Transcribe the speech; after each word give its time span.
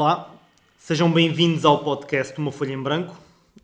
Olá, 0.00 0.32
sejam 0.78 1.10
bem-vindos 1.10 1.64
ao 1.64 1.82
podcast 1.82 2.38
Uma 2.38 2.52
Folha 2.52 2.72
em 2.72 2.80
Branco. 2.80 3.18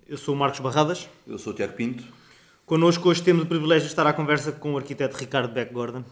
Eu 0.05 0.19
sou 0.19 0.35
o 0.35 0.37
Marcos 0.37 0.59
Barradas. 0.59 1.09
Eu 1.25 1.39
sou 1.39 1.53
o 1.53 1.57
Tiago 1.57 1.75
Pinto. 1.75 2.03
Connosco 2.67 3.09
hoje 3.09 3.23
temos 3.23 3.45
o 3.45 3.47
privilégio 3.47 3.85
de 3.85 3.93
estar 3.93 4.05
à 4.05 4.13
conversa 4.13 4.51
com 4.51 4.75
o 4.75 4.77
arquiteto 4.77 5.17
Ricardo 5.17 5.55
Beck 5.55 5.73
Gordon. 5.73 6.03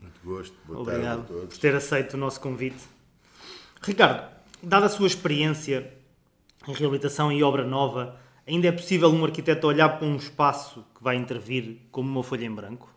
Muito 0.00 0.18
gosto, 0.24 0.56
boa 0.66 0.80
Obrigado 0.80 1.04
tarde 1.04 1.20
a 1.20 1.24
todos. 1.26 1.54
por 1.54 1.60
ter 1.60 1.74
aceito 1.74 2.14
o 2.14 2.16
nosso 2.16 2.40
convite. 2.40 2.82
Ricardo, 3.82 4.34
dada 4.62 4.86
a 4.86 4.88
sua 4.88 5.06
experiência 5.06 5.92
em 6.66 6.72
reabilitação 6.72 7.30
e 7.30 7.42
obra 7.42 7.62
nova, 7.62 8.18
ainda 8.46 8.66
é 8.66 8.72
possível 8.72 9.10
um 9.10 9.22
arquiteto 9.26 9.66
olhar 9.66 9.90
para 9.90 10.08
um 10.08 10.16
espaço 10.16 10.86
que 10.96 11.04
vai 11.04 11.16
intervir 11.16 11.82
como 11.90 12.08
uma 12.08 12.22
folha 12.22 12.46
em 12.46 12.54
branco? 12.54 12.90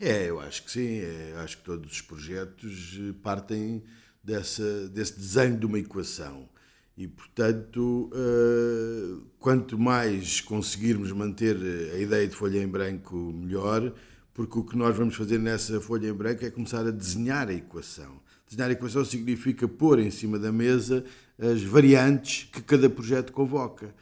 É, 0.00 0.28
eu 0.28 0.40
acho 0.40 0.64
que 0.64 0.72
sim. 0.72 0.98
É, 0.98 1.34
acho 1.44 1.58
que 1.58 1.62
todos 1.62 1.92
os 1.92 2.00
projetos 2.00 2.98
eh, 2.98 3.14
partem 3.22 3.84
dessa, 4.24 4.88
desse 4.88 5.18
desenho 5.18 5.58
de 5.58 5.66
uma 5.66 5.78
equação. 5.78 6.48
E, 6.96 7.08
portanto, 7.08 8.10
eh, 8.14 9.20
quanto 9.38 9.76
mais 9.76 10.40
conseguirmos 10.40 11.10
manter 11.10 11.56
a 11.92 11.98
ideia 11.98 12.26
de 12.26 12.34
folha 12.34 12.62
em 12.62 12.68
branco, 12.68 13.16
melhor, 13.16 13.92
porque 14.32 14.58
o 14.58 14.64
que 14.64 14.76
nós 14.76 14.96
vamos 14.96 15.16
fazer 15.16 15.38
nessa 15.38 15.80
folha 15.80 16.08
em 16.08 16.12
branco 16.12 16.44
é 16.44 16.50
começar 16.50 16.86
a 16.86 16.90
desenhar 16.92 17.48
a 17.48 17.52
equação. 17.52 18.20
Desenhar 18.48 18.70
a 18.70 18.72
equação 18.72 19.04
significa 19.04 19.66
pôr 19.66 19.98
em 19.98 20.10
cima 20.10 20.38
da 20.38 20.52
mesa 20.52 21.04
as 21.38 21.62
variantes 21.62 22.48
que 22.52 22.62
cada 22.62 22.88
projeto 22.88 23.32
convoca 23.32 23.92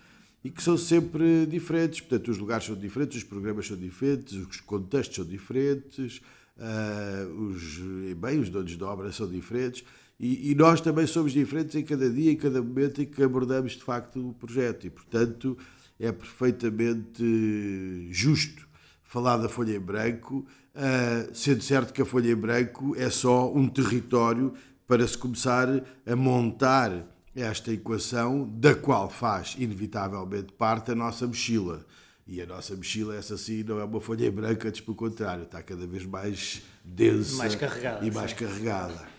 e 0.45 0.51
que 0.51 0.63
são 0.63 0.77
sempre 0.77 1.47
diferentes. 1.47 2.01
Portanto, 2.01 2.31
os 2.31 2.39
lugares 2.39 2.67
são 2.67 2.77
diferentes, 2.77 3.19
os 3.19 3.25
programas 3.25 3.67
são 3.67 3.77
diferentes, 3.77 4.35
os 4.35 4.61
contextos 4.61 5.17
são 5.17 5.25
diferentes, 5.25 6.21
uh, 6.59 7.33
os, 7.45 7.79
bem, 8.17 8.39
os 8.39 8.51
donos 8.51 8.77
de 8.77 8.85
obra 8.85 9.11
são 9.13 9.29
diferentes. 9.29 9.85
E, 10.23 10.53
e, 10.53 10.55
nós 10.55 10.81
também 10.81 11.05
somos 11.05 11.33
diferentes 11.33 11.75
em 11.75 11.83
cada 11.83 12.09
dia, 12.09 12.31
em 12.31 12.37
cada 12.37 12.63
momento 12.63 13.03
em 13.03 13.05
que 13.05 13.21
abordamos 13.25 13.73
de 13.73 13.83
facto 13.83 14.29
o 14.29 14.33
projeto. 14.33 14.87
E, 14.87 14.91
portanto, 14.91 15.59
é 15.99 16.13
perfeitamente 16.13 18.07
justo 18.09 18.69
falar 19.03 19.37
da 19.39 19.49
folha 19.49 19.75
em 19.75 19.81
branco, 19.81 20.47
uh, 20.77 21.35
sendo 21.35 21.61
certo 21.61 21.93
que 21.93 22.01
a 22.01 22.05
folha 22.05 22.31
em 22.31 22.37
branco 22.37 22.95
é 22.97 23.11
só 23.11 23.53
um 23.53 23.69
território 23.69 24.55
para 24.87 25.05
se 25.09 25.19
começar 25.19 25.67
a 26.07 26.15
montar 26.15 27.05
esta 27.35 27.73
equação, 27.73 28.49
da 28.49 28.77
qual 28.77 29.11
faz 29.11 29.57
inevitavelmente 29.59 30.53
parte 30.53 30.93
a 30.93 30.95
nossa 30.95 31.27
mochila. 31.27 31.85
E 32.29 32.41
a 32.41 32.47
nossa 32.47 32.77
mochila, 32.77 33.17
essa 33.17 33.37
sim, 33.37 33.65
não 33.65 33.81
é 33.81 33.85
uma 33.85 34.01
folha 34.01 34.27
em 34.27 34.31
branca, 34.31 34.69
antes 34.69 34.81
pelo 34.81 34.97
contrário, 34.97 35.43
está 35.43 35.61
cada 35.65 35.85
vez 35.85 36.07
mais 36.07 36.63
densa 36.85 37.37
mais 37.39 37.59
e 38.03 38.11
mais 38.13 38.33
carregada. 38.33 39.12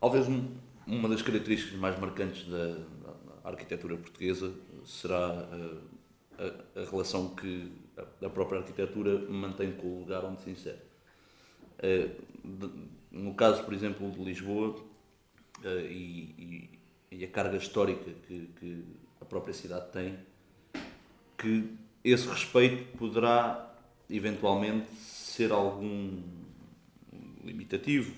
Talvez 0.00 0.28
um, 0.28 0.48
uma 0.86 1.08
das 1.08 1.22
características 1.22 1.78
mais 1.78 1.98
marcantes 1.98 2.46
da, 2.48 2.78
arquitetura 3.44 3.96
portuguesa 3.96 4.52
será 4.84 5.28
a, 6.38 6.80
a, 6.80 6.90
relação 6.90 7.34
que 7.34 7.72
a 8.22 8.28
própria 8.28 8.58
arquitetura 8.58 9.18
mantém 9.30 9.72
com 9.72 9.86
o 9.86 9.98
lugar 10.00 10.24
onde 10.24 10.42
se 10.42 10.50
insere. 10.50 10.78
Eh, 11.78 12.10
no 13.10 13.34
caso, 13.34 13.62
por 13.64 13.72
exemplo, 13.72 14.10
de 14.10 14.22
Lisboa, 14.22 14.76
uh, 15.64 15.68
e, 15.90 16.78
a 17.22 17.28
carga 17.28 17.56
histórica 17.56 18.10
que, 18.26 18.84
a 19.20 19.24
própria 19.24 19.54
cidade 19.54 19.90
tem, 19.90 20.18
que 21.38 21.72
esse 22.04 22.28
respeito 22.28 22.96
poderá 22.98 23.74
eventualmente 24.10 24.92
ser 24.96 25.50
algum 25.50 26.22
limitativo, 27.42 28.12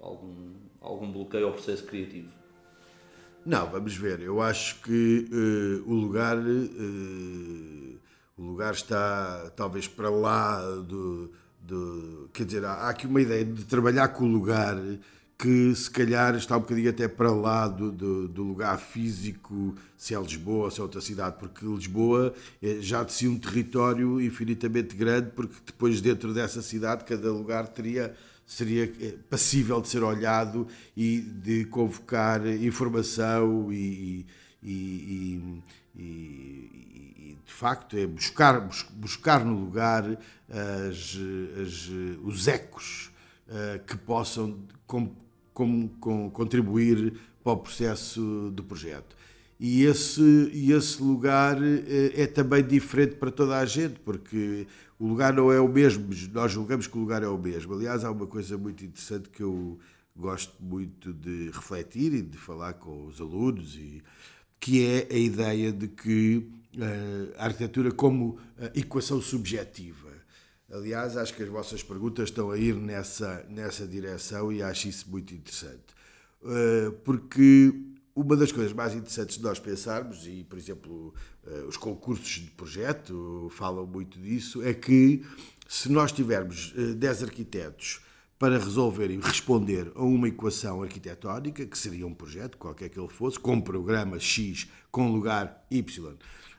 algum, 0.00 0.52
algum 0.80 1.10
bloqueio 1.10 1.46
ao 1.46 1.52
processo 1.52 1.84
criativo. 1.84 2.28
Não, 3.44 3.70
vamos 3.70 3.96
ver. 3.96 4.20
Eu 4.20 4.42
acho 4.42 4.80
que 4.82 5.28
uh, 5.32 5.90
o 5.90 5.94
lugar 5.94 6.36
uh, 6.36 7.98
o 8.36 8.42
lugar 8.42 8.72
está 8.72 9.50
talvez 9.56 9.88
para 9.88 10.08
lá 10.08 10.60
do, 10.60 11.30
do 11.60 12.30
quer 12.32 12.44
dizer 12.44 12.64
há, 12.64 12.88
aqui 12.88 13.06
uma 13.06 13.20
ideia 13.20 13.44
de 13.44 13.64
trabalhar 13.64 14.08
com 14.08 14.24
o 14.24 14.28
lugar 14.28 14.76
que 15.36 15.74
se 15.74 15.90
calhar 15.90 16.34
está 16.34 16.56
um 16.56 16.60
bocadinho 16.60 16.90
até 16.90 17.06
para 17.06 17.30
lá 17.30 17.68
do, 17.68 17.92
do, 17.92 18.26
do, 18.26 18.42
lugar 18.42 18.76
físico, 18.76 19.74
se 19.96 20.12
é 20.12 20.20
Lisboa 20.20 20.64
ou 20.64 20.70
se 20.70 20.80
é 20.80 20.82
outra 20.82 21.00
cidade, 21.00 21.36
porque 21.38 21.64
Lisboa 21.64 22.34
é 22.60 22.80
já 22.80 23.04
de 23.04 23.12
si 23.12 23.28
um 23.28 23.38
território 23.38 24.20
infinitamente 24.20 24.96
grande, 24.96 25.30
porque 25.30 25.54
depois 25.64 26.00
dentro 26.00 26.34
dessa 26.34 26.60
cidade 26.60 27.04
cada 27.04 27.32
lugar 27.32 27.68
teria 27.68 28.16
seria 28.48 28.90
eh, 29.00 29.14
passível 29.28 29.78
de 29.80 29.88
ser 29.88 30.02
olhado 30.02 30.66
e 30.96 31.20
de 31.20 31.66
convocar 31.66 32.44
informação 32.46 33.70
e, 33.70 34.26
e, 34.62 35.62
e, 35.94 36.02
e 36.02 37.38
de 37.44 37.52
facto 37.52 37.96
é 37.96 38.06
buscar, 38.06 38.68
buscar 38.94 39.44
no 39.44 39.54
lugar 39.54 40.04
as, 40.48 41.18
as, 41.60 41.90
os 42.24 42.48
ecos 42.48 43.10
uh, 43.48 43.84
que 43.84 43.96
possam 43.98 44.58
como, 44.86 45.14
com, 46.00 46.30
contribuir 46.30 47.14
para 47.44 47.52
o 47.52 47.56
processo 47.58 48.50
do 48.54 48.64
projeto. 48.64 49.16
E 49.60 49.84
esse, 49.84 50.50
e 50.52 50.72
esse 50.72 51.02
lugar 51.02 51.58
é, 51.62 52.22
é 52.22 52.26
também 52.26 52.64
diferente 52.64 53.16
para 53.16 53.30
toda 53.30 53.58
a 53.58 53.66
gente, 53.66 53.98
porque 54.00 54.66
o 54.98 55.06
lugar 55.06 55.32
não 55.32 55.52
é 55.52 55.60
o 55.60 55.68
mesmo, 55.68 56.08
nós 56.32 56.52
julgamos 56.52 56.86
que 56.86 56.96
o 56.96 57.00
lugar 57.00 57.22
é 57.22 57.28
o 57.28 57.38
mesmo. 57.38 57.74
Aliás, 57.74 58.04
há 58.04 58.10
uma 58.10 58.26
coisa 58.26 58.58
muito 58.58 58.84
interessante 58.84 59.28
que 59.28 59.42
eu 59.42 59.78
gosto 60.16 60.54
muito 60.60 61.12
de 61.12 61.50
refletir 61.50 62.12
e 62.12 62.22
de 62.22 62.36
falar 62.36 62.74
com 62.74 63.06
os 63.06 63.20
alunos, 63.20 63.76
e, 63.76 64.02
que 64.58 64.84
é 64.84 65.08
a 65.10 65.16
ideia 65.16 65.70
de 65.70 65.86
que 65.86 66.38
uh, 66.76 67.34
a 67.38 67.44
arquitetura 67.44 67.92
como 67.92 68.38
equação 68.74 69.20
subjetiva 69.22 70.08
Aliás, 70.70 71.16
acho 71.16 71.34
que 71.34 71.42
as 71.42 71.48
vossas 71.48 71.82
perguntas 71.82 72.28
estão 72.28 72.50
a 72.50 72.58
ir 72.58 72.74
nessa, 72.74 73.44
nessa 73.48 73.86
direção 73.86 74.52
e 74.52 74.62
acho 74.62 74.88
isso 74.88 75.10
muito 75.10 75.34
interessante. 75.34 75.96
Uh, 76.42 76.92
porque 77.04 77.72
uma 78.20 78.36
das 78.36 78.50
coisas 78.50 78.72
mais 78.72 78.94
interessantes 78.94 79.36
de 79.36 79.42
nós 79.44 79.60
pensarmos, 79.60 80.26
e 80.26 80.42
por 80.42 80.58
exemplo 80.58 81.14
uh, 81.46 81.68
os 81.68 81.76
concursos 81.76 82.26
de 82.26 82.50
projeto 82.50 83.48
falam 83.52 83.86
muito 83.86 84.18
disso, 84.18 84.60
é 84.62 84.74
que 84.74 85.24
se 85.68 85.88
nós 85.88 86.10
tivermos 86.10 86.72
uh, 86.72 86.96
10 86.96 87.22
arquitetos 87.22 88.00
para 88.36 88.58
resolver 88.58 89.10
e 89.10 89.20
responder 89.20 89.92
a 89.94 90.02
uma 90.02 90.28
equação 90.28 90.82
arquitetónica, 90.82 91.64
que 91.64 91.78
seria 91.78 92.06
um 92.06 92.14
projeto, 92.14 92.58
qualquer 92.58 92.88
que 92.88 92.98
ele 92.98 93.08
fosse, 93.08 93.38
com 93.38 93.60
programa 93.60 94.18
X, 94.18 94.68
com 94.90 95.12
lugar 95.12 95.64
Y, 95.70 96.16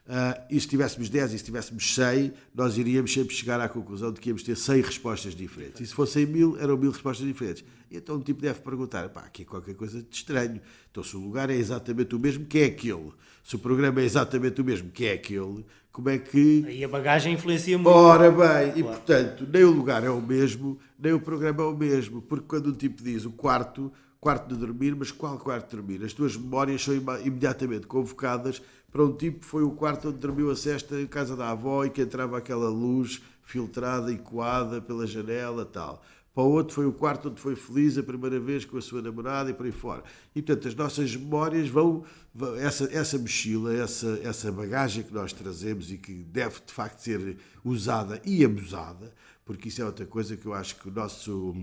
Uh, 0.09 0.41
e 0.49 0.59
se 0.59 0.67
tivéssemos 0.67 1.07
10 1.07 1.33
e 1.33 1.37
se 1.37 1.43
tivéssemos 1.43 1.93
100, 1.93 2.33
nós 2.55 2.75
iríamos 2.79 3.13
sempre 3.13 3.35
chegar 3.35 3.61
à 3.61 3.69
conclusão 3.69 4.11
de 4.11 4.19
que 4.19 4.29
íamos 4.29 4.41
ter 4.41 4.57
100 4.57 4.81
respostas 4.81 5.35
diferentes. 5.35 5.81
E 5.81 5.85
se 5.85 5.93
fossem 5.93 6.25
mil, 6.25 6.57
eram 6.59 6.75
mil 6.75 6.89
respostas 6.89 7.27
diferentes. 7.27 7.63
E 7.91 7.97
então 7.97 8.15
um 8.15 8.19
tipo 8.19 8.41
deve 8.41 8.59
perguntar: 8.59 9.07
pá, 9.09 9.21
aqui 9.21 9.43
é 9.43 9.45
qualquer 9.45 9.75
coisa 9.75 10.01
de 10.01 10.07
estranho. 10.11 10.59
Então, 10.89 11.03
se 11.03 11.15
o 11.15 11.19
lugar 11.19 11.51
é 11.51 11.53
exatamente 11.53 12.15
o 12.15 12.19
mesmo, 12.19 12.43
que 12.47 12.57
é 12.57 12.65
aquele? 12.65 13.11
Se 13.43 13.55
o 13.55 13.59
programa 13.59 14.01
é 14.01 14.03
exatamente 14.03 14.59
o 14.59 14.65
mesmo, 14.65 14.89
que 14.89 15.05
é 15.05 15.13
aquele? 15.13 15.63
Como 15.91 16.09
é 16.09 16.17
que. 16.17 16.63
Aí 16.65 16.83
a 16.83 16.87
bagagem 16.87 17.33
influencia 17.35 17.77
muito. 17.77 17.95
Ora 17.95 18.31
bem, 18.31 18.39
claro. 18.39 18.79
e 18.79 18.83
portanto, 18.83 19.47
nem 19.51 19.63
o 19.63 19.71
lugar 19.71 20.03
é 20.03 20.09
o 20.09 20.19
mesmo, 20.19 20.79
nem 20.97 21.13
o 21.13 21.19
programa 21.19 21.61
é 21.61 21.65
o 21.67 21.77
mesmo. 21.77 22.19
Porque 22.19 22.47
quando 22.47 22.71
um 22.71 22.73
tipo 22.73 23.03
diz 23.03 23.25
o 23.25 23.31
quarto, 23.31 23.93
quarto 24.19 24.53
de 24.53 24.59
dormir, 24.59 24.95
mas 24.95 25.11
qual 25.11 25.37
quarto 25.37 25.69
de 25.69 25.75
dormir? 25.75 26.03
As 26.03 26.13
tuas 26.13 26.35
memórias 26.35 26.83
são 26.83 26.95
imediatamente 26.95 27.85
convocadas 27.85 28.59
para 28.91 29.03
um 29.03 29.11
tipo 29.13 29.45
foi 29.45 29.63
o 29.63 29.71
quarto 29.71 30.09
onde 30.09 30.17
dormiu 30.17 30.49
a 30.51 30.55
cesta 30.55 30.99
em 30.99 31.07
casa 31.07 31.35
da 31.35 31.51
avó 31.51 31.85
e 31.85 31.89
que 31.89 32.01
entrava 32.01 32.37
aquela 32.37 32.69
luz 32.69 33.21
filtrada 33.43 34.11
e 34.11 34.17
coada 34.17 34.81
pela 34.81 35.05
janela 35.05 35.65
tal. 35.65 36.03
Para 36.33 36.43
o 36.43 36.51
outro 36.51 36.75
foi 36.75 36.85
o 36.85 36.93
quarto 36.93 37.29
onde 37.29 37.41
foi 37.41 37.55
feliz 37.55 37.97
a 37.97 38.03
primeira 38.03 38.39
vez 38.39 38.63
com 38.63 38.77
a 38.77 38.81
sua 38.81 39.01
namorada 39.01 39.49
e 39.49 39.53
por 39.53 39.65
aí 39.65 39.71
fora. 39.71 40.03
E 40.35 40.41
portanto 40.41 40.67
as 40.67 40.75
nossas 40.75 41.15
memórias 41.15 41.67
vão, 41.67 42.03
vão 42.33 42.55
essa, 42.55 42.85
essa 42.93 43.17
mochila, 43.17 43.73
essa, 43.73 44.19
essa 44.23 44.51
bagagem 44.51 45.03
que 45.03 45.13
nós 45.13 45.33
trazemos 45.33 45.91
e 45.91 45.97
que 45.97 46.13
deve 46.13 46.61
de 46.65 46.71
facto 46.71 46.99
ser 46.99 47.37
usada 47.63 48.21
e 48.23 48.45
abusada, 48.45 49.13
porque 49.43 49.69
isso 49.69 49.81
é 49.81 49.85
outra 49.85 50.05
coisa 50.05 50.37
que 50.37 50.45
eu 50.45 50.53
acho 50.53 50.75
que 50.77 50.87
o 50.87 50.91
nosso, 50.91 51.55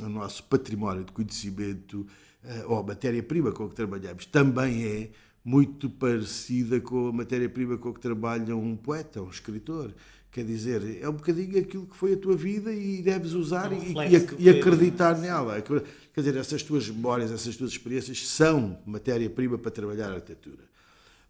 o 0.00 0.08
nosso 0.08 0.44
património 0.44 1.04
de 1.04 1.12
conhecimento 1.12 2.06
eh, 2.44 2.64
ou 2.66 2.78
a 2.78 2.82
matéria-prima 2.82 3.52
com 3.52 3.68
que 3.68 3.74
trabalhamos 3.74 4.26
também 4.26 4.84
é 4.84 5.10
muito 5.44 5.90
parecida 5.90 6.80
com 6.80 7.08
a 7.08 7.12
matéria-prima 7.12 7.76
com 7.76 7.92
que 7.92 8.00
trabalha 8.00 8.56
um 8.56 8.76
poeta, 8.76 9.20
um 9.22 9.30
escritor. 9.30 9.92
Quer 10.30 10.44
dizer, 10.44 11.02
é 11.02 11.08
um 11.08 11.12
bocadinho 11.12 11.58
aquilo 11.58 11.86
que 11.86 11.96
foi 11.96 12.14
a 12.14 12.16
tua 12.16 12.34
vida 12.34 12.72
e 12.72 13.02
deves 13.02 13.32
usar 13.32 13.70
é 13.70 13.76
um 13.76 14.02
e, 14.02 14.16
e, 14.16 14.44
e, 14.46 14.48
acreditar 14.48 15.18
nela. 15.18 15.60
Quer 15.60 16.20
dizer, 16.20 16.36
essas 16.36 16.62
tuas 16.62 16.88
memórias, 16.88 17.30
essas 17.30 17.54
tuas 17.54 17.72
experiências 17.72 18.26
são 18.26 18.78
matéria-prima 18.86 19.58
para 19.58 19.70
trabalhar 19.70 20.10
a 20.10 20.14
arquitetura. 20.14 20.64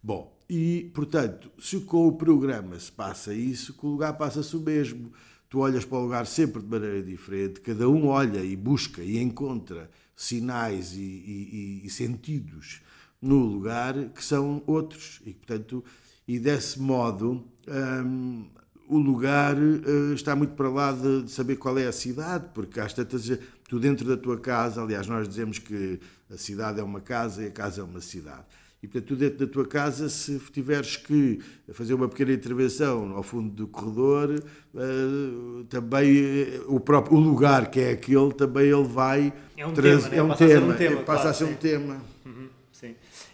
Bom, 0.01 0.33
e 0.49 0.91
portanto, 0.93 1.51
se 1.59 1.79
com 1.81 2.07
o 2.07 2.13
programa 2.13 2.79
se 2.79 2.91
passa 2.91 3.33
isso, 3.33 3.73
com 3.73 3.87
o 3.87 3.91
lugar 3.91 4.13
passa-se 4.13 4.55
o 4.55 4.59
mesmo. 4.59 5.11
tu 5.49 5.59
olhas 5.59 5.83
para 5.83 5.97
o 5.97 6.03
lugar 6.03 6.25
sempre 6.25 6.61
de 6.61 6.67
maneira 6.67 7.01
diferente, 7.01 7.59
cada 7.59 7.89
um 7.89 8.07
olha 8.07 8.39
e 8.39 8.55
busca 8.55 9.01
e 9.01 9.17
encontra 9.19 9.89
sinais 10.15 10.93
e, 10.93 11.01
e, 11.01 11.81
e 11.83 11.89
sentidos 11.89 12.81
no 13.23 13.37
lugar 13.37 13.95
que 14.09 14.23
são 14.23 14.61
outros. 14.67 15.21
E, 15.25 15.33
portanto, 15.33 15.83
e 16.27 16.37
desse 16.37 16.79
modo, 16.79 17.43
hum, 17.67 18.45
o 18.87 18.97
lugar 18.97 19.55
uh, 19.57 20.13
está 20.13 20.35
muito 20.35 20.53
para 20.53 20.69
lá 20.69 20.91
de, 20.91 21.23
de, 21.23 21.31
saber 21.31 21.55
qual 21.55 21.77
é 21.79 21.87
a 21.87 21.91
cidade, 21.91 22.47
porque 22.53 22.79
às 22.79 22.93
tantas, 22.93 23.31
tu 23.67 23.79
dentro 23.79 24.05
da 24.05 24.17
tua 24.17 24.37
casa, 24.37 24.81
aliás, 24.81 25.07
nós 25.07 25.27
dizemos 25.27 25.57
que 25.57 25.99
a 26.29 26.37
cidade 26.37 26.79
é 26.79 26.83
uma 26.83 26.99
casa 26.99 27.43
e 27.43 27.47
a 27.47 27.51
casa 27.51 27.81
é 27.81 27.83
uma 27.83 28.01
cidade. 28.01 28.43
E, 28.81 28.87
portanto, 28.87 29.07
tu 29.07 29.15
dentro 29.15 29.45
da 29.45 29.51
tua 29.51 29.65
casa, 29.65 30.09
se 30.09 30.37
tiveres 30.51 30.97
que 30.97 31.39
fazer 31.71 31.93
uma 31.93 32.09
pequena 32.09 32.33
intervenção 32.33 33.15
ao 33.15 33.23
fundo 33.23 33.49
do 33.49 33.67
corredor, 33.67 34.43
uh, 34.73 35.63
também 35.69 36.43
uh, 36.59 36.75
o 36.75 36.81
próprio 36.81 37.17
o 37.17 37.21
lugar 37.21 37.71
que 37.71 37.79
é 37.79 37.91
aquele, 37.91 38.33
também 38.33 38.65
ele 38.65 38.83
vai... 38.83 39.31
É 39.55 39.65
um 39.65 39.73
tema, 39.73 40.09
né? 40.09 40.17
é 40.17 40.23
um 40.23 40.27
passa 40.27 40.45
tema, 40.45 40.51
a 40.51 40.57
ser 40.59 40.63
um 40.63 40.73
tema. 40.75 41.01
passa 41.03 41.21
claro, 41.21 41.29
a 41.29 41.33
ser 41.33 41.43
um 41.45 41.55
tema. 41.55 42.12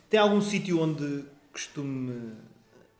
Tem 0.09 0.19
algum 0.19 0.41
sítio 0.41 0.79
onde 0.81 1.23
costume 1.53 2.33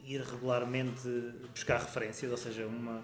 ir 0.05 0.21
regularmente 0.21 1.07
buscar 1.53 1.79
referências, 1.79 2.31
ou 2.31 2.37
seja, 2.37 2.67
uma, 2.67 3.03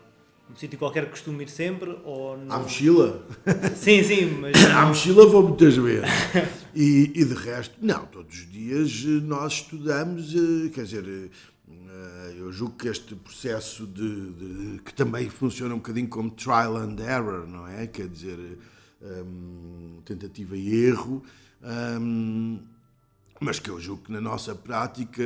um 0.50 0.56
sítio 0.56 0.78
qualquer 0.78 1.06
que 1.06 1.12
costumo 1.12 1.42
ir 1.42 1.50
sempre? 1.50 1.98
Ou 2.04 2.38
no... 2.38 2.54
À 2.54 2.60
mochila? 2.60 3.26
Sim, 3.76 4.04
sim, 4.04 4.26
mas. 4.40 4.54
À 4.74 4.86
mochila 4.86 5.26
vou 5.28 5.48
muitas 5.50 5.76
vezes. 5.76 6.10
E, 6.78 7.14
e 7.16 7.24
de 7.24 7.34
resto, 7.34 7.74
não, 7.82 8.06
todos 8.06 8.36
os 8.36 8.52
dias 8.52 9.02
eh, 9.06 9.26
nós 9.26 9.54
estudamos, 9.54 10.36
eh, 10.36 10.68
quer 10.74 10.84
dizer, 10.84 11.08
eh, 11.08 12.36
eu 12.38 12.52
julgo 12.52 12.76
que 12.76 12.90
este 12.90 13.16
processo 13.16 13.88
de, 13.88 14.32
de, 14.34 14.82
que 14.84 14.94
também 14.94 15.30
funciona 15.30 15.74
um 15.74 15.78
bocadinho 15.78 16.10
como 16.10 16.30
trial 16.32 16.76
and 16.76 16.98
error, 17.00 17.48
não 17.48 17.66
é? 17.66 17.88
Quer 17.88 18.10
dizer, 18.10 18.38
um, 19.02 20.02
tentativa 20.04 20.58
e 20.58 20.86
erro. 20.86 21.24
Um, 21.64 22.60
mas 23.40 23.60
que 23.60 23.70
eu 23.70 23.80
julgo 23.80 24.04
que 24.04 24.12
na 24.12 24.22
nossa 24.22 24.56
prática, 24.56 25.24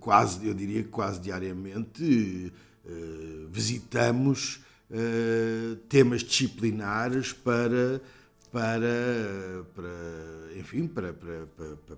quase, 0.00 0.46
eu 0.46 0.54
diria 0.54 0.82
que 0.82 0.88
quase 0.88 1.20
diariamente, 1.20 2.52
uh, 2.84 3.48
visitamos 3.50 4.60
uh, 4.90 5.76
temas 5.88 6.22
disciplinares 6.22 7.32
para, 7.32 8.00
para, 8.52 9.64
para 9.74 10.58
enfim, 10.58 10.86
para, 10.86 11.12
para, 11.12 11.46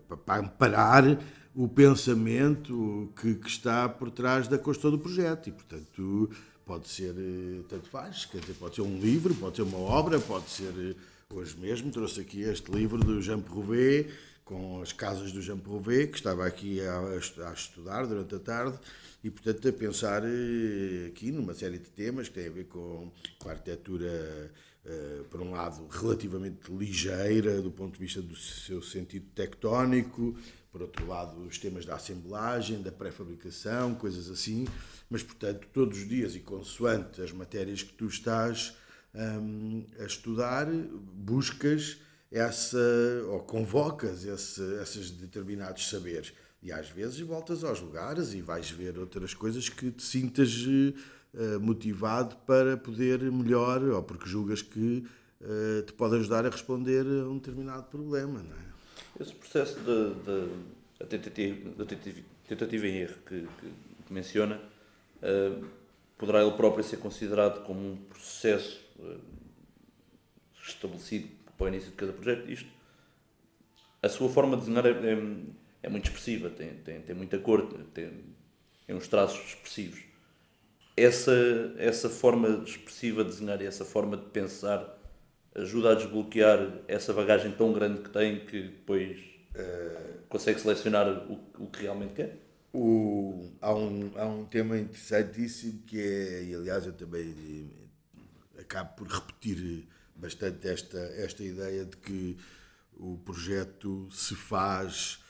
para, 0.08 0.16
para 0.16 0.40
amparar 0.40 1.18
o 1.54 1.68
pensamento 1.68 3.12
que, 3.20 3.34
que, 3.34 3.48
está 3.48 3.88
por 3.88 4.10
trás 4.10 4.46
da 4.46 4.58
construção 4.58 4.92
do 4.92 4.98
projeto. 4.98 5.48
E, 5.48 5.52
portanto, 5.52 6.30
pode 6.64 6.88
ser, 6.88 7.14
eh, 7.18 7.62
tanto 7.68 7.88
faz, 7.88 8.26
quer 8.26 8.40
dizer, 8.40 8.54
pode 8.54 8.76
ser 8.76 8.82
um 8.82 8.98
livro, 9.00 9.34
pode 9.34 9.56
ser 9.56 9.62
uma 9.62 9.78
obra, 9.78 10.20
pode 10.20 10.50
ser, 10.50 10.96
hoje 11.32 11.56
mesmo 11.58 11.90
trouxe 11.90 12.20
aqui 12.20 12.42
este 12.42 12.70
livro 12.70 12.98
do 12.98 13.20
Jean 13.20 13.40
Prouvé, 13.40 14.06
com 14.48 14.80
as 14.80 14.94
casas 14.94 15.30
do 15.30 15.42
Jean 15.42 15.58
Prouvé, 15.58 16.06
que 16.06 16.16
estava 16.16 16.46
aqui 16.46 16.80
a, 16.80 17.00
a, 17.00 17.52
estudar 17.52 18.06
durante 18.06 18.34
a 18.34 18.38
tarde 18.38 18.78
e, 19.22 19.30
portanto, 19.30 19.68
a 19.68 19.72
pensar 19.72 20.22
eh, 20.24 21.08
aqui 21.08 21.30
numa 21.30 21.52
série 21.52 21.78
de 21.78 21.90
temas 21.90 22.28
que 22.28 22.34
têm 22.36 22.46
a 22.46 22.50
ver 22.50 22.64
com, 22.64 23.12
com 23.38 23.48
a 23.50 23.52
arquitetura, 23.52 24.50
uh, 24.86 25.24
por 25.24 25.42
um 25.42 25.50
lado, 25.50 25.86
relativamente 25.88 26.72
ligeira 26.72 27.60
do 27.60 27.70
ponto 27.70 27.92
de 27.92 28.00
vista 28.00 28.22
do 28.22 28.34
seu 28.34 28.80
sentido 28.80 29.26
tectónico, 29.34 30.34
por 30.72 30.80
outro 30.80 31.06
lado, 31.06 31.42
os 31.42 31.58
temas 31.58 31.84
da 31.84 31.96
assemblagem, 31.96 32.80
da 32.80 32.90
pré-fabricação, 32.90 33.94
coisas 33.96 34.30
assim, 34.30 34.66
mas, 35.10 35.22
portanto, 35.22 35.68
todos 35.74 35.98
os 35.98 36.08
dias 36.08 36.34
e 36.34 36.40
consoante 36.40 37.20
as 37.20 37.32
matérias 37.32 37.82
que 37.82 37.92
tu 37.92 38.06
estás 38.06 38.74
um, 39.14 39.84
a 39.98 40.04
estudar, 40.04 40.66
buscas 40.66 41.98
essa, 42.30 42.78
ou 43.28 43.40
convocas 43.40 44.24
esse, 44.24 44.62
esses 44.82 45.10
determinados 45.10 45.88
saberes. 45.88 46.32
E 46.62 46.72
às 46.72 46.88
vezes 46.88 47.20
voltas 47.20 47.64
aos 47.64 47.80
lugares 47.80 48.34
e 48.34 48.42
vais 48.42 48.70
ver 48.70 48.98
outras 48.98 49.32
coisas 49.32 49.68
que 49.68 49.90
te 49.90 50.02
sintas 50.02 50.50
uh, 50.64 51.60
motivado 51.60 52.36
para 52.46 52.76
poder 52.76 53.20
melhor, 53.30 53.82
ou 53.82 54.02
porque 54.02 54.28
julgas 54.28 54.60
que 54.60 55.06
uh, 55.40 55.82
te 55.82 55.92
pode 55.92 56.16
ajudar 56.16 56.44
a 56.44 56.50
responder 56.50 57.06
a 57.06 57.28
um 57.28 57.38
determinado 57.38 57.84
problema. 57.84 58.42
Não 58.42 58.56
é? 58.56 58.68
Esse 59.20 59.34
processo 59.34 59.78
de 59.80 61.06
tentativa, 61.06 61.86
tentativa 62.46 62.86
em 62.86 62.96
erro 62.98 63.16
que, 63.24 63.40
que, 63.40 63.72
que 64.06 64.12
menciona, 64.12 64.60
uh, 65.22 65.64
poderá 66.18 66.42
ele 66.42 66.56
próprio 66.56 66.82
ser 66.82 66.96
considerado 66.98 67.64
como 67.64 67.80
um 67.80 67.96
processo 67.96 68.88
estabelecido 70.60 71.37
para 71.58 71.64
o 71.64 71.68
início 71.68 71.90
de 71.90 71.96
cada 71.96 72.12
projeto. 72.12 72.48
Isto, 72.50 72.68
a 74.00 74.08
sua 74.08 74.30
forma 74.30 74.56
de 74.56 74.62
desenhar 74.62 74.86
é, 74.86 74.90
é, 74.90 75.18
é 75.82 75.88
muito 75.88 76.06
expressiva, 76.06 76.48
tem, 76.48 76.74
tem, 76.76 77.02
tem 77.02 77.14
muita 77.14 77.38
cor, 77.38 77.66
tem, 77.92 78.10
tem 78.86 78.96
uns 78.96 79.08
traços 79.08 79.44
expressivos. 79.48 80.00
Essa, 80.96 81.74
essa 81.76 82.08
forma 82.08 82.62
expressiva 82.64 83.24
de 83.24 83.30
desenhar 83.30 83.60
e 83.60 83.66
essa 83.66 83.84
forma 83.84 84.16
de 84.16 84.26
pensar 84.26 84.96
ajuda 85.54 85.92
a 85.92 85.94
desbloquear 85.94 86.80
essa 86.86 87.12
bagagem 87.12 87.52
tão 87.52 87.72
grande 87.72 88.00
que 88.02 88.10
tem 88.10 88.44
que 88.44 88.62
depois 88.62 89.18
uh, 89.54 90.18
consegue 90.28 90.60
selecionar 90.60 91.08
o, 91.30 91.40
o 91.58 91.66
que 91.66 91.82
realmente 91.82 92.14
quer? 92.14 92.36
O, 92.72 93.50
há, 93.60 93.74
um, 93.74 94.12
há 94.16 94.26
um 94.26 94.44
tema 94.44 94.78
interessantíssimo 94.78 95.82
que 95.82 96.00
é, 96.00 96.44
e 96.44 96.54
aliás 96.54 96.86
eu 96.86 96.92
também 96.92 97.70
acabo 98.58 98.94
por 98.94 99.08
repetir 99.08 99.86
bastante 100.18 100.66
esta, 100.68 100.98
esta 100.98 101.42
ideia 101.42 101.84
de 101.84 101.96
que 101.96 102.36
o 102.92 103.16
projeto 103.18 104.08
se 104.10 104.34
faz, 104.34 105.20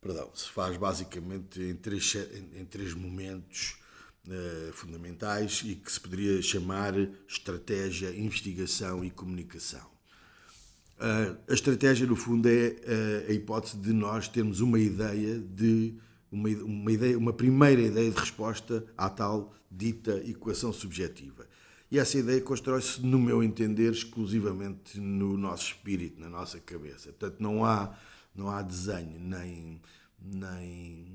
perdão, 0.00 0.30
se 0.34 0.48
faz 0.48 0.76
basicamente 0.76 1.60
em 1.60 1.74
três, 1.74 2.14
em, 2.14 2.60
em 2.60 2.64
três 2.64 2.94
momentos 2.94 3.76
uh, 4.26 4.72
fundamentais 4.72 5.62
e 5.64 5.74
que 5.74 5.90
se 5.90 6.00
poderia 6.00 6.40
chamar 6.40 6.94
estratégia, 7.26 8.14
investigação 8.16 9.04
e 9.04 9.10
comunicação. 9.10 9.86
Uh, 10.98 11.36
a 11.48 11.54
estratégia, 11.54 12.06
no 12.06 12.16
fundo, 12.16 12.48
é 12.48 12.68
uh, 12.68 13.30
a 13.30 13.32
hipótese 13.32 13.76
de 13.76 13.92
nós 13.92 14.28
termos 14.28 14.60
uma 14.60 14.78
ideia 14.78 15.38
de 15.38 15.94
uma, 16.30 16.48
uma, 16.48 16.92
ideia, 16.92 17.18
uma 17.18 17.32
primeira 17.32 17.80
ideia 17.80 18.10
de 18.10 18.18
resposta 18.18 18.84
à 18.96 19.08
tal 19.08 19.54
dita 19.70 20.22
equação 20.28 20.72
subjetiva. 20.72 21.47
E 21.90 21.98
essa 21.98 22.18
ideia 22.18 22.40
constrói-se, 22.40 23.00
no 23.00 23.18
meu 23.18 23.42
entender, 23.42 23.90
exclusivamente 23.90 25.00
no 25.00 25.38
nosso 25.38 25.68
espírito, 25.68 26.20
na 26.20 26.28
nossa 26.28 26.60
cabeça. 26.60 27.10
Portanto, 27.10 27.36
não 27.40 27.64
há, 27.64 27.94
não 28.34 28.50
há 28.50 28.60
desenho, 28.60 29.18
nem, 29.18 29.80
nem, 30.20 31.06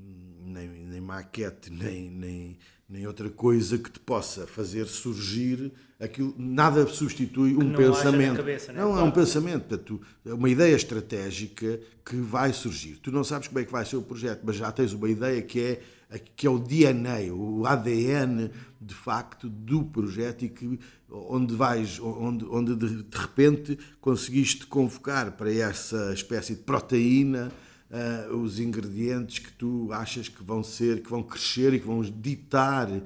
nem, 0.44 0.68
nem 0.68 1.00
maquete, 1.00 1.70
nem, 1.70 2.10
nem, 2.10 2.58
nem 2.88 3.06
outra 3.06 3.30
coisa 3.30 3.78
que 3.78 3.88
te 3.88 4.00
possa 4.00 4.48
fazer 4.48 4.86
surgir 4.86 5.72
aquilo. 6.00 6.34
Nada 6.36 6.86
substitui 6.88 7.54
um 7.54 7.60
não 7.60 7.76
pensamento. 7.76 8.36
Cabeça, 8.38 8.72
né? 8.72 8.80
Não, 8.80 8.90
claro. 8.90 9.06
é 9.06 9.08
um 9.08 9.12
pensamento. 9.12 9.68
Portanto, 9.68 10.00
é 10.26 10.34
uma 10.34 10.50
ideia 10.50 10.74
estratégica 10.74 11.80
que 12.04 12.16
vai 12.16 12.52
surgir. 12.52 12.96
Tu 12.96 13.12
não 13.12 13.22
sabes 13.22 13.46
como 13.46 13.60
é 13.60 13.64
que 13.64 13.72
vai 13.72 13.84
ser 13.84 13.96
o 13.96 14.02
projeto, 14.02 14.40
mas 14.44 14.56
já 14.56 14.72
tens 14.72 14.92
uma 14.92 15.08
ideia 15.08 15.40
que 15.40 15.60
é 15.60 15.82
que 16.18 16.46
é 16.46 16.50
o 16.50 16.58
DNA, 16.58 17.32
o 17.32 17.66
ADN 17.66 18.50
de 18.80 18.94
facto 18.94 19.48
do 19.48 19.84
projeto 19.84 20.44
e 20.44 20.48
que 20.48 20.78
onde 21.10 21.54
vais, 21.54 21.98
onde, 22.00 22.44
onde 22.44 22.76
de, 22.76 23.04
repente 23.16 23.78
conseguiste 24.00 24.66
convocar 24.66 25.32
para 25.32 25.52
essa 25.52 26.12
espécie 26.12 26.54
de 26.54 26.62
proteína 26.62 27.52
uh, 27.90 28.36
os 28.36 28.58
ingredientes 28.58 29.38
que 29.38 29.52
tu 29.52 29.88
achas 29.92 30.28
que 30.28 30.42
vão 30.42 30.62
ser, 30.62 31.02
que 31.02 31.10
vão 31.10 31.22
crescer 31.22 31.72
e 31.74 31.80
que 31.80 31.86
vão 31.86 32.02
ditar 32.02 32.90
uh, 32.90 33.02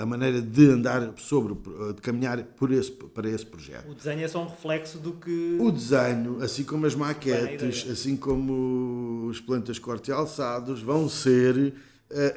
a 0.00 0.06
maneira 0.06 0.40
de 0.40 0.70
andar 0.70 1.12
sobre, 1.18 1.54
de 1.94 2.00
caminhar 2.00 2.42
por 2.42 2.70
esse, 2.70 2.90
para 2.90 3.28
esse 3.28 3.44
projeto. 3.44 3.90
O 3.90 3.94
desenho 3.94 4.22
é 4.22 4.28
só 4.28 4.42
um 4.42 4.48
reflexo 4.48 4.98
do 4.98 5.12
que. 5.12 5.58
O 5.60 5.70
desenho, 5.70 6.42
assim 6.42 6.64
como 6.64 6.86
as 6.86 6.94
maquetes, 6.94 7.90
assim 7.90 8.16
como 8.16 9.28
as 9.30 9.40
plantas 9.40 9.78
cortes 9.78 10.08
e 10.08 10.12
alçados, 10.12 10.80
vão 10.80 11.08
ser 11.08 11.74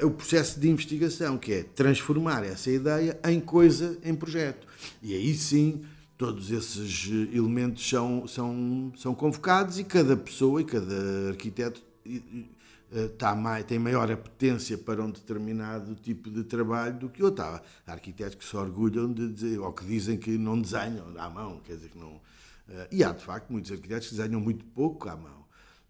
uh, 0.01 0.05
o 0.07 0.11
processo 0.11 0.59
de 0.59 0.69
investigação, 0.69 1.37
que 1.37 1.53
é 1.53 1.63
transformar 1.63 2.43
essa 2.43 2.71
ideia 2.71 3.19
em 3.25 3.39
coisa, 3.39 3.97
em 4.03 4.15
projeto. 4.15 4.67
E 5.01 5.13
aí 5.13 5.33
sim, 5.35 5.83
todos 6.17 6.51
esses 6.51 7.09
eh, 7.11 7.35
elementos 7.35 7.87
são, 7.87 8.27
são, 8.27 8.93
são 8.95 9.13
convocados 9.13 9.79
e 9.79 9.83
cada 9.83 10.15
pessoa 10.15 10.61
e 10.61 10.63
cada 10.63 11.29
arquiteto 11.29 11.81
eh, 12.05 13.35
mais, 13.35 13.65
tem 13.65 13.77
maior 13.77 14.09
apetência 14.09 14.77
para 14.77 15.03
um 15.03 15.11
determinado 15.11 15.93
tipo 15.95 16.29
de 16.29 16.43
trabalho 16.43 16.97
do 16.97 17.09
que 17.09 17.21
outro. 17.21 17.43
Há 17.43 17.61
arquitetos 17.85 18.35
que 18.35 18.45
se 18.45 18.55
orgulham 18.55 19.11
de 19.11 19.29
dizer, 19.29 19.59
ou 19.59 19.73
que 19.73 19.85
dizem 19.85 20.17
que 20.17 20.37
não 20.37 20.61
desenham 20.61 21.13
à 21.17 21.29
mão, 21.29 21.59
quer 21.59 21.75
dizer 21.75 21.89
que 21.89 21.97
não. 21.97 22.21
E 22.91 23.03
há, 23.03 23.11
de 23.11 23.23
facto, 23.23 23.51
muitos 23.51 23.71
arquitetos 23.71 24.09
que 24.09 24.15
desenham 24.15 24.39
muito 24.39 24.65
pouco 24.65 25.07
à 25.09 25.15
mão. 25.15 25.44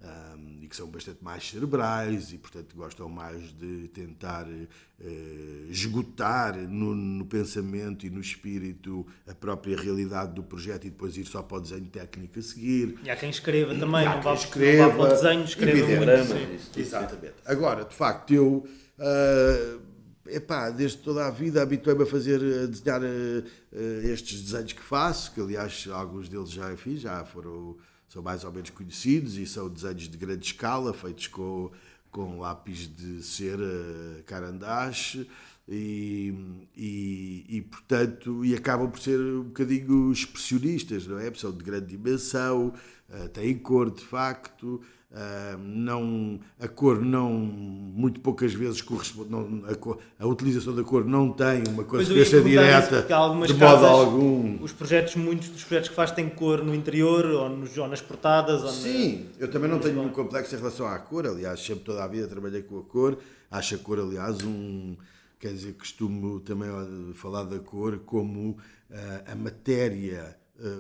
Um, 0.05 0.59
e 0.61 0.67
que 0.67 0.75
são 0.75 0.87
bastante 0.87 1.23
mais 1.23 1.49
cerebrais 1.49 2.31
e, 2.31 2.37
portanto, 2.37 2.75
gostam 2.75 3.09
mais 3.09 3.41
de 3.53 3.87
tentar 3.89 4.45
uh, 4.45 5.69
esgotar 5.69 6.55
no, 6.57 6.93
no, 6.93 7.25
pensamento 7.25 8.05
e 8.05 8.09
no 8.09 8.21
espírito 8.21 9.05
a 9.27 9.33
própria 9.33 9.75
realidade 9.75 10.33
do 10.33 10.43
projeto 10.43 10.85
e 10.85 10.89
depois 10.89 11.17
ir 11.17 11.25
só 11.25 11.41
para 11.41 11.57
o 11.57 11.61
desenho 11.61 11.87
técnico 11.87 12.37
a 12.39 12.41
seguir. 12.41 12.99
E 13.03 13.09
há 13.09 13.15
quem 13.15 13.29
escreva 13.29 13.73
também, 13.73 14.05
não 14.05 14.21
vá, 14.21 14.33
escreva, 14.33 14.83
não 14.83 14.89
vá 14.89 14.95
para 14.95 15.03
o 15.03 15.15
desenho, 15.15 15.43
escreva 15.43 15.87
muito. 15.87 16.79
Exatamente. 16.79 17.35
Agora, 17.45 17.85
de 17.85 17.95
facto, 17.95 18.33
eu. 18.33 18.67
Uh, 18.97 19.81
epá, 20.27 20.69
desde 20.69 20.97
toda 20.99 21.27
a 21.27 21.29
vida 21.29 21.61
habituei-me 21.61 22.03
a 22.03 22.05
fazer, 22.05 22.37
a 22.37 22.65
desenhar 22.65 23.01
uh, 23.01 23.05
uh, 23.05 24.07
estes 24.07 24.41
desenhos 24.41 24.73
que 24.73 24.81
faço, 24.81 25.31
que 25.33 25.41
aliás 25.41 25.87
alguns 25.91 26.29
deles 26.29 26.49
já 26.49 26.75
fiz, 26.77 27.01
já 27.01 27.23
foram 27.25 27.77
são 28.15 28.23
mais 28.23 28.45
ou 28.45 28.51
menos 28.53 28.69
conhecidos 28.69 29.37
e 29.37 29.45
são 29.45 29.67
desenhos 29.67 30.07
de 30.07 30.17
grande 30.17 30.45
escala, 30.45 30.93
feitos 30.93 31.27
com, 31.27 31.69
com 32.09 32.39
lápis 32.39 32.87
de 32.87 33.21
cera 33.21 34.23
carandache 34.25 35.29
e, 35.67 36.33
e, 36.77 37.45
e, 37.49 37.61
portanto, 37.63 38.45
e 38.45 38.55
acabam 38.55 38.89
por 38.89 39.01
ser 39.01 39.19
um 39.19 39.43
bocadinho 39.43 40.13
expressionistas, 40.13 41.05
não 41.05 41.19
é? 41.19 41.29
São 41.33 41.51
de 41.51 41.61
grande 41.61 41.87
dimensão, 41.87 42.73
uh, 43.09 43.27
têm 43.33 43.57
cor 43.57 43.91
de 43.91 44.01
facto, 44.01 44.81
Uh, 45.11 45.57
não, 45.57 46.39
a 46.59 46.67
cor 46.67 46.99
não, 46.99 47.29
muito 47.31 48.19
poucas 48.19 48.53
vezes 48.53 48.81
corresponde, 48.81 49.29
não, 49.29 49.63
a, 49.65 49.73
cor, 49.73 49.97
a, 50.19 50.27
utilização 50.27 50.75
da 50.75 50.83
cor 50.83 51.05
não 51.05 51.31
tem 51.31 51.63
uma 51.69 51.85
consequência 51.85 52.41
direta 52.41 53.01
de 53.03 53.13
modo 53.33 53.57
casas, 53.57 53.87
algum. 53.87 54.61
Os 54.61 54.73
projetos, 54.73 55.15
muitos 55.15 55.47
dos 55.49 55.63
projetos 55.63 55.89
que 55.89 55.95
faz 55.95 56.11
têm 56.11 56.27
cor 56.27 56.61
no 56.61 56.75
interior 56.75 57.25
ou, 57.27 57.49
nos, 57.49 57.77
ou 57.77 57.87
nas 57.87 58.01
portadas. 58.01 58.61
Ou 58.61 58.69
Sim, 58.69 59.29
na, 59.39 59.45
eu 59.45 59.49
também 59.49 59.69
não 59.69 59.79
tenho 59.79 59.95
nenhum 59.95 60.09
complexo 60.09 60.53
em 60.53 60.57
relação 60.57 60.85
à 60.85 60.99
cor, 60.99 61.25
aliás, 61.25 61.63
sempre 61.63 61.85
toda 61.85 62.03
a 62.03 62.07
vida 62.07 62.27
trabalhei 62.27 62.63
com 62.63 62.79
a 62.79 62.83
cor, 62.83 63.17
acho 63.49 63.75
a 63.75 63.77
cor, 63.77 63.99
aliás, 63.99 64.43
um, 64.43 64.97
quer 65.39 65.53
dizer, 65.53 65.73
costumo 65.73 66.41
também 66.41 66.69
falar 67.13 67.43
da 67.43 67.59
cor 67.59 67.99
como 67.99 68.49
uh, 68.49 69.31
a 69.31 69.35
matéria 69.35 70.35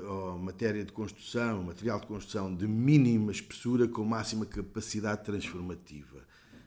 ou 0.07 0.37
matéria 0.37 0.83
de 0.85 0.91
construção, 0.91 1.63
material 1.63 1.99
de 1.99 2.07
construção 2.07 2.53
de 2.53 2.67
mínima 2.67 3.31
espessura 3.31 3.87
com 3.87 4.05
máxima 4.05 4.45
capacidade 4.45 5.23
transformativa. 5.23 6.23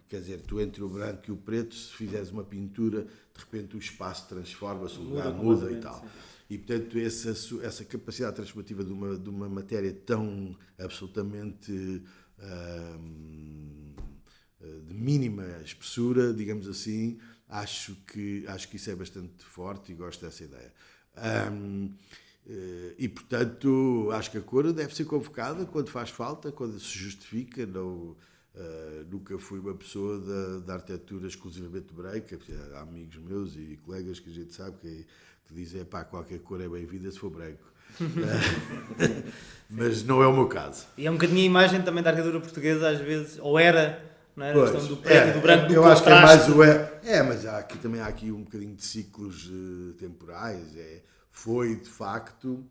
Quer 0.09 0.21
dizer, 0.21 0.41
tu 0.43 0.61
entre 0.61 0.83
o 0.83 0.89
branco 0.89 1.23
e 1.29 1.33
o 1.33 1.37
preto, 1.37 1.75
se 1.75 1.93
fizeres 1.93 2.31
uma 2.31 2.45
pintura, 2.45 3.03
de 3.03 3.41
repente 3.41 3.77
o 3.77 3.79
espaço 3.79 4.29
transforma-se, 4.29 4.99
o 4.99 5.03
lugar 5.03 5.33
muda, 5.33 5.67
muda 5.67 5.73
e 5.73 5.81
tal. 5.81 6.01
Sim. 6.01 6.09
E, 6.51 6.57
portanto, 6.57 6.99
essa, 6.99 7.31
essa 7.63 7.85
capacidade 7.85 8.37
transformativa 8.37 8.83
de 8.83 8.91
uma, 8.91 9.19
de 9.19 9.29
uma 9.29 9.49
matéria 9.51 9.93
tão 9.93 10.57
absolutamente 10.79 12.03
uh, 12.39 13.19
de 14.87 14.95
mínima 14.95 15.45
espessura, 15.63 16.33
digamos 16.33 16.67
assim, 16.67 17.19
acho 17.47 17.95
que, 18.07 18.47
acho 18.49 18.69
que 18.69 18.77
isso 18.77 18.91
é 18.91 18.95
bastante 18.95 19.45
forte 19.45 19.93
e 19.93 19.95
gosto 19.95 20.25
dessa 20.25 20.43
ideia. 20.43 20.73
Eh, 21.17 21.51
e, 22.99 23.09
portanto, 23.09 24.09
acho 24.13 24.31
que 24.31 24.39
a 24.39 24.41
cor 24.41 24.73
deve 24.73 24.95
ser 24.95 25.05
convocada 25.05 25.67
quando 25.67 25.91
faz 25.91 26.11
falta, 26.11 26.51
quando 26.51 26.81
se 26.81 26.99
justifica. 26.99 27.67
Não, 27.67 28.17
uh, 28.59 29.05
nunca 29.11 29.39
fui 29.39 29.59
uma 29.59 29.75
pessoa 29.75 30.19
da, 30.19 30.59
da 30.61 30.75
arquitetura 30.75 31.27
exclusivamente 31.27 31.93
branca. 31.93 32.39
Há 32.75 32.81
amigos 32.81 33.17
meus 33.17 33.55
e 33.55 33.79
colegas 33.85 34.19
que 34.19 34.31
a 34.31 34.33
gente 34.33 34.55
sabe 34.55 34.77
que, 34.81 35.07
que 35.47 35.55
dizem 35.55 35.85
pá, 35.85 36.05
qualquer 36.05 36.39
cor 36.41 36.61
é 36.61 36.69
bem-vinda 36.69 37.11
se 37.11 37.19
for 37.19 37.31
branco. 37.31 37.65
Mas 39.69 40.03
não 40.03 40.23
é 40.23 40.27
o 40.27 40.33
meu 40.33 40.47
caso. 40.47 40.87
E 40.97 41.07
é 41.07 41.11
um 41.11 41.15
bocadinho 41.15 41.41
a 41.41 41.45
imagem 41.45 41.83
também 41.83 42.03
da 42.03 42.11
arquitetura 42.11 42.41
portuguesa, 42.41 42.89
às 42.89 43.01
vezes, 43.01 43.39
ou 43.41 43.59
era, 43.59 44.03
não 44.35 44.47
era? 44.47 44.55
Pois, 44.55 44.71
a 44.71 44.73
questão 44.73 44.97
do 44.97 45.03
preto 45.03 45.27
é, 45.27 45.31
e 45.31 45.33
do 45.33 45.41
branco, 45.41 45.67
do 45.67 45.75
eu 45.75 45.83
contraste. 45.83 46.09
acho 46.09 46.17
que 46.17 46.23
é 46.23 46.37
mais 46.37 46.57
o 46.57 46.63
é. 46.63 47.01
É, 47.05 47.23
mas 47.23 47.47
há 47.47 47.59
aqui, 47.59 47.79
também 47.79 48.01
há 48.01 48.07
aqui 48.07 48.31
um 48.31 48.43
bocadinho 48.43 48.75
de 48.75 48.85
ciclos 48.85 49.47
uh, 49.47 49.95
temporais. 49.99 50.77
É, 50.77 51.01
foi 51.39 51.77
de 51.77 51.89
facto 51.89 52.65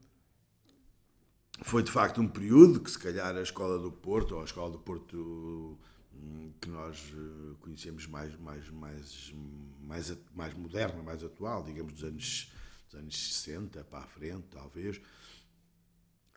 foi 1.61 1.81
de 1.81 1.89
facto 1.89 2.19
um 2.19 2.27
período 2.27 2.81
que 2.81 2.91
se 2.91 2.99
calhar 2.99 3.33
a 3.33 3.41
escola 3.41 3.79
do 3.79 3.89
Porto 3.89 4.35
ou 4.35 4.41
a 4.41 4.43
escola 4.43 4.69
do 4.69 4.77
Porto 4.77 5.79
hum, 6.13 6.51
que 6.59 6.69
nós 6.69 7.13
eh, 7.15 7.55
conhecemos 7.61 8.05
mais 8.07 8.35
mais 8.35 8.69
mais 8.69 9.33
mais 9.81 10.17
mais 10.35 10.53
moderna 10.53 11.01
mais 11.01 11.23
atual 11.23 11.63
digamos 11.63 11.93
dos 11.93 12.03
anos 12.03 12.51
dos 12.89 12.99
anos 12.99 13.33
60 13.35 13.85
para 13.85 13.99
a 13.99 14.07
frente 14.07 14.43
talvez 14.51 14.99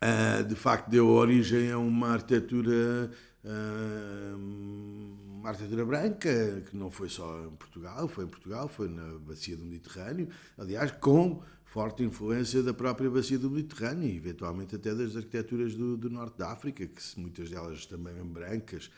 ah, 0.00 0.42
de 0.42 0.54
facto 0.54 0.88
deu 0.88 1.08
origem 1.08 1.72
a 1.72 1.78
uma 1.78 2.12
arquitetura 2.12 3.10
ah, 3.44 4.36
uma 4.36 5.48
arquitetura 5.48 5.84
branca 5.84 6.62
que 6.70 6.76
não 6.76 6.92
foi 6.92 7.08
só 7.08 7.44
em 7.44 7.56
Portugal 7.56 8.06
foi 8.06 8.24
em 8.24 8.28
Portugal 8.28 8.68
foi 8.68 8.88
na 8.88 9.18
bacia 9.18 9.56
do 9.56 9.64
Mediterrâneo 9.64 10.28
aliás 10.56 10.92
com 10.92 11.42
forte 11.70 12.02
influência 12.02 12.64
da 12.64 12.74
própria 12.74 13.08
bacia 13.08 13.38
do 13.38 13.48
Mediterrâneo 13.48 14.08
e 14.08 14.16
eventualmente 14.16 14.74
até 14.74 14.92
das 14.92 15.14
arquiteturas 15.14 15.72
do, 15.72 15.96
do 15.96 16.10
norte 16.10 16.36
da 16.36 16.50
África, 16.50 16.84
que 16.84 17.00
muitas 17.16 17.48
delas 17.48 17.86
também 17.86 18.12
são 18.16 18.26
brancas. 18.26 18.90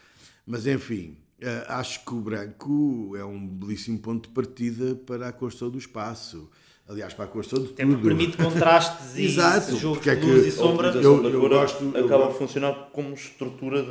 Mas 0.47 0.67
enfim, 0.67 1.19
eh, 1.38 1.67
acho 1.69 2.02
que 2.02 2.14
o 2.14 2.21
branco 2.23 3.14
é 3.14 3.23
um 3.26 3.47
belíssimo 3.47 3.99
ponto 3.99 4.26
de 4.26 4.35
partida 4.35 4.95
para 4.95 5.29
a 5.29 5.33
construção 5.33 5.69
do 5.69 5.76
espaço 5.76 6.50
aliás, 6.88 7.14
para 7.14 7.24
a 7.24 7.28
de 7.28 7.54
Até 7.54 7.84
tudo. 7.84 8.02
permite 8.02 8.36
contrastes 8.36 9.16
e 9.16 9.24
Exato, 9.26 9.76
jogo 9.76 10.00
de 10.00 10.10
é 10.10 10.14
luz 10.14 10.46
e 10.46 10.50
sombra. 10.50 10.88
Eu, 10.88 11.24
eu, 11.24 11.30
eu 11.30 11.48
gosto, 11.48 11.96
acaba 11.96 12.26
por 12.28 12.38
funcionar 12.38 12.90
como 12.92 13.14
estrutura 13.14 13.82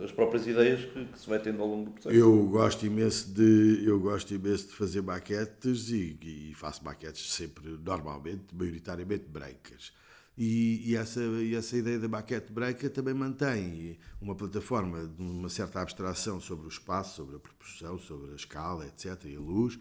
das 0.00 0.12
próprias 0.12 0.46
ideias 0.46 0.84
que, 0.84 1.04
que, 1.06 1.18
se 1.18 1.28
vai 1.28 1.38
tendo 1.38 1.62
ao 1.62 1.68
longo 1.68 1.86
do 1.86 1.90
processo. 1.92 2.14
Eu 2.14 2.46
gosto 2.46 2.86
imenso 2.86 3.32
de, 3.32 3.82
eu 3.84 3.98
gosto 3.98 4.34
imenso 4.34 4.68
de 4.68 4.72
fazer 4.74 5.02
maquetes 5.02 5.90
e, 5.90 6.18
e 6.22 6.54
faço 6.54 6.84
maquetes 6.84 7.32
sempre, 7.32 7.78
normalmente, 7.82 8.44
maioritariamente 8.54 9.24
brancas. 9.28 9.92
E, 10.38 10.90
e, 10.90 10.96
essa, 10.96 11.20
e 11.20 11.54
essa 11.54 11.76
ideia 11.78 11.98
da 11.98 12.08
maquete 12.08 12.52
branca 12.52 12.90
também 12.90 13.14
mantém 13.14 13.98
uma 14.20 14.34
plataforma 14.34 15.06
de 15.06 15.22
uma 15.22 15.48
certa 15.48 15.80
abstração 15.80 16.38
sobre 16.38 16.66
o 16.66 16.68
espaço, 16.68 17.16
sobre 17.16 17.36
a 17.36 17.38
proporção, 17.38 17.98
sobre 17.98 18.32
a 18.32 18.34
escala, 18.34 18.86
etc., 18.86 19.24
e 19.24 19.36
a 19.36 19.40
luz, 19.40 19.78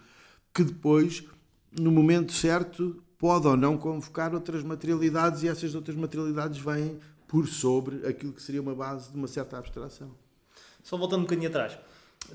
que 0.53 0.63
depois 0.63 1.25
no 1.79 1.91
momento 1.91 2.33
certo, 2.33 3.01
pode 3.17 3.47
ou 3.47 3.57
não 3.57 3.77
convocar 3.77 4.33
outras 4.33 4.63
materialidades 4.63 5.43
e 5.43 5.47
essas 5.47 5.75
outras 5.75 5.95
materialidades 5.95 6.59
vêm 6.59 6.99
por 7.27 7.47
sobre 7.47 8.07
aquilo 8.07 8.33
que 8.33 8.41
seria 8.41 8.61
uma 8.61 8.75
base 8.75 9.11
de 9.11 9.17
uma 9.17 9.27
certa 9.27 9.57
abstração. 9.57 10.11
Só 10.83 10.97
voltando 10.97 11.19
um 11.19 11.23
bocadinho 11.23 11.49
atrás, 11.49 11.77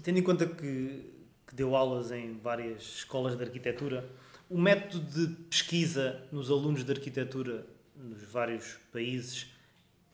tendo 0.02 0.18
em 0.18 0.22
conta 0.22 0.46
que, 0.46 1.04
que 1.46 1.54
deu 1.54 1.76
aulas 1.76 2.10
em 2.10 2.38
várias 2.42 2.82
escolas 2.82 3.36
de 3.36 3.42
arquitetura, 3.42 4.08
o 4.48 4.58
método 4.58 5.04
de 5.04 5.34
pesquisa 5.44 6.20
nos 6.32 6.50
alunos 6.50 6.84
de 6.84 6.90
arquitetura 6.90 7.66
nos 7.94 8.22
vários 8.24 8.78
países, 8.92 9.46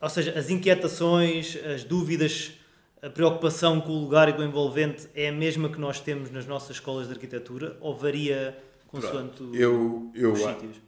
ou 0.01 0.11
seja, 0.11 0.39
as 0.39 0.51
inquietações, 0.51 1.57
as 1.65 1.83
dúvidas, 1.83 2.53
a 3.01 3.09
preocupação 3.09 3.81
com 3.81 3.93
o 3.93 4.01
lugar 4.01 4.29
e 4.29 4.35
com 4.35 4.41
o 4.41 4.45
envolvente 4.45 5.09
é 5.15 5.29
a 5.29 5.33
mesma 5.33 5.71
que 5.71 5.81
nós 5.81 6.01
temos 6.01 6.31
nas 6.31 6.47
nossas 6.47 6.77
escolas 6.77 7.07
de 7.07 7.15
arquitetura 7.15 7.77
ou 7.81 7.97
varia 7.97 8.63
consoante 9.01 9.43
eu, 9.53 10.11
eu, 10.15 10.35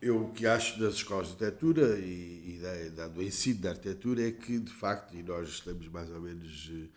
eu, 0.01 0.23
o 0.23 0.33
que 0.33 0.47
acho 0.47 0.79
das 0.79 0.95
escolas 0.95 1.29
de 1.29 1.33
arquitetura 1.33 1.99
e, 1.99 2.55
e 2.55 2.59
da, 2.61 3.03
da, 3.03 3.09
do 3.09 3.23
ensino 3.23 3.61
da 3.61 3.71
arquitetura 3.71 4.27
é 4.27 4.33
que, 4.33 4.59
de 4.59 4.73
facto, 4.73 5.17
e 5.17 5.23
nós 5.23 5.49
estamos 5.49 5.89
mais 5.89 6.11
ou 6.11 6.21
menos 6.21 6.71
eh, 6.73 6.89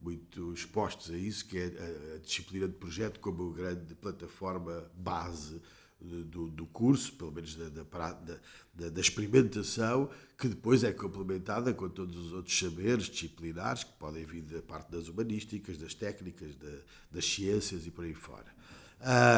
muito 0.00 0.52
expostos 0.52 1.10
a 1.10 1.16
isso, 1.16 1.46
que 1.46 1.58
é 1.58 1.64
a, 1.64 2.16
a 2.16 2.18
disciplina 2.18 2.68
de 2.68 2.74
projeto 2.74 3.20
como 3.20 3.50
grande 3.52 3.94
plataforma 3.94 4.90
base 4.94 5.60
do, 6.00 6.48
do 6.48 6.66
curso, 6.66 7.12
pelo 7.14 7.32
menos 7.32 7.56
da, 7.56 7.68
da, 7.68 8.38
da, 8.74 8.88
da, 8.88 9.00
experimentação, 9.00 10.08
que 10.36 10.48
depois 10.48 10.84
é 10.84 10.92
complementada 10.92 11.74
com 11.74 11.88
todos 11.88 12.16
os 12.16 12.32
outros 12.32 12.56
saberes 12.56 13.06
disciplinares 13.06 13.82
que 13.82 13.92
podem 13.94 14.24
vir 14.24 14.42
da 14.42 14.62
parte 14.62 14.90
das 14.92 15.08
humanísticas, 15.08 15.76
das 15.76 15.94
técnicas, 15.94 16.56
das 17.10 17.24
ciências 17.24 17.86
e 17.86 17.90
por 17.90 18.04
aí 18.04 18.14
fora. 18.14 18.46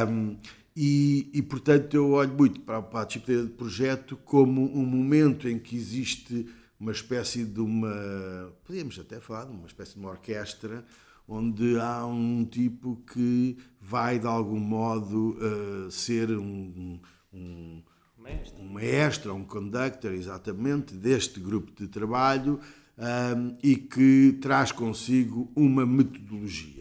Um, 0.06 0.36
e, 0.76 1.30
e, 1.32 1.42
portanto, 1.42 1.94
eu 1.94 2.10
olho 2.12 2.32
muito 2.32 2.60
para, 2.60 2.80
para 2.80 3.02
a 3.02 3.04
disciplina 3.04 3.42
de 3.42 3.50
projeto 3.50 4.16
como 4.24 4.62
um 4.72 4.84
momento 4.84 5.48
em 5.48 5.58
que 5.58 5.76
existe 5.76 6.46
uma 6.78 6.92
espécie 6.92 7.44
de 7.44 7.60
uma. 7.60 8.52
Podíamos 8.64 8.98
até 8.98 9.20
falar 9.20 9.44
de 9.44 9.52
uma 9.52 9.66
espécie 9.66 9.94
de 9.94 9.98
uma 9.98 10.10
orquestra, 10.10 10.84
onde 11.28 11.78
há 11.78 12.06
um 12.06 12.44
tipo 12.44 13.02
que 13.12 13.58
vai, 13.80 14.18
de 14.18 14.26
algum 14.26 14.58
modo, 14.58 15.36
uh, 15.38 15.90
ser 15.90 16.30
um, 16.30 16.98
um, 17.32 17.82
maestro. 18.16 18.62
um 18.62 18.68
maestro, 18.68 19.34
um 19.34 19.44
conductor, 19.44 20.12
exatamente, 20.12 20.94
deste 20.94 21.38
grupo 21.40 21.72
de 21.72 21.88
trabalho 21.88 22.58
um, 22.96 23.56
e 23.62 23.76
que 23.76 24.38
traz 24.40 24.72
consigo 24.72 25.50
uma 25.54 25.84
metodologia. 25.84 26.79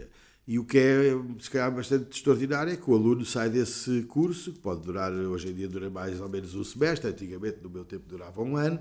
E 0.50 0.58
o 0.58 0.66
que 0.66 0.80
é, 0.80 1.16
se 1.40 1.48
calhar, 1.48 1.72
bastante 1.72 2.18
extraordinário 2.18 2.74
é 2.74 2.76
que 2.76 2.90
o 2.90 2.96
aluno 2.96 3.24
sai 3.24 3.52
desse 3.52 4.02
curso, 4.10 4.52
que 4.52 4.58
pode 4.58 4.82
durar, 4.82 5.14
hoje 5.14 5.50
em 5.50 5.54
dia, 5.54 5.68
dura 5.68 5.92
mais 5.92 6.20
ou 6.20 6.28
menos 6.28 6.56
um 6.56 6.64
semestre, 6.64 7.08
antigamente, 7.08 7.60
no 7.62 7.70
meu 7.70 7.86
tempo, 7.86 8.06
durava 8.08 8.42
um 8.42 8.58
ano, 8.58 8.80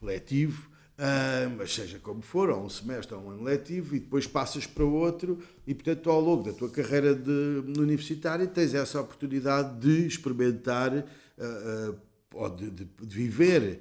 letivo, 0.00 0.70
Uh, 0.92 1.48
mas 1.56 1.74
seja 1.74 1.98
como 1.98 2.20
for, 2.20 2.50
ou 2.50 2.64
um 2.64 2.68
semestre, 2.68 3.14
ou 3.14 3.22
um 3.22 3.30
ano 3.30 3.42
letivo, 3.42 3.96
e 3.96 3.98
depois 3.98 4.26
passas 4.26 4.66
para 4.66 4.84
outro, 4.84 5.38
e 5.66 5.74
portanto, 5.74 6.08
ao 6.10 6.20
longo 6.20 6.44
da 6.44 6.52
tua 6.52 6.68
carreira 6.68 7.14
de, 7.14 7.64
universitária, 7.80 8.46
tens 8.46 8.74
essa 8.74 9.00
oportunidade 9.00 9.80
de 9.80 10.06
experimentar 10.06 10.92
uh, 10.94 11.90
uh, 11.90 11.98
ou 12.34 12.50
de, 12.50 12.70
de, 12.70 12.84
de 12.84 13.16
viver 13.16 13.80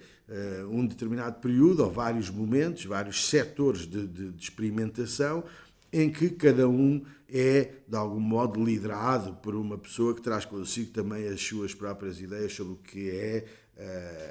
um 0.71 0.87
determinado 0.87 1.41
período, 1.41 1.83
ou 1.83 1.91
vários 1.91 2.29
momentos, 2.29 2.85
vários 2.85 3.27
setores 3.27 3.81
de, 3.81 4.07
de, 4.07 4.41
experimentação, 4.41 5.43
em 5.91 6.09
que 6.09 6.29
cada 6.29 6.67
um 6.67 7.03
é, 7.27 7.71
de 7.87 7.95
algum 7.95 8.19
modo, 8.19 8.63
liderado 8.63 9.35
por 9.35 9.55
uma 9.55 9.77
pessoa 9.77 10.13
que 10.13 10.21
traz 10.21 10.45
consigo 10.45 10.91
também 10.91 11.27
as 11.27 11.41
suas 11.41 11.73
próprias 11.73 12.19
ideias 12.19 12.53
sobre 12.53 12.73
o 12.73 12.77
que 12.77 13.09
é 13.09 13.45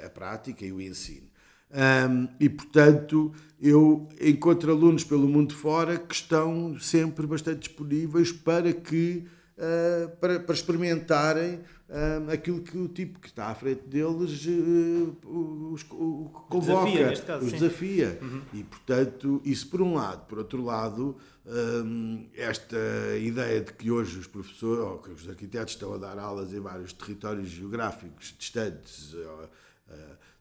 a 0.05 0.09
prática 0.09 0.65
e 0.65 0.71
o 0.71 0.81
ensino. 0.81 1.27
Um, 1.71 2.27
e, 2.39 2.49
portanto, 2.49 3.33
eu 3.59 4.09
encontro 4.19 4.71
alunos 4.71 5.03
pelo 5.05 5.27
mundo 5.27 5.53
fora 5.55 5.97
que 5.97 6.13
estão 6.13 6.77
sempre 6.79 7.25
bastante 7.25 7.59
disponíveis 7.59 8.31
para 8.31 8.73
que 8.73 9.25
uh, 9.57 10.09
para, 10.17 10.39
para, 10.41 10.53
experimentarem 10.53 11.61
uh, 11.91 12.31
aquilo 12.31 12.61
que 12.61 12.77
o 12.77 12.87
tipo 12.87 13.19
que 13.19 13.27
está 13.27 13.47
à 13.47 13.55
frente 13.55 13.83
deles 13.83 14.45
uh, 14.45 15.71
os, 15.71 15.83
o, 15.91 16.29
convoca, 16.49 16.89
desafia, 16.89 17.25
caso, 17.25 17.45
os 17.45 17.51
desafia. 17.51 18.19
Uhum. 18.21 18.41
E, 18.53 18.63
portanto, 18.63 19.41
isso 19.43 19.67
por 19.67 19.81
um 19.81 19.93
lado. 19.93 20.25
Por 20.25 20.37
outro 20.37 20.63
lado, 20.63 21.17
um, 21.45 22.25
esta 22.35 22.77
ideia 23.19 23.61
de 23.61 23.73
que 23.73 23.91
hoje 23.91 24.17
os 24.17 24.27
professores 24.27 24.83
ou 24.83 24.97
que 24.99 25.11
os 25.11 25.27
arquitetos 25.27 25.73
estão 25.73 25.93
a 25.93 25.97
dar 25.97 26.17
aulas 26.17 26.53
em 26.53 26.59
vários 26.59 26.93
territórios 26.93 27.49
geográficos 27.49 28.33
distantes 28.37 29.13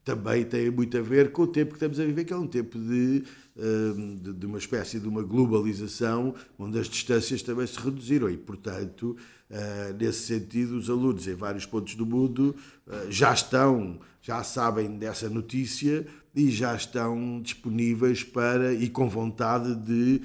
também 0.04 0.44
tem 0.44 0.70
muito 0.70 0.96
a 0.96 1.02
ver 1.02 1.30
com 1.30 1.42
o 1.42 1.46
tempo 1.46 1.70
que 1.70 1.76
estamos 1.76 2.00
a 2.00 2.04
viver, 2.04 2.24
que 2.24 2.32
é 2.32 2.36
um 2.36 2.46
tempo 2.46 2.78
de, 2.78 3.22
hum, 3.56 4.16
de, 4.16 4.46
uma 4.46 4.58
espécie 4.58 4.98
de 4.98 5.06
uma 5.06 5.22
globalização 5.22 6.34
onde 6.58 6.78
as 6.78 6.88
distâncias 6.88 7.42
também 7.42 7.66
se 7.66 7.78
reduziram. 7.78 8.28
E, 8.30 8.36
portanto, 8.36 9.16
ah, 9.50 9.94
nesse 9.98 10.26
sentido, 10.26 10.76
os 10.76 10.88
alunos 10.88 11.26
em 11.26 11.34
vários 11.34 11.66
pontos 11.66 11.94
do 11.94 12.06
mundo 12.06 12.56
ah, 12.88 13.06
já 13.10 13.32
estão, 13.32 14.00
já 14.22 14.42
sabem 14.42 14.96
dessa 14.98 15.28
notícia 15.28 16.06
e 16.34 16.50
já 16.50 16.74
estão 16.74 17.40
disponíveis 17.42 18.24
para 18.24 18.72
e 18.72 18.88
com 18.88 19.08
vontade 19.08 19.74
de 19.74 20.22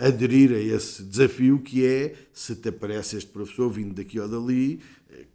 aderir 0.00 0.50
a 0.52 0.58
esse 0.58 1.02
desafio 1.02 1.58
que 1.58 1.84
é, 1.84 2.14
se 2.32 2.56
te 2.56 2.70
aparece 2.70 3.18
este 3.18 3.30
professor 3.30 3.68
vindo 3.68 3.94
daqui 3.94 4.18
ou 4.18 4.26
dali, 4.26 4.80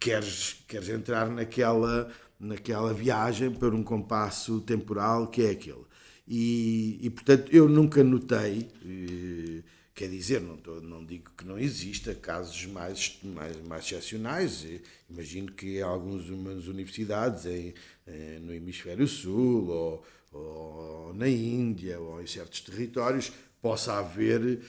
queres, 0.00 0.64
queres 0.66 0.88
entrar 0.88 1.30
naquela 1.30 2.10
naquela 2.38 2.94
viagem 2.94 3.50
para 3.50 3.74
um 3.74 3.82
compasso 3.82 4.60
temporal 4.60 5.26
que 5.28 5.42
é 5.42 5.50
aquele. 5.50 5.88
E, 6.26 6.98
e 7.00 7.10
portanto, 7.10 7.50
eu 7.50 7.68
nunca 7.68 8.04
notei, 8.04 8.68
eh, 8.84 9.62
quer 9.94 10.10
dizer, 10.10 10.42
não, 10.42 10.58
tô, 10.58 10.78
não 10.78 11.02
digo 11.02 11.30
que 11.36 11.44
não 11.46 11.58
exista 11.58 12.14
casos 12.14 12.66
mais, 12.66 13.18
mais, 13.24 13.56
mais 13.66 13.84
excepcionais. 13.86 14.64
Eh, 14.66 14.80
imagino 15.08 15.50
que 15.52 15.78
em 15.78 15.82
algumas 15.82 16.68
universidades, 16.68 17.46
em, 17.46 17.72
eh, 18.06 18.38
no 18.42 18.52
Hemisfério 18.52 19.08
Sul, 19.08 19.68
ou, 19.68 20.04
ou 20.30 21.14
na 21.14 21.28
Índia, 21.28 21.98
ou 21.98 22.20
em 22.20 22.26
certos 22.26 22.60
territórios, 22.60 23.32
possa 23.60 23.98
haver 23.98 24.60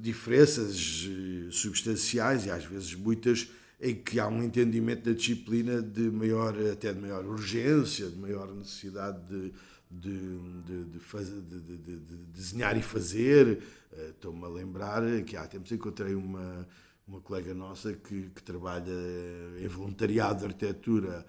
diferenças 0.00 1.06
substanciais 1.50 2.46
e 2.46 2.50
às 2.50 2.64
vezes 2.64 2.94
muitas 2.94 3.46
em 3.82 3.96
que 3.96 4.20
há 4.20 4.28
um 4.28 4.40
entendimento 4.44 5.02
da 5.10 5.12
disciplina 5.12 5.82
de 5.82 6.02
maior, 6.02 6.54
até 6.70 6.92
de 6.92 7.00
maior 7.00 7.24
urgência, 7.26 8.08
de 8.08 8.16
maior 8.16 8.54
necessidade 8.54 9.18
de, 9.28 9.52
de, 9.90 10.38
de, 10.62 10.84
de, 10.84 10.98
fazer, 11.00 11.40
de 11.40 12.16
desenhar 12.32 12.78
e 12.78 12.82
fazer. 12.82 13.60
Eh, 13.92 14.10
estou-me 14.10 14.44
a 14.44 14.48
lembrar 14.48 15.02
que 15.24 15.36
há 15.36 15.48
tempos 15.48 15.72
encontrei 15.72 16.14
uma, 16.14 16.66
uma 17.08 17.20
colega 17.20 17.52
nossa 17.52 17.92
que, 17.92 18.30
que 18.30 18.42
trabalha 18.44 18.92
em 19.60 19.66
voluntariado 19.66 20.38
de 20.38 20.44
arquitetura 20.46 21.26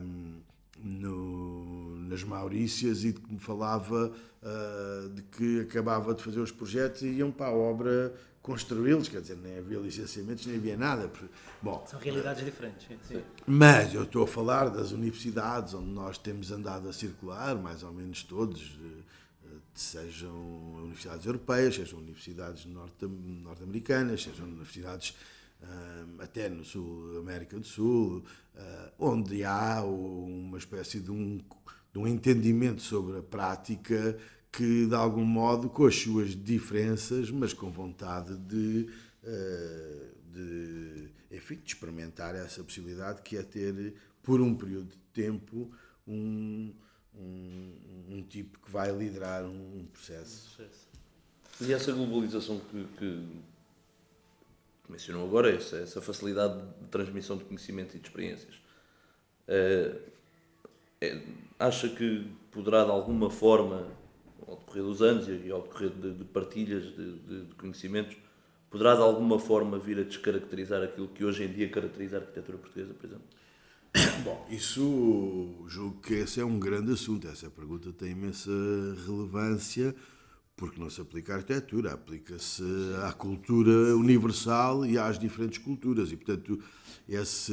um, 0.00 0.40
no, 0.82 1.96
nas 2.08 2.24
Maurícias 2.24 3.04
e 3.04 3.12
que 3.12 3.32
me 3.32 3.38
falava 3.38 4.10
uh, 4.42 5.08
de 5.10 5.22
que 5.22 5.60
acabava 5.60 6.14
de 6.14 6.22
fazer 6.22 6.40
os 6.40 6.50
projetos 6.50 7.02
e 7.02 7.08
iam 7.08 7.30
para 7.30 7.46
a 7.46 7.54
obra 7.54 8.14
construí-los, 8.42 9.08
quer 9.08 9.20
dizer, 9.20 9.36
nem 9.36 9.58
havia 9.58 9.78
licenciamentos, 9.78 10.44
nem 10.46 10.56
havia 10.56 10.76
nada. 10.76 11.10
Bom, 11.62 11.84
São 11.88 12.00
realidades 12.00 12.44
diferentes. 12.44 12.88
Sim. 13.06 13.22
Mas 13.46 13.94
eu 13.94 14.02
estou 14.02 14.24
a 14.24 14.26
falar 14.26 14.68
das 14.68 14.90
universidades 14.90 15.74
onde 15.74 15.90
nós 15.90 16.18
temos 16.18 16.50
andado 16.50 16.88
a 16.88 16.92
circular, 16.92 17.54
mais 17.54 17.82
ou 17.82 17.92
menos 17.92 18.22
todos, 18.24 18.76
sejam 19.74 20.34
universidades 20.74 21.24
europeias, 21.24 21.74
sejam 21.76 21.98
universidades 22.00 22.66
norte-americanas, 22.66 24.24
sejam 24.24 24.46
universidades 24.46 25.14
até 26.18 26.48
no 26.48 26.64
Sul, 26.64 27.18
América 27.18 27.58
do 27.58 27.66
Sul, 27.66 28.24
onde 28.98 29.44
há 29.44 29.82
uma 29.84 30.58
espécie 30.58 31.00
de 31.00 31.10
um, 31.10 31.40
de 31.92 31.98
um 31.98 32.06
entendimento 32.06 32.82
sobre 32.82 33.18
a 33.18 33.22
prática 33.22 34.18
que, 34.52 34.86
de 34.86 34.94
algum 34.94 35.24
modo, 35.24 35.70
com 35.70 35.86
as 35.86 35.96
suas 35.96 36.36
diferenças, 36.36 37.30
mas 37.30 37.54
com 37.54 37.70
vontade 37.70 38.36
de, 38.36 38.86
eh, 39.24 40.08
de, 40.30 41.08
enfim, 41.30 41.56
de 41.56 41.72
experimentar 41.72 42.34
essa 42.34 42.62
possibilidade 42.62 43.22
que 43.22 43.38
é 43.38 43.42
ter, 43.42 43.94
por 44.22 44.42
um 44.42 44.54
período 44.54 44.90
de 44.90 44.98
tempo, 45.14 45.72
um, 46.06 46.70
um, 47.14 47.72
um 48.10 48.22
tipo 48.22 48.58
que 48.58 48.70
vai 48.70 48.92
liderar 48.92 49.42
um 49.46 49.86
processo. 49.90 50.62
E 51.58 51.72
essa 51.72 51.90
globalização 51.92 52.60
que, 52.60 52.84
que 52.98 53.26
mencionou 54.86 55.26
agora, 55.26 55.50
essa, 55.50 55.78
essa 55.78 56.02
facilidade 56.02 56.60
de 56.60 56.88
transmissão 56.88 57.38
de 57.38 57.44
conhecimento 57.44 57.96
e 57.96 58.00
de 58.00 58.06
experiências, 58.06 58.60
é, 59.48 59.96
é, 61.00 61.22
acha 61.58 61.88
que 61.88 62.30
poderá 62.50 62.84
de 62.84 62.90
alguma 62.90 63.30
forma 63.30 64.01
ao 64.46 64.56
decorrer 64.56 64.82
dos 64.82 65.02
anos 65.02 65.28
e 65.28 65.50
ao 65.50 65.62
decorrer 65.62 65.90
de, 65.90 66.14
de 66.14 66.24
partilhas 66.24 66.84
de, 66.84 67.18
de, 67.18 67.44
de, 67.46 67.54
conhecimentos, 67.54 68.16
poderá 68.70 68.94
de 68.94 69.02
alguma 69.02 69.38
forma 69.38 69.78
vir 69.78 69.98
a 69.98 70.02
descaracterizar 70.02 70.82
aquilo 70.82 71.08
que 71.08 71.24
hoje 71.24 71.44
em 71.44 71.52
dia 71.52 71.68
caracteriza 71.68 72.16
a 72.16 72.20
arquitetura 72.20 72.58
portuguesa, 72.58 72.94
por 72.94 73.06
exemplo? 73.06 73.24
Bom, 74.24 74.46
isso 74.50 75.64
julgo 75.66 76.00
que 76.00 76.14
esse 76.14 76.40
é 76.40 76.44
um 76.44 76.58
grande 76.58 76.92
assunto. 76.92 77.28
Essa 77.28 77.50
pergunta 77.50 77.92
tem 77.92 78.12
imensa 78.12 78.50
relevância 79.06 79.94
porque 80.56 80.80
não 80.80 80.88
se 80.88 81.00
aplica 81.00 81.32
à 81.32 81.36
arquitetura, 81.36 81.92
aplica-se 81.92 82.62
à 83.04 83.12
cultura 83.12 83.96
universal 83.96 84.86
e 84.86 84.98
às 84.98 85.18
diferentes 85.18 85.58
culturas. 85.58 86.12
E, 86.12 86.16
portanto, 86.16 86.62
esse, 87.08 87.52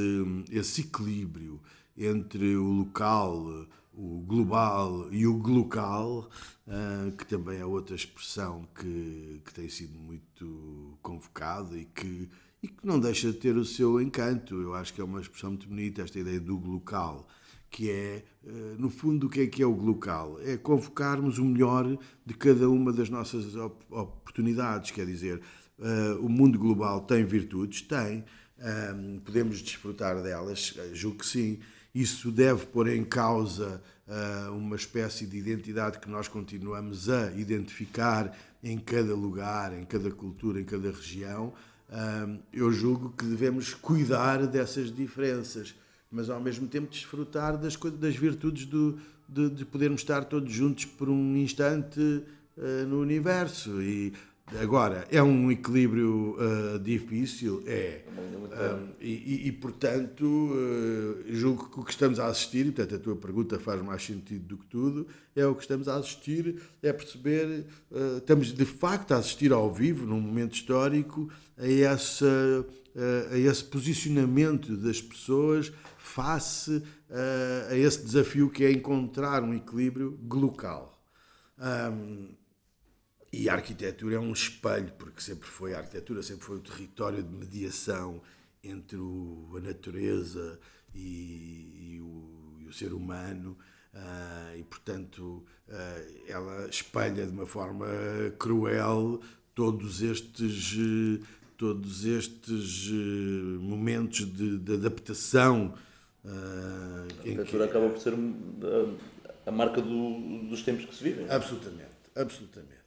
esse 0.51 0.81
equilíbrio 0.81 1.59
entre 1.97 2.55
o 2.55 2.65
local, 2.65 3.65
o 3.99 4.21
global 4.25 5.09
e 5.11 5.27
o 5.27 5.37
glocal, 5.37 6.29
uh, 6.65 7.11
que 7.17 7.25
também 7.25 7.59
é 7.59 7.65
outra 7.65 7.93
expressão 7.93 8.65
que, 8.73 9.41
que 9.43 9.53
tem 9.53 9.67
sido 9.67 9.99
muito 9.99 10.97
convocada 11.01 11.77
e 11.77 11.83
que, 11.83 12.29
e 12.63 12.69
que 12.69 12.87
não 12.87 12.97
deixa 12.97 13.29
de 13.29 13.37
ter 13.37 13.57
o 13.57 13.65
seu 13.65 13.99
encanto. 13.99 14.61
Eu 14.61 14.73
acho 14.73 14.93
que 14.93 15.01
é 15.01 15.03
uma 15.03 15.19
expressão 15.19 15.49
muito 15.49 15.67
bonita, 15.67 16.01
esta 16.01 16.17
ideia 16.17 16.39
do 16.39 16.57
glocal, 16.57 17.27
que 17.69 17.91
é, 17.91 18.23
uh, 18.45 18.79
no 18.79 18.89
fundo, 18.89 19.27
o 19.27 19.29
que 19.29 19.41
é 19.41 19.47
que 19.47 19.61
é 19.61 19.65
o 19.65 19.75
glocal? 19.75 20.39
É 20.43 20.55
convocarmos 20.55 21.37
o 21.37 21.43
melhor 21.43 21.97
de 22.25 22.33
cada 22.35 22.69
uma 22.69 22.93
das 22.93 23.09
nossas 23.09 23.53
op 23.57 23.83
oportunidades, 23.89 24.91
quer 24.91 25.05
dizer, 25.05 25.41
uh, 25.77 26.25
o 26.25 26.29
mundo 26.29 26.57
global 26.57 27.01
tem 27.01 27.25
virtudes? 27.25 27.81
Tem. 27.81 28.23
podemos 29.25 29.61
desfrutar 29.61 30.21
delas? 30.23 30.73
julgo 30.93 31.17
que 31.17 31.25
sim 31.25 31.59
isso 32.01 32.31
deve 32.31 32.65
pôr 32.65 32.87
em 32.87 33.03
causa 33.03 33.81
uh, 34.07 34.53
uma 34.55 34.77
espécie 34.77 35.25
de 35.25 35.37
identidade 35.37 35.99
que 35.99 36.09
nós 36.09 36.29
continuamos 36.29 37.09
a 37.09 37.31
identificar 37.33 38.33
em 38.63 38.77
cada 38.77 39.13
lugar, 39.13 39.77
em 39.77 39.83
cada 39.83 40.09
cultura, 40.09 40.61
em 40.61 40.63
cada 40.63 40.91
região. 40.91 41.53
Uh, 41.89 42.39
eu 42.53 42.71
julgo 42.71 43.09
que 43.17 43.25
devemos 43.25 43.73
cuidar 43.73 44.47
dessas 44.47 44.95
diferenças, 44.95 45.75
mas 46.09 46.29
ao 46.29 46.39
mesmo 46.39 46.69
tempo 46.69 46.89
desfrutar 46.89 47.57
das, 47.57 47.75
das 47.75 48.15
virtudes 48.15 48.65
do, 48.65 48.97
de, 49.27 49.49
de 49.49 49.65
podermos 49.65 49.99
estar 49.99 50.23
todos 50.23 50.53
juntos 50.53 50.85
por 50.85 51.09
um 51.09 51.35
instante 51.35 51.99
uh, 51.99 52.87
no 52.87 53.01
universo. 53.01 53.81
E 53.81 54.13
Agora, 54.57 55.07
é 55.11 55.21
um 55.21 55.51
equilíbrio 55.51 56.35
uh, 56.37 56.79
difícil? 56.79 57.63
É. 57.67 58.01
Um, 58.49 58.89
e, 58.99 59.47
e, 59.47 59.51
portanto, 59.51 60.25
uh, 60.25 61.23
julgo 61.27 61.69
que 61.69 61.79
o 61.79 61.83
que 61.83 61.91
estamos 61.91 62.19
a 62.19 62.27
assistir, 62.27 62.65
e 62.65 62.71
portanto 62.71 62.95
a 62.95 62.99
tua 62.99 63.15
pergunta 63.15 63.59
faz 63.59 63.81
mais 63.81 64.03
sentido 64.03 64.47
do 64.47 64.57
que 64.57 64.65
tudo, 64.65 65.07
é 65.35 65.45
o 65.45 65.53
que 65.53 65.61
estamos 65.61 65.87
a 65.87 65.95
assistir, 65.97 66.61
é 66.81 66.91
perceber, 66.91 67.65
uh, 67.91 68.17
estamos 68.17 68.51
de 68.51 68.65
facto 68.65 69.11
a 69.11 69.17
assistir 69.17 69.53
ao 69.53 69.71
vivo, 69.71 70.05
num 70.05 70.19
momento 70.19 70.55
histórico, 70.55 71.29
a, 71.57 71.67
essa, 71.67 72.65
a 73.31 73.37
esse 73.37 73.63
posicionamento 73.63 74.75
das 74.75 75.01
pessoas 75.01 75.71
face 75.97 76.81
a 77.69 77.75
esse 77.75 78.03
desafio 78.03 78.49
que 78.49 78.63
é 78.63 78.71
encontrar 78.71 79.43
um 79.43 79.53
equilíbrio 79.53 80.17
glocal 80.23 80.99
Um, 81.59 82.29
e 83.31 83.47
a 83.47 83.53
arquitetura 83.53 84.15
é 84.15 84.19
um 84.19 84.33
espelho, 84.33 84.91
porque 84.97 85.21
sempre 85.21 85.47
foi, 85.47 85.73
a 85.73 85.79
arquitetura 85.79 86.23
sempre 86.23 86.45
foi 86.45 86.57
o 86.57 86.61
território 86.61 87.21
de 87.21 87.31
mediação 87.31 88.21
entre 88.63 88.97
o, 88.97 89.49
a 89.55 89.59
natureza 89.59 90.59
e, 90.93 91.93
e, 91.93 92.01
o, 92.01 92.57
e, 92.59 92.67
o, 92.67 92.73
ser 92.73 92.91
humano, 92.91 93.55
uh, 93.93 94.57
e 94.57 94.63
portanto 94.63 95.45
uh, 95.67 96.23
ela 96.27 96.67
espelha 96.67 97.25
de 97.25 97.31
uma 97.31 97.45
forma 97.45 97.87
cruel 98.39 99.21
todos 99.53 100.01
estes, 100.01 100.77
todos 101.55 102.05
estes 102.05 102.87
uh, 102.89 103.59
momentos 103.61 104.25
de, 104.25 104.57
de 104.57 104.73
adaptação. 104.73 105.75
a 106.25 107.03
arquitetura 107.03 107.67
que... 107.67 107.69
acaba 107.69 107.89
por 107.89 107.99
ser 107.99 108.13
a, 108.15 109.49
a 109.49 109.51
marca 109.51 109.81
do, 109.81 110.47
dos 110.49 110.63
tempos 110.63 110.85
que 110.85 110.95
se 110.95 111.03
vivem. 111.03 111.29
Absolutamente, 111.29 111.95
absolutamente. 112.15 112.78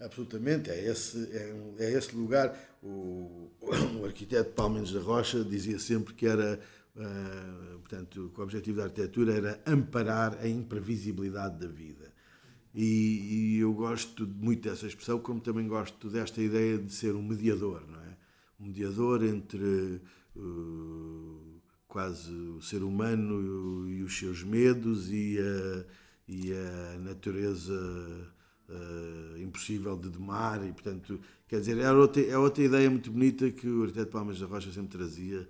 Absolutamente, 0.00 0.70
é 0.70 0.90
esse, 0.90 1.28
é, 1.30 1.84
é 1.84 1.92
esse 1.92 2.16
lugar. 2.16 2.58
O, 2.82 3.50
o 4.00 4.04
arquiteto 4.04 4.52
Palmeiras 4.52 4.92
da 4.92 5.00
Rocha 5.00 5.44
dizia 5.44 5.78
sempre 5.78 6.14
que 6.14 6.26
era, 6.26 6.58
uh, 6.96 7.78
portanto, 7.80 8.30
que 8.34 8.40
o 8.40 8.42
objetivo 8.42 8.78
da 8.78 8.84
arquitetura 8.84 9.34
era 9.34 9.60
amparar 9.66 10.38
a 10.40 10.48
imprevisibilidade 10.48 11.58
da 11.58 11.68
vida. 11.68 12.10
E, 12.74 13.56
e, 13.56 13.58
eu 13.58 13.74
gosto 13.74 14.26
muito 14.26 14.68
dessa 14.68 14.86
expressão, 14.86 15.18
como 15.18 15.40
também 15.40 15.66
gosto 15.66 16.08
desta 16.08 16.40
ideia 16.40 16.78
de 16.78 16.92
ser 16.92 17.14
um 17.14 17.22
mediador, 17.22 17.84
não 17.86 18.00
é? 18.00 18.16
Um 18.60 18.66
mediador 18.66 19.24
entre 19.24 20.00
uh, 20.36 21.60
quase 21.88 22.32
o 22.32 22.62
ser 22.62 22.82
humano 22.82 23.90
e, 23.90 24.02
os 24.02 24.16
seus 24.16 24.44
medos 24.44 25.10
e 25.10 25.38
a, 25.38 25.84
e 26.28 26.52
a 26.52 26.98
natureza 27.00 28.32
uh, 28.70 29.38
impossível 29.38 29.96
de 29.96 30.08
domar 30.08 30.64
e, 30.64 30.72
portanto, 30.72 31.20
quer 31.48 31.60
dizer, 31.60 31.78
é 31.78 31.90
outra, 31.90 32.22
é 32.22 32.38
outra 32.38 32.62
ideia 32.62 32.88
muito 32.88 33.10
bonita 33.10 33.50
que 33.50 33.68
o 33.68 33.82
arquiteto 33.82 34.10
Palmas 34.10 34.38
da 34.38 34.46
Rocha 34.46 34.70
sempre 34.72 34.98
trazia, 34.98 35.48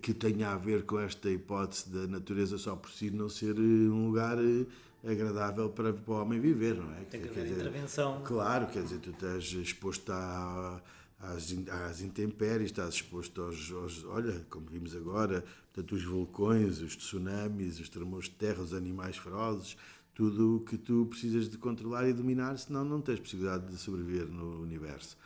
que 0.00 0.14
tenha 0.14 0.50
a 0.50 0.56
ver 0.56 0.84
com 0.84 1.00
esta 1.00 1.28
hipótese 1.30 1.90
da 1.90 2.06
natureza 2.06 2.56
só 2.58 2.76
por 2.76 2.90
si 2.90 3.10
não 3.10 3.28
ser 3.28 3.58
um 3.58 4.06
lugar 4.06 4.38
eh, 4.38 4.66
agradável 5.04 5.70
para, 5.70 5.92
para 5.92 6.14
o 6.14 6.22
homem 6.22 6.38
viver, 6.38 6.76
não 6.76 6.92
é? 6.94 7.00
Tem 7.04 7.20
que 7.20 7.28
haver 7.28 7.48
intervenção. 7.48 8.22
Claro, 8.22 8.66
quer 8.68 8.84
dizer, 8.84 9.00
tu 9.00 9.10
estás 9.10 9.44
exposto 9.54 10.12
a, 10.12 10.80
às, 11.18 11.52
às 11.88 12.00
intempéries, 12.00 12.66
estás 12.66 12.94
exposto 12.94 13.42
aos, 13.42 13.72
aos, 13.72 14.04
Olha, 14.04 14.46
como 14.48 14.66
vimos 14.66 14.94
agora, 14.94 15.44
portanto, 15.72 15.96
os 15.96 16.04
vulcões, 16.04 16.80
os 16.80 16.94
tsunamis, 16.94 17.80
os 17.80 17.88
tremores 17.88 18.26
de 18.26 18.36
terra, 18.36 18.62
os 18.62 18.72
animais 18.72 19.16
ferozes, 19.16 19.76
tudo 20.14 20.56
o 20.56 20.60
que 20.60 20.76
tu 20.76 21.06
precisas 21.06 21.48
de 21.48 21.56
controlar 21.56 22.08
e 22.08 22.12
dominar, 22.12 22.56
senão 22.58 22.84
não 22.84 23.00
tens 23.00 23.18
possibilidade 23.18 23.66
de 23.66 23.76
sobreviver 23.76 24.26
no 24.26 24.62
universo. 24.62 25.16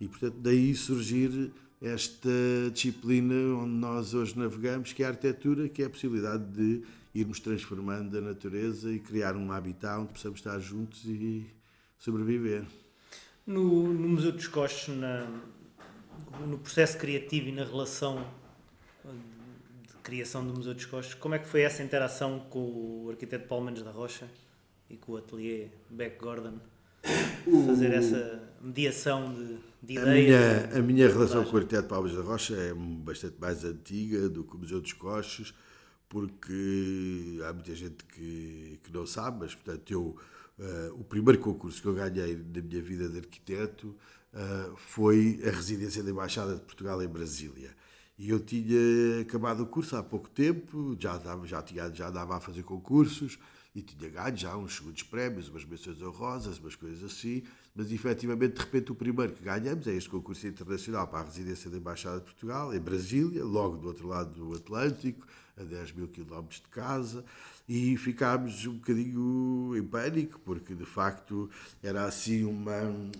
E, 0.00 0.08
portanto, 0.08 0.36
daí 0.38 0.74
surgir 0.74 1.50
esta 1.80 2.30
disciplina 2.72 3.34
onde 3.56 3.74
nós 3.74 4.14
hoje 4.14 4.38
navegamos, 4.38 4.92
que 4.92 5.02
é 5.02 5.06
a 5.06 5.10
arquitetura, 5.10 5.68
que 5.68 5.82
é 5.82 5.86
a 5.86 5.90
possibilidade 5.90 6.44
de 6.52 6.82
irmos 7.14 7.40
transformando 7.40 8.16
a 8.16 8.20
natureza 8.20 8.92
e 8.92 8.98
criar 8.98 9.36
um 9.36 9.50
habitat 9.50 10.00
onde 10.00 10.12
possamos 10.12 10.38
estar 10.38 10.58
juntos 10.58 11.04
e 11.04 11.46
sobreviver. 11.98 12.64
No, 13.46 13.92
no 13.92 14.08
Museu 14.08 14.32
dos 14.32 14.48
Coches, 14.48 14.94
na, 14.94 15.26
no 16.46 16.58
processo 16.58 16.98
criativo 16.98 17.48
e 17.48 17.52
na 17.52 17.64
relação 17.64 18.26
criação 20.06 20.46
do 20.46 20.54
Museu 20.54 20.72
dos 20.72 20.84
Costos, 20.84 21.14
como 21.14 21.34
é 21.34 21.38
que 21.40 21.48
foi 21.48 21.62
essa 21.62 21.82
interação 21.82 22.38
com 22.48 22.60
o 22.60 23.10
arquiteto 23.10 23.48
Paulo 23.48 23.64
Mendes 23.64 23.82
da 23.82 23.90
Rocha 23.90 24.28
e 24.88 24.96
com 24.96 25.12
o 25.12 25.16
ateliê 25.16 25.66
Beck 25.90 26.16
Gordon? 26.20 26.60
Fazer 27.66 27.92
essa 27.92 28.48
mediação 28.60 29.34
de, 29.34 29.58
de 29.82 29.98
ideias? 29.98 30.06
A 30.06 30.66
minha, 30.68 30.78
a 30.78 30.82
minha 30.82 31.08
relação 31.08 31.44
com 31.44 31.54
o 31.54 31.56
arquiteto 31.56 31.88
Paulo 31.88 32.04
Mendes 32.04 32.22
da 32.22 32.24
Rocha 32.24 32.54
é 32.54 32.72
bastante 32.72 33.34
mais 33.40 33.64
antiga 33.64 34.28
do 34.28 34.44
que 34.44 34.54
o 34.54 34.58
Museu 34.60 34.80
dos 34.80 34.92
Costos, 34.92 35.52
porque 36.08 37.40
há 37.44 37.52
muita 37.52 37.74
gente 37.74 38.04
que, 38.04 38.78
que 38.84 38.92
não 38.92 39.06
sabe, 39.06 39.40
mas 39.40 39.56
portanto 39.56 39.92
eu, 39.92 40.16
uh, 40.56 40.94
o 41.00 41.02
primeiro 41.02 41.40
concurso 41.40 41.82
que 41.82 41.88
eu 41.88 41.94
ganhei 41.94 42.36
na 42.36 42.62
minha 42.62 42.80
vida 42.80 43.08
de 43.08 43.18
arquiteto 43.18 43.88
uh, 44.32 44.76
foi 44.76 45.40
a 45.44 45.50
residência 45.50 46.00
da 46.00 46.12
Embaixada 46.12 46.54
de 46.54 46.60
Portugal 46.60 47.02
em 47.02 47.08
Brasília. 47.08 47.74
E 48.18 48.30
eu 48.30 48.40
tinha 48.40 49.20
acabado 49.20 49.62
o 49.62 49.66
curso 49.66 49.94
há 49.96 50.02
pouco 50.02 50.28
tempo, 50.30 50.96
já, 50.98 51.18
dava, 51.18 51.46
já, 51.46 51.62
tinha, 51.62 51.92
já 51.92 52.10
dava 52.10 52.36
a 52.36 52.40
fazer 52.40 52.62
concursos 52.62 53.38
e 53.74 53.82
tinha 53.82 54.08
ganho 54.08 54.36
já 54.36 54.56
uns 54.56 54.76
segundos 54.76 55.02
prémios, 55.02 55.50
umas 55.50 55.66
menções 55.66 56.00
honrosas, 56.00 56.58
umas 56.58 56.74
coisas 56.74 57.04
assim, 57.04 57.42
mas 57.74 57.92
efetivamente, 57.92 58.54
de 58.54 58.60
repente, 58.60 58.90
o 58.90 58.94
primeiro 58.94 59.34
que 59.34 59.42
ganhamos 59.42 59.86
é 59.86 59.92
este 59.92 60.08
concurso 60.08 60.46
internacional 60.46 61.06
para 61.06 61.20
a 61.20 61.24
residência 61.24 61.70
da 61.70 61.76
Embaixada 61.76 62.18
de 62.18 62.24
Portugal, 62.24 62.74
em 62.74 62.80
Brasília, 62.80 63.44
logo 63.44 63.76
do 63.76 63.88
outro 63.88 64.08
lado 64.08 64.32
do 64.32 64.56
Atlântico, 64.56 65.26
a 65.58 65.62
10 65.62 65.92
mil 65.92 66.08
quilómetros 66.08 66.60
de 66.60 66.68
casa 66.68 67.22
e 67.68 67.96
ficámos 67.96 68.64
um 68.66 68.74
bocadinho 68.74 69.76
em 69.76 69.82
pânico, 69.82 70.40
porque 70.44 70.72
de 70.72 70.84
facto 70.84 71.50
era 71.82 72.04
assim 72.04 72.44
uma. 72.44 72.72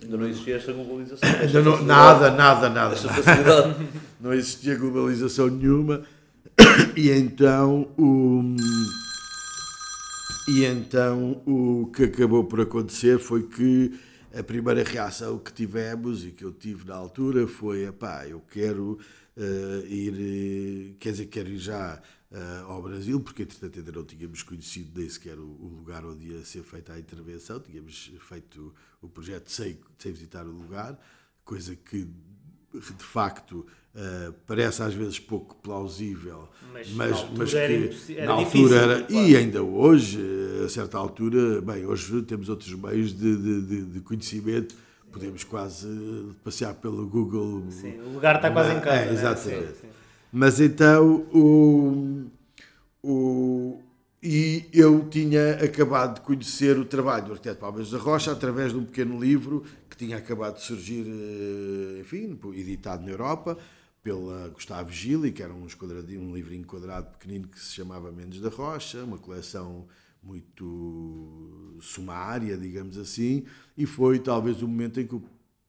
Ainda 0.03 0.17
não 0.17 0.29
existia 0.29 0.57
esta 0.57 0.73
globalização. 0.73 1.29
Esta 1.29 1.63
não, 1.63 1.83
nada, 1.83 2.31
nada, 2.31 2.71
nada. 2.71 2.95
Esta 2.95 3.09
facilidade. 3.09 3.89
não 4.21 4.33
existia 4.33 4.77
globalização 4.77 5.49
nenhuma. 5.49 6.03
E 6.97 7.11
então 7.11 7.89
o. 7.99 8.55
E 10.49 10.65
então 10.65 11.43
o 11.45 11.91
que 11.93 12.05
acabou 12.05 12.45
por 12.45 12.61
acontecer 12.61 13.19
foi 13.19 13.43
que 13.43 13.99
a 14.33 14.45
primeira 14.45 14.85
reação 14.85 15.39
que 15.39 15.53
tivemos 15.53 16.25
e 16.25 16.31
que 16.31 16.45
eu 16.45 16.53
tive 16.53 16.87
na 16.87 16.95
altura 16.95 17.49
foi: 17.49 17.91
pá, 17.91 18.27
eu 18.29 18.41
quero 18.49 18.97
uh, 19.37 19.87
ir, 19.87 20.95
quer 21.01 21.11
dizer, 21.11 21.27
quero 21.27 21.49
ir 21.49 21.59
já 21.59 22.01
uh, 22.37 22.71
ao 22.71 22.83
Brasil, 22.83 23.19
porque 23.19 23.43
entretanto 23.43 23.79
ainda 23.79 23.93
não 23.93 24.05
tínhamos 24.05 24.43
conhecido 24.43 25.01
nem 25.01 25.09
sequer 25.09 25.39
o, 25.39 25.43
o, 25.43 25.73
lugar 25.79 26.05
onde 26.05 26.27
ia 26.27 26.45
ser 26.45 26.63
feita 26.63 26.93
a 26.93 26.99
intervenção, 26.99 27.59
tínhamos 27.59 28.13
feito 28.21 28.75
o 29.01 29.09
projeto 29.09 29.51
sem, 29.51 29.79
sem 29.99 30.13
visitar 30.13 30.47
o 30.47 30.51
lugar, 30.51 31.01
coisa 31.45 31.75
que 31.75 32.07
de 32.75 33.05
facto 33.05 33.67
uh, 33.95 34.33
parece 34.47 34.83
às 34.83 34.93
vezes 34.93 35.19
pouco 35.19 35.55
plausível, 35.57 36.49
mas, 36.73 36.91
mas, 36.91 37.27
mas 37.37 37.51
que 37.51 37.57
era 38.19 38.27
na 38.27 38.33
altura 38.33 38.77
era, 38.77 39.03
claro. 39.03 39.27
e 39.27 39.37
ainda 39.37 39.63
hoje, 39.63 40.21
a 40.63 40.69
certa 40.69 40.99
altura, 40.99 41.63
bem, 41.63 41.87
hoje 41.87 42.21
temos 42.23 42.51
outros 42.51 42.75
meios 42.75 43.17
de, 43.17 43.37
de, 43.37 43.63
de, 43.63 43.85
de 43.85 44.01
conhecimento 44.01 44.75
podemos 45.11 45.45
quase 45.45 45.89
passear 46.45 46.75
pelo 46.75 47.07
Google. 47.07 47.65
Sim, 47.71 47.99
o 48.01 48.13
lugar 48.13 48.37
está 48.37 48.51
quase 48.51 48.75
em 48.75 48.81
casa. 48.81 48.97
É, 48.97 49.07
né? 49.07 49.13
exatamente. 49.13 49.67
Sim, 49.69 49.81
sim. 49.81 49.89
Mas 50.39 50.61
então 50.61 51.27
o, 51.33 52.27
o, 53.03 53.81
e 54.23 54.69
eu 54.71 55.09
tinha 55.09 55.53
acabado 55.65 56.17
de 56.17 56.21
conhecer 56.21 56.79
o 56.79 56.85
trabalho 56.85 57.25
do 57.25 57.33
arquiteto 57.33 57.59
Palmeiras 57.59 57.91
da 57.91 57.97
Rocha 57.97 58.33
através 58.33 58.73
de 58.73 58.79
um 58.79 58.85
pequeno 58.85 59.19
livro 59.19 59.65
que 59.89 59.97
tinha 59.97 60.19
acabado 60.19 60.57
de 60.57 60.65
surgir, 60.65 61.07
eh, 61.07 62.01
enfim, 62.03 62.39
editado 62.53 63.03
na 63.03 63.13
Europa 63.13 63.57
pela 64.03 64.49
Gustavo 64.49 64.93
Gili, 64.93 65.33
que 65.33 65.43
era 65.43 65.55
um, 65.55 65.67
um 65.67 66.35
livrinho 66.35 66.67
quadrado 66.67 67.13
pequenino 67.13 67.49
que 67.49 67.59
se 67.59 67.73
chamava 67.73 68.13
Mendes 68.13 68.43
da 68.43 68.51
Rocha, 68.51 69.05
uma 69.05 69.17
coleção 69.17 69.87
muito 70.23 71.79
sumária, 71.81 72.59
digamos 72.59 72.99
assim, 72.99 73.47
e 73.75 73.87
foi 73.87 74.19
talvez 74.19 74.61
o 74.61 74.69
momento 74.69 75.01
em 75.01 75.07
que 75.07 75.15
o 75.15 75.23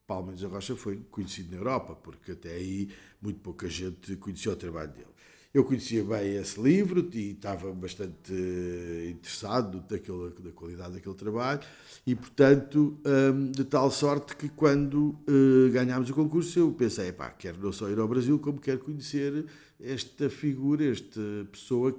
Palmeiras 0.07 0.41
da 0.41 0.47
Rocha 0.47 0.75
foi 0.75 1.01
conhecido 1.11 1.51
na 1.51 1.57
Europa, 1.57 1.93
porque 1.95 2.31
até 2.31 2.53
aí 2.53 2.89
muito 3.21 3.41
pouca 3.41 3.67
gente 3.69 4.15
conhecia 4.15 4.53
o 4.53 4.55
trabalho 4.55 4.91
dele. 4.91 5.17
Eu 5.53 5.63
conhecia 5.63 6.03
bem 6.03 6.35
esse 6.35 6.61
livro 6.61 7.09
e 7.13 7.31
estava 7.31 7.73
bastante 7.73 8.31
eh, 8.31 9.09
interessado 9.09 9.81
daquele, 9.81 10.29
da 10.39 10.51
qualidade 10.51 10.93
daquele 10.93 11.15
trabalho 11.15 11.61
e, 12.05 12.15
portanto, 12.15 12.99
hum, 13.05 13.51
de 13.51 13.63
tal 13.63 13.89
sorte 13.89 14.35
que 14.35 14.49
quando 14.49 15.17
eh, 15.27 15.69
ganhámos 15.71 16.09
o 16.09 16.13
concurso 16.13 16.59
eu 16.59 16.71
pensei, 16.73 17.11
pá, 17.11 17.29
quero 17.31 17.59
não 17.59 17.71
só 17.71 17.89
ir 17.89 17.97
ao 17.97 18.07
Brasil, 18.07 18.37
como 18.39 18.59
quero 18.59 18.79
conhecer 18.79 19.45
esta 19.79 20.29
figura, 20.29 20.85
esta 20.85 21.21
pessoa 21.51 21.91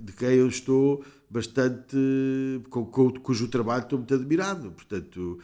de 0.00 0.12
quem 0.12 0.30
eu 0.30 0.48
estou 0.48 1.04
bastante, 1.30 1.96
cujo 3.22 3.48
trabalho 3.48 3.84
estou 3.84 3.98
muito 3.98 4.14
admirado. 4.14 4.70
Portanto, 4.72 5.38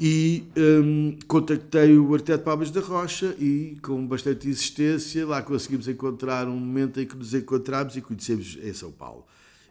e 0.00 0.44
um, 0.56 1.16
contactei 1.26 1.96
o 1.96 2.12
Arquiteto 2.14 2.44
Palmas 2.44 2.70
da 2.70 2.80
Rocha 2.80 3.36
e, 3.38 3.76
com 3.82 4.06
bastante 4.06 4.48
insistência, 4.48 5.26
lá 5.26 5.42
conseguimos 5.42 5.86
encontrar 5.86 6.48
um 6.48 6.56
momento 6.56 7.00
em 7.00 7.06
que 7.06 7.16
nos 7.16 7.34
encontramos 7.34 7.96
e 7.96 8.00
conhecemos 8.00 8.58
em 8.62 8.72
São 8.72 8.90
Paulo. 8.90 9.24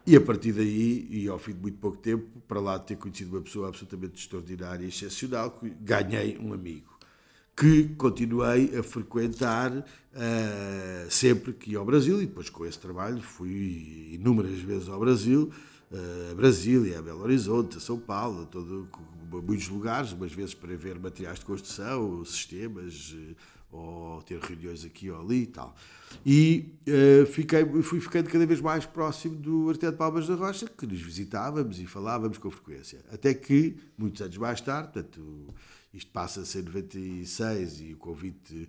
E 0.06 0.16
a 0.16 0.22
partir 0.22 0.54
daí, 0.54 1.08
e 1.10 1.28
ao 1.28 1.38
fim 1.38 1.54
de 1.54 1.60
muito 1.60 1.78
pouco 1.78 1.98
tempo, 1.98 2.26
para 2.48 2.60
lá 2.60 2.80
ter 2.80 2.96
conhecido 2.96 3.36
uma 3.36 3.42
pessoa 3.42 3.68
absolutamente 3.68 4.20
extraordinária 4.20 4.84
e 4.84 4.90
excepcional, 4.90 5.60
ganhei 5.82 6.38
um 6.40 6.54
amigo 6.54 6.92
que 7.56 7.90
continuei 7.96 8.76
a 8.76 8.82
frequentar 8.82 9.72
uh, 9.72 9.84
sempre 11.10 11.54
que 11.54 11.72
ia 11.72 11.78
ao 11.78 11.86
Brasil, 11.86 12.22
e 12.22 12.26
depois 12.26 12.50
com 12.50 12.66
esse 12.66 12.80
trabalho 12.80 13.22
fui 13.22 14.10
inúmeras 14.14 14.60
vezes 14.60 14.90
ao 14.90 15.00
Brasil, 15.00 15.52
a 16.32 16.34
Brasília, 16.34 17.00
a 17.00 17.02
Belo 17.02 17.22
Horizonte, 17.22 17.78
a 17.78 17.80
São 17.80 18.00
Paulo, 18.00 18.46
todo, 18.46 18.88
muitos 19.40 19.70
lugares, 19.70 20.12
umas 20.12 20.34
vezes 20.34 20.54
para 20.54 20.76
ver 20.76 21.00
materiais 21.00 21.40
de 21.40 21.46
construção, 21.46 22.26
sistemas, 22.26 23.16
ou 23.72 24.22
ter 24.24 24.38
reuniões 24.40 24.84
aqui 24.84 25.10
ou 25.10 25.22
ali 25.22 25.44
e 25.44 25.48
tal. 25.48 25.74
E 26.26 26.74
uh, 26.88 27.26
fiquei, 27.26 27.64
fui 27.82 28.02
ficando 28.02 28.30
cada 28.30 28.46
vez 28.46 28.60
mais 28.60 28.86
próximo 28.86 29.36
do 29.36 29.70
Arquiteto 29.70 29.98
Palmas 29.98 30.28
da 30.28 30.36
Rocha, 30.36 30.68
que 30.68 30.86
nos 30.86 31.00
visitávamos 31.02 31.80
e 31.80 31.86
falávamos 31.86 32.38
com 32.38 32.52
frequência. 32.52 33.00
Até 33.12 33.34
que, 33.34 33.78
muitos 33.98 34.22
anos 34.22 34.36
mais 34.38 34.60
tarde, 34.60 34.92
portanto, 34.92 35.48
isto 35.94 36.12
passa-se 36.12 36.60
em 36.60 36.64
96 36.64 37.80
e 37.82 37.94
o 37.94 37.98
convite 37.98 38.68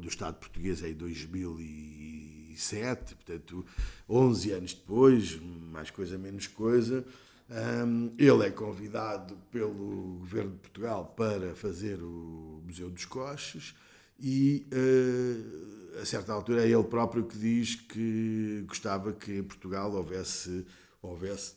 do 0.00 0.08
Estado 0.08 0.36
português 0.36 0.82
é 0.82 0.88
em 0.90 0.94
2007, 0.94 3.14
portanto, 3.14 3.64
11 4.08 4.52
anos 4.52 4.72
depois, 4.74 5.38
mais 5.72 5.90
coisa, 5.90 6.18
menos 6.18 6.46
coisa, 6.46 7.06
um, 7.50 8.12
ele 8.18 8.46
é 8.46 8.50
convidado 8.50 9.36
pelo 9.50 10.18
Governo 10.18 10.52
de 10.52 10.58
Portugal 10.58 11.14
para 11.16 11.54
fazer 11.54 12.02
o 12.02 12.62
Museu 12.64 12.90
dos 12.90 13.04
Coches 13.04 13.74
e 14.20 14.66
uh, 14.72 16.00
a 16.00 16.04
certa 16.04 16.32
altura 16.32 16.64
é 16.64 16.70
ele 16.70 16.84
próprio 16.84 17.24
que 17.24 17.38
diz 17.38 17.76
que 17.76 18.64
gostava 18.66 19.12
que 19.12 19.38
em 19.38 19.42
Portugal 19.42 19.92
houvesse, 19.92 20.66
houvesse 21.00 21.54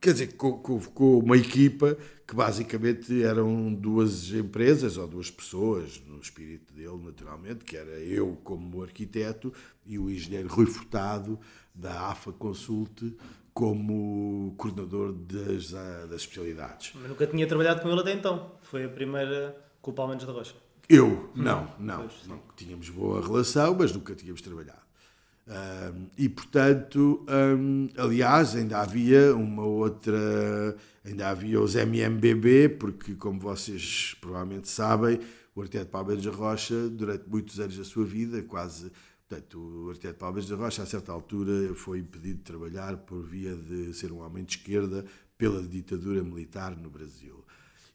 quer 0.00 0.12
dizer, 0.12 0.34
com, 0.36 1.18
uma 1.18 1.36
equipa 1.36 1.96
que 2.26 2.34
basicamente 2.34 3.22
eram 3.22 3.74
duas 3.74 4.32
empresas 4.32 4.96
ou 4.96 5.06
duas 5.06 5.30
pessoas, 5.30 6.00
no 6.06 6.18
espírito 6.18 6.72
dele, 6.72 6.98
naturalmente, 7.04 7.64
que 7.64 7.76
era 7.76 7.98
eu 7.98 8.38
como 8.42 8.82
arquiteto 8.82 9.52
e 9.84 9.98
o 9.98 10.10
engenheiro 10.10 10.48
Rui 10.48 10.66
Furtado, 10.66 11.38
da 11.74 12.08
AFA 12.08 12.32
Consulte, 12.32 13.14
como 13.52 14.54
coordenador 14.56 15.12
das, 15.12 15.70
das 15.70 16.22
especialidades. 16.22 16.92
Mas 16.94 17.08
nunca 17.08 17.26
tinha 17.26 17.46
trabalhado 17.46 17.80
com 17.82 17.90
ele 17.90 18.00
até 18.00 18.12
então. 18.12 18.52
Foi 18.62 18.84
a 18.84 18.88
primeira 18.88 19.56
com 19.80 19.90
o 19.90 19.94
Palmeiras 19.94 20.24
da 20.24 20.32
Rocha. 20.32 20.54
Eu? 20.88 21.30
Não, 21.34 21.68
não, 21.78 22.08
não. 22.26 22.42
Tínhamos 22.56 22.88
boa 22.90 23.24
relação, 23.24 23.76
mas 23.78 23.92
nunca 23.92 24.14
tínhamos 24.14 24.40
trabalhado. 24.40 24.80
Um, 25.46 26.06
e 26.16 26.28
portanto, 26.28 27.26
um, 27.28 27.88
aliás, 27.96 28.54
ainda 28.54 28.78
havia 28.78 29.34
uma 29.34 29.64
outra, 29.64 30.76
ainda 31.04 31.28
havia 31.28 31.60
os 31.60 31.74
MMBB, 31.74 32.68
porque 32.78 33.14
como 33.14 33.40
vocês 33.40 34.16
provavelmente 34.20 34.68
sabem, 34.68 35.18
o 35.54 35.60
arquiteto 35.60 35.90
Palmeiras 35.90 36.24
da 36.24 36.30
Rocha, 36.30 36.88
durante 36.88 37.28
muitos 37.28 37.58
anos 37.58 37.76
da 37.76 37.84
sua 37.84 38.04
vida, 38.04 38.42
quase, 38.42 38.92
portanto, 39.30 39.60
o 39.60 39.90
arquiteto 39.90 40.18
Palmeiras 40.18 40.50
da 40.50 40.56
Rocha, 40.56 40.82
a 40.82 40.86
certa 40.86 41.12
altura, 41.12 41.72
foi 41.74 42.00
impedido 42.00 42.38
de 42.38 42.42
trabalhar 42.42 42.96
por 42.96 43.22
via 43.22 43.54
de 43.54 43.94
ser 43.94 44.10
um 44.10 44.18
homem 44.18 44.42
de 44.42 44.56
esquerda 44.56 45.04
pela 45.38 45.62
ditadura 45.62 46.22
militar 46.24 46.76
no 46.76 46.90
Brasil. 46.90 47.44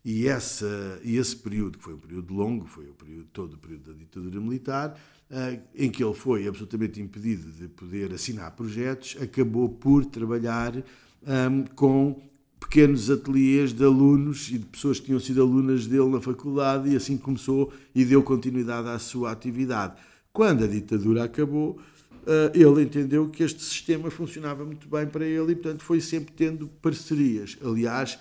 E, 0.03 0.27
essa, 0.27 0.99
e 1.03 1.17
esse 1.17 1.35
período, 1.35 1.77
que 1.77 1.83
foi 1.83 1.93
um 1.93 1.99
período 1.99 2.33
longo, 2.33 2.65
foi 2.65 2.87
o 2.89 2.93
período, 2.93 3.27
todo 3.33 3.53
o 3.55 3.57
período 3.57 3.91
da 3.91 3.99
ditadura 3.99 4.39
militar, 4.39 4.97
uh, 5.29 5.61
em 5.75 5.91
que 5.91 6.01
ele 6.01 6.13
foi 6.13 6.47
absolutamente 6.47 7.01
impedido 7.01 7.51
de 7.51 7.67
poder 7.67 8.13
assinar 8.13 8.51
projetos, 8.51 9.17
acabou 9.19 9.67
por 9.67 10.05
trabalhar 10.05 10.73
um, 10.77 11.65
com 11.75 12.21
pequenos 12.59 13.09
ateliês 13.09 13.73
de 13.73 13.83
alunos 13.83 14.49
e 14.49 14.59
de 14.59 14.65
pessoas 14.65 14.99
que 14.99 15.07
tinham 15.07 15.19
sido 15.19 15.41
alunas 15.41 15.85
dele 15.85 16.07
na 16.07 16.21
faculdade 16.21 16.89
e 16.89 16.95
assim 16.95 17.17
começou 17.17 17.73
e 17.93 18.05
deu 18.05 18.23
continuidade 18.23 18.87
à 18.87 18.97
sua 18.97 19.31
atividade. 19.31 19.95
Quando 20.35 20.65
a 20.65 20.67
ditadura 20.67 21.23
acabou, 21.23 21.79
uh, 22.23 22.51
ele 22.53 22.83
entendeu 22.83 23.29
que 23.29 23.41
este 23.41 23.63
sistema 23.63 24.11
funcionava 24.11 24.65
muito 24.65 24.85
bem 24.85 25.07
para 25.07 25.25
ele 25.25 25.53
e, 25.53 25.55
portanto, 25.55 25.81
foi 25.81 26.01
sempre 26.01 26.33
tendo 26.33 26.67
parcerias. 26.67 27.57
Aliás, 27.63 28.19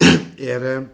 era 0.38 0.90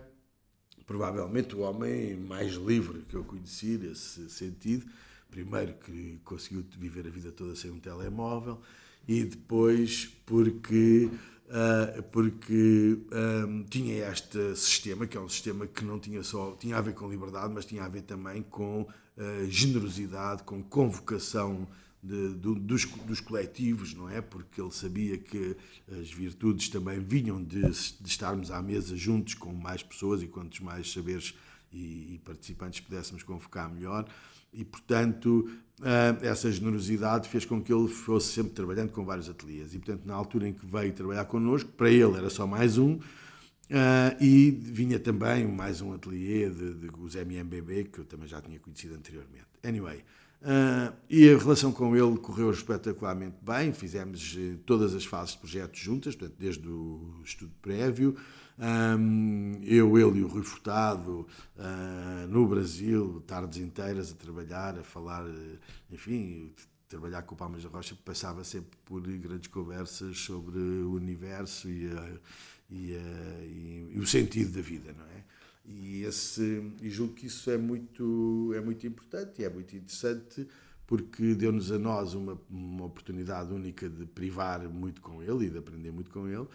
provavelmente 0.84 1.54
o 1.54 1.60
homem 1.60 2.16
mais 2.16 2.54
livre 2.54 3.04
que 3.08 3.14
eu 3.14 3.22
conheci 3.22 3.78
nesse 3.78 4.28
sentido. 4.28 4.84
Primeiro 5.30 5.72
que 5.74 6.18
conseguiu 6.24 6.64
viver 6.76 7.06
a 7.06 7.10
vida 7.10 7.30
toda 7.30 7.54
sem 7.54 7.70
um 7.70 7.78
telemóvel 7.78 8.60
e 9.06 9.22
depois 9.22 10.10
porque 10.26 11.08
uh, 11.46 12.02
porque 12.10 12.98
um, 13.12 13.60
ah, 13.60 13.66
tinha 13.70 14.10
este 14.10 14.56
sistema 14.56 15.06
que 15.06 15.16
é 15.16 15.20
um 15.20 15.28
sistema 15.28 15.64
que 15.64 15.84
não 15.84 16.00
tinha 16.00 16.24
só 16.24 16.56
tinha 16.58 16.76
a 16.76 16.80
ver 16.80 16.94
com 16.94 17.08
liberdade 17.08 17.52
mas 17.54 17.66
tinha 17.66 17.84
a 17.84 17.88
ver 17.88 18.02
também 18.02 18.42
com 18.42 18.88
generosidade 19.48 20.42
com 20.42 20.62
convocação 20.62 21.66
de, 22.02 22.28
dos, 22.34 22.84
dos, 22.84 23.20
coletivos, 23.20 23.94
não 23.94 24.08
é? 24.08 24.20
Porque 24.20 24.60
ele 24.60 24.70
sabia 24.70 25.18
que 25.18 25.56
as 26.00 26.10
virtudes 26.12 26.68
também 26.68 27.00
vinham 27.00 27.42
de, 27.42 27.62
de 27.62 28.08
estarmos 28.08 28.50
à 28.50 28.62
mesa 28.62 28.96
juntos 28.96 29.34
com 29.34 29.52
mais 29.52 29.82
pessoas 29.82 30.22
e 30.22 30.26
quantos 30.26 30.60
mais 30.60 30.92
saberes 30.92 31.34
e, 31.72 32.14
e 32.14 32.20
participantes 32.24 32.80
pudéssemos 32.80 33.22
convocar 33.22 33.72
melhor. 33.72 34.06
E, 34.52 34.64
portanto, 34.64 35.50
essa 36.22 36.50
generosidade 36.50 37.28
fez 37.28 37.44
com 37.44 37.60
que 37.60 37.72
ele 37.72 37.88
fosse 37.88 38.32
sempre 38.32 38.52
trabalhando 38.52 38.90
com 38.90 39.04
vários 39.04 39.28
ateliês. 39.28 39.74
E, 39.74 39.78
portanto, 39.78 40.06
na 40.06 40.14
altura 40.14 40.48
em 40.48 40.52
que 40.52 40.64
veio 40.64 40.92
trabalhar 40.92 41.24
connosco, 41.26 41.70
para 41.72 41.90
ele 41.90 42.16
era 42.16 42.30
só 42.30 42.46
mais 42.46 42.78
um, 42.78 42.98
Uh, 43.68 44.22
e 44.22 44.50
vinha 44.50 44.98
também 44.98 45.46
mais 45.46 45.80
um 45.80 45.92
ateliê 45.92 46.48
de, 46.48 46.74
de, 46.74 46.90
os 46.98 47.16
MMBB, 47.16 47.84
que 47.84 47.98
eu 47.98 48.04
também 48.04 48.28
já 48.28 48.40
tinha 48.40 48.60
conhecido 48.60 48.94
anteriormente. 48.94 49.46
Anyway, 49.64 50.04
Uh, 50.42 50.94
e 51.08 51.28
a 51.30 51.38
relação 51.38 51.72
com 51.72 51.96
ele 51.96 52.18
correu 52.18 52.50
espetacularmente 52.50 53.36
bem, 53.42 53.72
fizemos 53.72 54.36
uh, 54.36 54.58
todas 54.66 54.94
as 54.94 55.04
fases 55.04 55.32
de 55.32 55.38
projeto 55.38 55.76
juntas, 55.76 56.14
portanto, 56.14 56.36
desde 56.38 56.68
o 56.68 57.20
estudo 57.24 57.52
prévio, 57.62 58.14
um, 58.58 59.60
eu, 59.64 59.98
ele 59.98 60.20
e 60.20 60.22
o 60.22 60.28
Rui 60.28 60.42
Furtado, 60.42 61.26
uh, 61.56 62.28
no 62.28 62.46
Brasil, 62.46 63.24
tardes 63.26 63.58
inteiras 63.58 64.12
a 64.12 64.14
trabalhar, 64.14 64.78
a 64.78 64.84
falar, 64.84 65.24
enfim, 65.90 66.52
trabalhar 66.88 67.22
com 67.22 67.34
o 67.34 67.38
Palmas 67.38 67.64
da 67.64 67.68
Rocha 67.68 67.96
passava 68.04 68.44
sempre 68.44 68.78
por 68.84 69.00
grandes 69.02 69.48
conversas 69.48 70.18
sobre 70.18 70.58
o 70.58 70.92
universo 70.92 71.68
e, 71.68 71.88
a, 71.88 72.18
e, 72.70 72.94
a, 72.96 73.44
e, 73.44 73.92
e 73.94 73.98
o 73.98 74.06
sentido 74.06 74.52
da 74.52 74.60
vida, 74.60 74.94
não 74.96 75.04
é? 75.04 75.24
E, 75.64 76.02
esse, 76.04 76.62
e 76.80 76.88
julgo 76.88 77.14
que 77.14 77.26
isso 77.26 77.50
é 77.50 77.58
muito, 77.58 78.52
é 78.54 78.60
muito 78.60 78.86
importante 78.86 79.42
e 79.42 79.44
é 79.44 79.50
muito 79.50 79.76
interessante 79.76 80.46
porque 80.86 81.34
deu-nos 81.34 81.72
a 81.72 81.78
nós 81.78 82.14
uma, 82.14 82.40
uma 82.48 82.84
oportunidade 82.84 83.52
única 83.52 83.88
de 83.88 84.06
privar 84.06 84.68
muito 84.68 85.00
com 85.00 85.22
ele 85.22 85.46
e 85.46 85.50
de 85.50 85.58
aprender 85.58 85.90
muito 85.90 86.10
com 86.10 86.28
ele. 86.28 86.46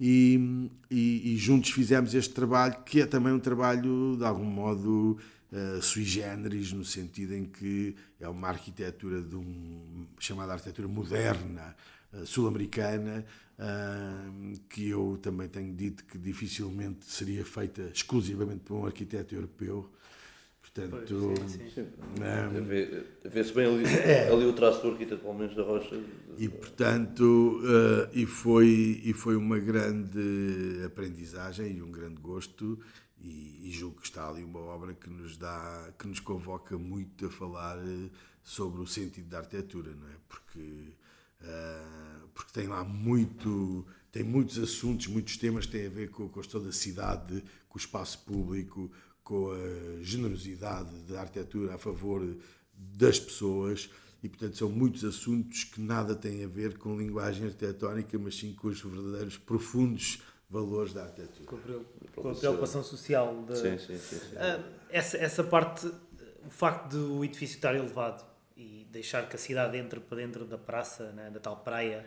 E, 0.00 0.70
e, 0.90 1.34
e, 1.34 1.36
juntos 1.36 1.70
fizemos 1.70 2.14
este 2.14 2.34
trabalho, 2.34 2.82
que 2.84 3.02
é 3.02 3.06
também 3.06 3.32
um 3.32 3.38
trabalho, 3.38 4.16
de 4.16 4.24
algum 4.24 4.44
modo, 4.44 5.18
uh, 5.52 5.82
sui 5.82 6.02
generis, 6.02 6.72
no 6.72 6.84
sentido 6.84 7.34
em 7.34 7.44
que 7.44 7.94
é 8.18 8.28
uma 8.28 8.48
arquitetura 8.48 9.22
de 9.22 9.36
um, 9.36 10.06
chamada 10.18 10.52
arquitetura 10.52 10.88
moderna, 10.88 11.76
uh, 12.12 12.26
sul-americana, 12.26 13.24
que 14.68 14.88
eu 14.88 15.18
também 15.22 15.48
tenho 15.48 15.72
dito 15.74 16.04
que 16.04 16.18
dificilmente 16.18 17.06
seria 17.06 17.44
feita 17.44 17.82
exclusivamente 17.94 18.60
por 18.60 18.74
um 18.74 18.86
arquiteto 18.86 19.34
europeu. 19.34 19.90
Portanto, 20.60 21.34
pois, 21.36 21.52
sim, 21.52 21.70
sim. 21.70 21.82
Um, 21.82 23.28
vê-se 23.28 23.52
bem 23.52 23.66
ali, 23.66 23.84
é. 24.02 24.28
ali, 24.28 24.44
o 24.44 24.52
traço 24.52 24.82
do 24.82 24.90
arquiteto 24.90 25.22
Palmeiras 25.22 25.54
da 25.54 25.62
Rocha. 25.62 26.00
E 26.36 26.48
portanto, 26.48 27.60
uh, 27.62 28.08
e, 28.12 28.26
foi, 28.26 29.00
e 29.04 29.12
foi 29.12 29.36
uma 29.36 29.58
grande 29.58 30.82
aprendizagem 30.84 31.76
e 31.76 31.82
um 31.82 31.92
grande 31.92 32.20
gosto 32.20 32.80
e, 33.20 33.68
e, 33.68 33.70
julgo 33.70 34.00
que 34.00 34.06
está 34.06 34.28
ali 34.28 34.42
uma 34.42 34.58
obra 34.58 34.94
que 34.94 35.08
nos 35.08 35.36
dá, 35.36 35.92
que 35.96 36.08
nos 36.08 36.18
convoca 36.18 36.76
muito 36.76 37.26
a 37.26 37.30
falar 37.30 37.78
sobre 38.42 38.80
o 38.80 38.86
sentido 38.86 39.28
da 39.28 39.38
arquitetura, 39.38 39.92
não 39.94 40.08
é? 40.08 40.16
Porque 40.28 40.58
uh, 40.58 41.03
porque 42.34 42.52
tem 42.52 42.66
lá 42.66 42.84
muito, 42.84 43.86
tem 44.10 44.22
muitos 44.22 44.58
assuntos, 44.58 45.06
muitos 45.06 45.36
temas 45.36 45.66
que 45.66 45.72
têm 45.72 45.86
a 45.86 45.90
ver 45.90 46.10
com 46.10 46.26
a 46.26 46.28
questão 46.28 46.62
da 46.62 46.72
cidade, 46.72 47.42
com 47.68 47.78
o 47.78 47.80
espaço 47.80 48.18
público, 48.24 48.90
com 49.22 49.50
a 49.52 50.02
generosidade 50.02 50.94
da 51.04 51.20
arquitetura 51.22 51.74
a 51.74 51.78
favor 51.78 52.36
das 52.76 53.18
pessoas 53.18 53.88
e, 54.22 54.28
portanto, 54.28 54.56
são 54.56 54.70
muitos 54.70 55.04
assuntos 55.04 55.64
que 55.64 55.80
nada 55.80 56.14
têm 56.14 56.44
a 56.44 56.48
ver 56.48 56.78
com 56.78 56.96
linguagem 56.96 57.46
arquitetónica, 57.46 58.18
mas 58.18 58.36
sim 58.36 58.54
com 58.54 58.68
os 58.68 58.80
verdadeiros 58.80 59.36
profundos 59.36 60.22
valores 60.48 60.92
da 60.92 61.04
arquitetura. 61.04 61.46
Com 62.14 62.30
a 62.30 62.34
preocupação 62.34 62.82
social. 62.82 63.44
De, 63.44 63.56
sim, 63.56 63.78
sim, 63.78 63.98
sim. 63.98 64.18
sim. 64.18 64.36
Uh, 64.36 64.64
essa, 64.88 65.16
essa 65.18 65.44
parte, 65.44 65.86
o 66.46 66.50
facto 66.50 66.90
do 66.90 67.24
edifício 67.24 67.56
estar 67.56 67.74
elevado 67.74 68.24
e 68.56 68.86
deixar 68.90 69.28
que 69.28 69.36
a 69.36 69.38
cidade 69.38 69.76
entre 69.76 70.00
para 70.00 70.18
dentro 70.18 70.44
da 70.44 70.58
praça, 70.58 71.12
né, 71.12 71.30
da 71.30 71.40
tal 71.40 71.56
praia, 71.56 72.04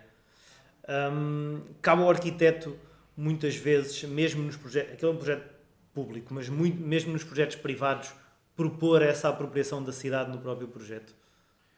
um, 1.12 1.62
cabe 1.81 2.01
ao 2.01 2.10
arquiteto, 2.10 2.77
muitas 3.15 3.55
vezes, 3.55 4.03
mesmo 4.03 4.43
nos 4.43 4.55
projetos, 4.55 4.93
aquele 4.93 5.12
é 5.12 5.15
um 5.15 5.17
projeto 5.17 5.49
público, 5.93 6.33
mas 6.33 6.47
muito, 6.47 6.81
mesmo 6.81 7.12
nos 7.12 7.23
projetos 7.23 7.55
privados, 7.55 8.13
propor 8.55 9.01
essa 9.01 9.29
apropriação 9.29 9.83
da 9.83 9.91
cidade 9.91 10.31
no 10.31 10.39
próprio 10.39 10.67
projeto. 10.67 11.13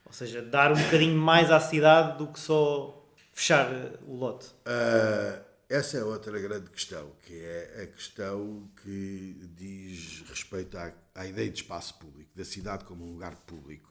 Ou 0.06 0.12
seja, 0.12 0.42
dar 0.42 0.72
um 0.72 0.82
bocadinho 0.82 1.16
mais 1.16 1.50
à 1.50 1.60
cidade 1.60 2.18
do 2.18 2.26
que 2.26 2.38
só 2.38 3.06
fechar 3.32 3.68
o 4.06 4.14
lote. 4.14 4.48
Uh, 4.66 5.40
essa 5.68 5.98
é 5.98 6.04
outra 6.04 6.38
grande 6.38 6.68
questão, 6.70 7.12
que 7.22 7.44
é 7.44 7.82
a 7.82 7.86
questão 7.86 8.68
que 8.82 9.36
diz 9.56 10.22
respeito 10.28 10.76
à, 10.76 10.92
à 11.14 11.26
ideia 11.26 11.48
de 11.48 11.60
espaço 11.60 11.94
público, 11.94 12.30
da 12.34 12.44
cidade 12.44 12.84
como 12.84 13.04
um 13.04 13.12
lugar 13.12 13.36
público. 13.46 13.90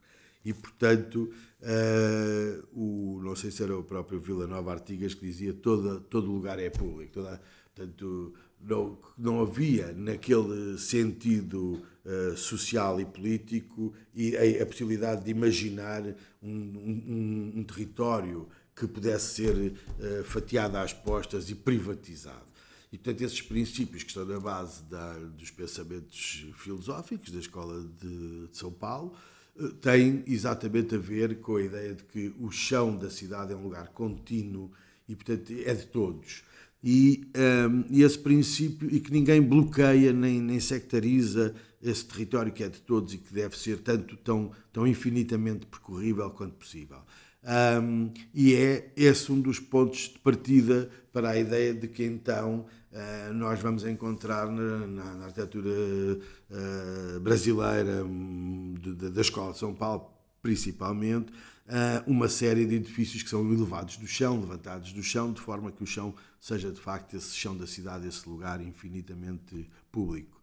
E, 0.50 0.54
portanto, 0.54 1.32
uh, 1.62 2.68
o, 2.74 3.22
não 3.22 3.36
sei 3.36 3.52
se 3.52 3.62
era 3.62 3.78
o 3.78 3.84
próprio 3.84 4.20
Vila 4.20 4.48
Nova 4.48 4.72
Artigas 4.72 5.14
que 5.14 5.24
dizia 5.24 5.54
todo, 5.54 6.00
todo 6.02 6.32
lugar 6.32 6.58
é 6.58 6.72
público. 6.72 7.14
Toda, 7.14 7.40
portanto, 7.76 8.34
não, 8.60 8.98
não 9.16 9.42
havia 9.42 9.94
naquele 9.94 10.76
sentido 10.80 11.80
uh, 12.04 12.36
social 12.36 13.00
e 13.00 13.06
político 13.06 13.94
e 14.12 14.36
a, 14.36 14.64
a 14.64 14.66
possibilidade 14.66 15.24
de 15.24 15.30
imaginar 15.30 16.02
um, 16.42 16.50
um, 16.50 17.54
um, 17.58 17.64
território 17.64 18.50
que 18.76 18.88
pudesse 18.88 19.36
ser 19.36 19.56
uh, 19.56 20.24
fatiado 20.24 20.78
às 20.78 20.94
postas 20.94 21.48
e 21.52 21.54
privatizado. 21.54 22.50
E, 22.92 22.98
portanto, 22.98 23.22
esses 23.22 23.44
princípios 23.44 24.02
que 24.02 24.10
estão 24.10 24.26
na 24.26 24.40
base 24.40 24.82
da, 24.86 25.14
dos 25.14 25.52
pensamentos 25.52 26.48
filosóficos 26.56 27.30
da 27.30 27.38
Escola 27.38 27.88
de, 28.02 28.48
de 28.48 28.58
São 28.58 28.72
Paulo 28.72 29.16
têm 29.82 30.24
exatamente 30.28 30.96
a 30.96 30.98
ver 30.98 31.40
com 31.40 31.56
a 31.56 31.62
ideia 31.62 31.94
de 31.94 32.04
que 32.04 32.34
o 32.40 32.52
chão 32.52 32.96
da 32.96 33.10
cidade 33.10 33.54
é 33.54 33.56
um 33.56 33.64
lugar 33.64 33.90
contínuo 33.90 34.72
e, 35.08 35.16
portanto, 35.16 35.54
é 35.66 35.74
de 35.74 35.88
todos 35.88 36.44
e, 36.84 37.30
um, 37.70 37.86
esse 38.04 38.18
princípio, 38.18 38.90
e 38.94 39.00
que 39.00 39.12
ninguém 39.12 39.42
bloqueia 39.42 40.14
nem, 40.14 40.42
nem 40.42 40.60
sectariza 40.60 41.54
esse 41.82 42.06
território 42.06 42.52
que 42.52 42.64
é 42.64 42.70
de 42.70 42.80
todos 42.80 43.14
e 43.14 43.18
que 43.18 43.34
deve 43.34 43.58
ser 43.58 43.80
tanto 43.80 44.16
tão, 44.18 44.52
tão 44.72 44.88
infinitamente 44.88 45.66
percorrível 45.66 46.30
quanto 46.32 46.56
possível. 46.56 47.00
Um, 47.82 48.12
e 48.34 48.54
é 48.54 48.92
esse 48.98 49.32
um 49.32 49.40
dos 49.40 49.60
pontos 49.60 50.10
de 50.10 50.20
partida 50.20 50.90
para 51.12 51.30
a 51.30 51.40
ideia 51.40 51.74
de 51.74 51.88
que 51.88 52.04
então 52.04 52.66
uh, 52.92 53.34
nós 53.34 53.60
vamos 53.60 53.84
encontrar 53.84 54.48
na, 54.48 54.88
na, 54.88 55.04
na 55.16 55.26
arquitetura 55.26 55.70
uh, 55.70 57.20
brasileira 57.20 58.04
hum, 58.04 58.76
de, 58.80 58.96
de, 58.96 59.10
da 59.10 59.22
Escola 59.22 59.52
de 59.52 59.60
São 59.60 59.74
Paulo, 59.74 60.10
principalmente, 60.42 61.32
uh, 61.32 62.04
uma 62.08 62.28
série 62.28 62.66
de 62.66 62.76
edifícios 62.76 63.24
que 63.24 63.30
são 63.30 63.52
elevados 63.52 63.98
do 63.98 64.08
chão, 64.08 64.40
levantados 64.40 64.94
do 64.94 65.04
chão, 65.04 65.32
de 65.32 65.42
forma 65.42 65.72
que 65.72 65.84
o 65.84 65.88
chão 65.88 66.14
seja 66.40 66.72
de 66.72 66.80
facto 66.80 67.16
esse 67.16 67.36
chão 67.36 67.56
da 67.56 67.68
cidade, 67.68 68.08
esse 68.08 68.28
lugar 68.28 68.62
infinitamente 68.62 69.70
público. 69.92 70.40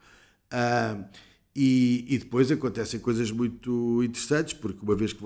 E, 1.58 2.04
e, 2.06 2.18
depois 2.18 2.52
acontecem 2.52 3.00
coisas 3.00 3.30
muito 3.30 4.02
interessantes, 4.04 4.52
porque 4.52 4.84
uma 4.84 4.94
vez 4.94 5.14
que, 5.14 5.24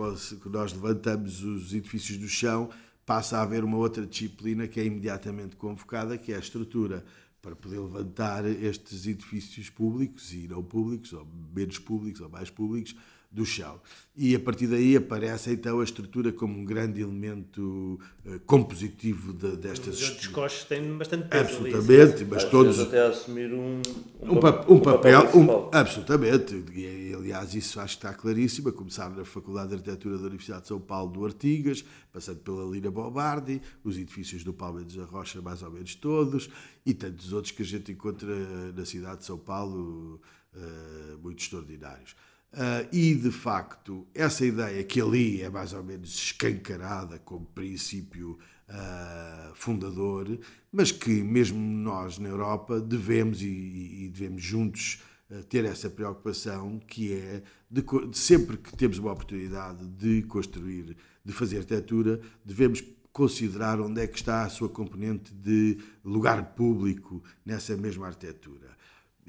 nós 0.49 0.73
levantamos 0.73 1.43
os 1.43 1.75
edifícios 1.75 2.19
do 2.19 2.29
chão, 2.29 2.71
passa 3.11 3.39
a 3.39 3.43
haver 3.43 3.65
uma 3.65 3.77
outra 3.77 4.07
disciplina 4.07 4.69
que 4.69 4.79
é 4.79 4.85
imediatamente 4.85 5.57
convocada, 5.57 6.17
que 6.17 6.33
é 6.33 6.37
a 6.37 6.39
estrutura, 6.39 7.05
para 7.43 7.57
poder 7.57 7.81
levantar 7.81 8.45
estes 8.47 9.05
edifícios 9.05 9.69
públicos 9.69 10.33
e 10.33 10.47
não 10.47 10.63
públicos, 10.63 11.13
ou 11.13 11.27
menos 11.53 11.77
públicos 11.81 12.21
ou 12.21 12.29
mais 12.29 12.51
públicos, 12.51 12.95
do 13.31 13.47
chão. 13.47 13.81
E 14.17 14.35
a 14.35 14.41
partir 14.41 14.67
daí 14.67 14.97
aparece 14.97 15.53
então 15.53 15.81
a 15.81 15.85
estrutura 15.85 16.33
como 16.33 16.59
um 16.59 16.65
grande 16.65 17.01
elemento 17.01 17.99
uh, 18.27 18.41
compositivo 18.41 19.33
de, 19.33 19.57
destas. 19.57 20.01
Os 20.01 20.11
descoches 20.17 20.65
têm 20.65 20.99
bastante 20.99 21.29
peso. 21.29 21.45
Absolutamente, 21.45 22.15
ali, 22.15 22.25
mas 22.25 22.45
Às 22.45 22.51
todos. 22.51 22.81
até 22.81 23.07
assumir 23.07 23.53
um, 23.53 23.81
um, 24.21 24.33
um, 24.33 24.41
pa 24.41 24.67
um 24.69 24.81
papel. 24.81 25.23
papel 25.23 25.41
um, 25.41 25.71
absolutamente. 25.73 26.63
E, 26.75 27.15
aliás, 27.15 27.55
isso 27.55 27.79
acho 27.81 27.99
que 27.99 28.05
está 28.05 28.13
claríssimo. 28.13 28.69
A 28.69 28.73
começar 28.73 29.09
na 29.11 29.25
Faculdade 29.25 29.69
de 29.69 29.75
Arquitetura 29.77 30.19
da 30.19 30.25
Universidade 30.25 30.63
de 30.63 30.69
São 30.69 30.81
Paulo 30.81 31.13
do 31.13 31.25
Artigas, 31.25 31.85
passando 32.13 32.41
pela 32.41 32.69
Lina 32.69 32.91
Bobardi, 32.91 33.63
os 33.85 33.97
edifícios 33.97 34.43
do 34.43 34.53
Palmeiras 34.53 34.95
da 34.95 35.05
Rocha, 35.05 35.41
mais 35.41 35.63
ou 35.63 35.71
menos 35.71 35.95
todos, 35.95 36.51
e 36.85 36.93
tantos 36.93 37.33
outros 37.33 37.53
que 37.53 37.63
a 37.63 37.67
gente 37.67 37.93
encontra 37.93 38.35
na 38.73 38.85
cidade 38.85 39.21
de 39.21 39.27
São 39.27 39.39
Paulo, 39.39 40.21
uh, 40.53 41.19
muito 41.23 41.41
extraordinários. 41.41 42.17
Uh, 42.53 42.89
e, 42.93 43.15
de 43.15 43.31
facto, 43.31 44.05
essa 44.13 44.45
ideia 44.45 44.83
que 44.83 45.01
ali 45.01 45.41
é 45.41 45.49
mais 45.49 45.73
ou 45.73 45.85
menos 45.85 46.13
escancarada 46.13 47.17
como 47.21 47.47
princípio 47.47 48.37
uh, 48.69 49.55
fundador, 49.55 50.37
mas 50.73 50.91
que 50.91 51.23
mesmo 51.23 51.61
nós 51.61 52.19
na 52.19 52.29
Europa 52.29 52.81
devemos 52.81 53.41
e, 53.41 53.47
e 53.47 54.11
devemos 54.13 54.43
juntos 54.43 55.01
uh, 55.31 55.45
ter 55.45 55.65
essa 55.65 55.89
preocupação, 55.89 56.81
que 56.89 57.13
é 57.13 57.43
de, 57.71 57.83
de, 57.83 58.19
sempre 58.19 58.57
que 58.57 58.77
temos 58.77 58.99
uma 58.99 59.13
oportunidade 59.13 59.87
de 59.87 60.23
construir, 60.23 60.97
de 61.25 61.33
fazer 61.33 61.59
arquitetura, 61.59 62.21
devemos 62.45 62.83
considerar 63.13 63.81
onde 63.81 64.01
é 64.01 64.09
que 64.09 64.17
está 64.17 64.43
a 64.43 64.49
sua 64.49 64.69
componente 64.69 65.33
de 65.33 65.79
lugar 66.05 66.55
público 66.55 67.23
nessa 67.47 67.77
mesma 67.77 68.09
arquitetura. 68.09 68.71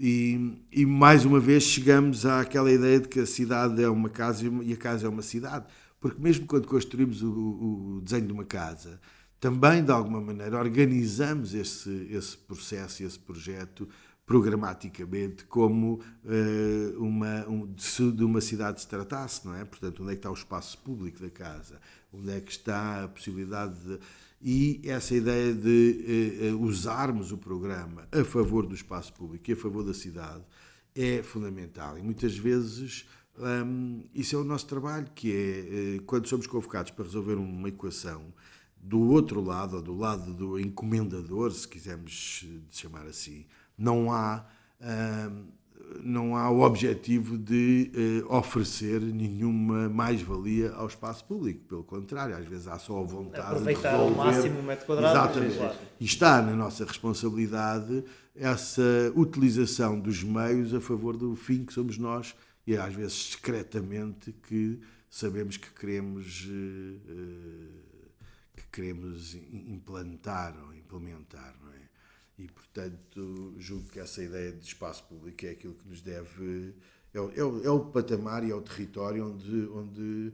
E, 0.03 0.57
e, 0.71 0.83
mais 0.83 1.25
uma 1.25 1.39
vez 1.39 1.61
chegamos 1.61 2.25
àquela 2.25 2.71
ideia 2.71 2.99
de 2.99 3.07
que 3.07 3.19
a 3.19 3.25
cidade 3.27 3.83
é 3.83 3.87
uma 3.87 4.09
casa 4.09 4.43
e 4.63 4.73
a 4.73 4.75
casa 4.75 5.05
é 5.05 5.09
uma 5.09 5.21
cidade. 5.21 5.67
Porque 5.99 6.19
mesmo 6.19 6.47
quando 6.47 6.67
construímos 6.67 7.21
o, 7.21 7.29
o 7.29 8.01
desenho 8.03 8.25
de 8.25 8.33
uma 8.33 8.43
casa, 8.43 8.99
também 9.39 9.83
de 9.83 9.91
alguma 9.91 10.19
maneira 10.19 10.57
organizamos 10.57 11.53
esse, 11.53 12.07
esse 12.09 12.35
processo, 12.35 13.03
esse 13.03 13.19
projeto 13.19 13.87
programaticamente 14.25 15.45
como 15.45 16.01
uh, 16.25 17.03
uma, 17.03 17.47
um, 17.47 17.71
de, 17.71 18.11
de, 18.11 18.23
uma 18.23 18.41
cidade 18.41 18.81
se 18.81 18.87
tratasse, 18.87 19.45
não 19.45 19.53
é? 19.53 19.63
Portanto, 19.63 20.01
onde 20.01 20.13
é 20.13 20.15
que 20.15 20.19
está 20.19 20.31
o 20.31 20.33
espaço 20.33 20.79
público 20.79 21.21
da 21.21 21.29
casa? 21.29 21.79
Onde 22.11 22.31
é 22.31 22.41
que 22.41 22.51
está 22.51 23.03
a 23.03 23.07
possibilidade 23.07 23.75
de 23.75 23.99
e 24.41 24.81
essa 24.85 25.13
ideia 25.13 25.53
de 25.53 26.39
eh, 26.41 26.47
eh, 26.47 26.53
usarmos 26.53 27.31
o 27.31 27.37
programa 27.37 28.07
a 28.11 28.23
favor 28.23 28.65
do 28.65 28.73
espaço 28.73 29.13
público 29.13 29.49
e 29.49 29.53
a 29.53 29.57
favor 29.57 29.83
da 29.83 29.93
cidade 29.93 30.43
é 30.95 31.21
fundamental. 31.21 31.97
E 31.97 32.01
muitas 32.01 32.35
vezes 32.35 33.05
um, 33.37 34.03
isso 34.13 34.35
é 34.35 34.39
o 34.39 34.43
nosso 34.43 34.67
trabalho, 34.67 35.07
que 35.13 35.31
é 35.31 35.95
eh, 35.95 35.99
quando 36.05 36.27
somos 36.27 36.47
convocados 36.47 36.91
para 36.91 37.05
resolver 37.05 37.35
uma 37.35 37.69
equação, 37.69 38.33
do 38.83 38.99
outro 39.11 39.41
lado, 39.41 39.75
ou 39.75 39.81
do 39.81 39.95
lado 39.95 40.33
do 40.33 40.59
encomendador, 40.59 41.51
se 41.51 41.67
quisermos 41.67 42.45
chamar 42.71 43.05
assim, 43.05 43.45
não 43.77 44.11
há 44.11 44.45
um, 44.81 45.51
não 46.03 46.35
há 46.35 46.49
o 46.49 46.61
objetivo 46.61 47.37
de 47.37 47.91
eh, 47.93 48.25
oferecer 48.33 49.01
nenhuma 49.01 49.89
mais-valia 49.89 50.71
ao 50.73 50.87
espaço 50.87 51.25
público. 51.25 51.61
Pelo 51.67 51.83
contrário, 51.83 52.35
às 52.35 52.45
vezes 52.45 52.67
há 52.67 52.77
só 52.79 52.99
a 52.99 53.03
vontade 53.03 53.47
Aproveitar 53.47 53.91
de 53.91 53.97
resolver. 53.97 54.19
ao 54.19 54.25
máximo 54.25 54.59
o 54.59 54.63
metro 54.63 54.85
quadrado. 54.85 55.15
Exatamente. 55.17 55.57
Claro. 55.57 55.75
E 55.99 56.05
está 56.05 56.41
na 56.41 56.55
nossa 56.55 56.85
responsabilidade 56.85 58.03
essa 58.35 59.11
utilização 59.15 59.99
dos 59.99 60.23
meios 60.23 60.73
a 60.73 60.79
favor 60.79 61.17
do 61.17 61.35
fim 61.35 61.65
que 61.65 61.73
somos 61.73 61.97
nós 61.97 62.35
e 62.65 62.77
às 62.77 62.93
vezes 62.93 63.13
discretamente 63.13 64.31
que 64.47 64.79
sabemos 65.09 65.57
que 65.57 65.69
queremos, 65.71 66.47
eh, 66.49 67.67
que 68.55 68.63
queremos 68.71 69.35
implantar 69.51 70.55
ou 70.65 70.73
implementar. 70.73 71.55
Não 71.61 71.70
é? 71.70 71.70
E, 72.37 72.47
portanto, 72.47 73.53
julgo 73.57 73.87
que 73.89 73.99
essa 73.99 74.23
ideia 74.23 74.51
de 74.51 74.65
espaço 74.65 75.03
público 75.03 75.45
é 75.45 75.49
aquilo 75.49 75.75
que 75.75 75.87
nos 75.87 76.01
deve. 76.01 76.73
É 77.13 77.19
o, 77.19 77.29
é 77.61 77.65
é 77.65 77.69
o 77.69 77.79
patamar 77.79 78.43
e 78.43 78.51
é 78.51 78.55
o 78.55 78.61
território 78.61 79.27
onde, 79.27 79.67
onde 79.67 80.33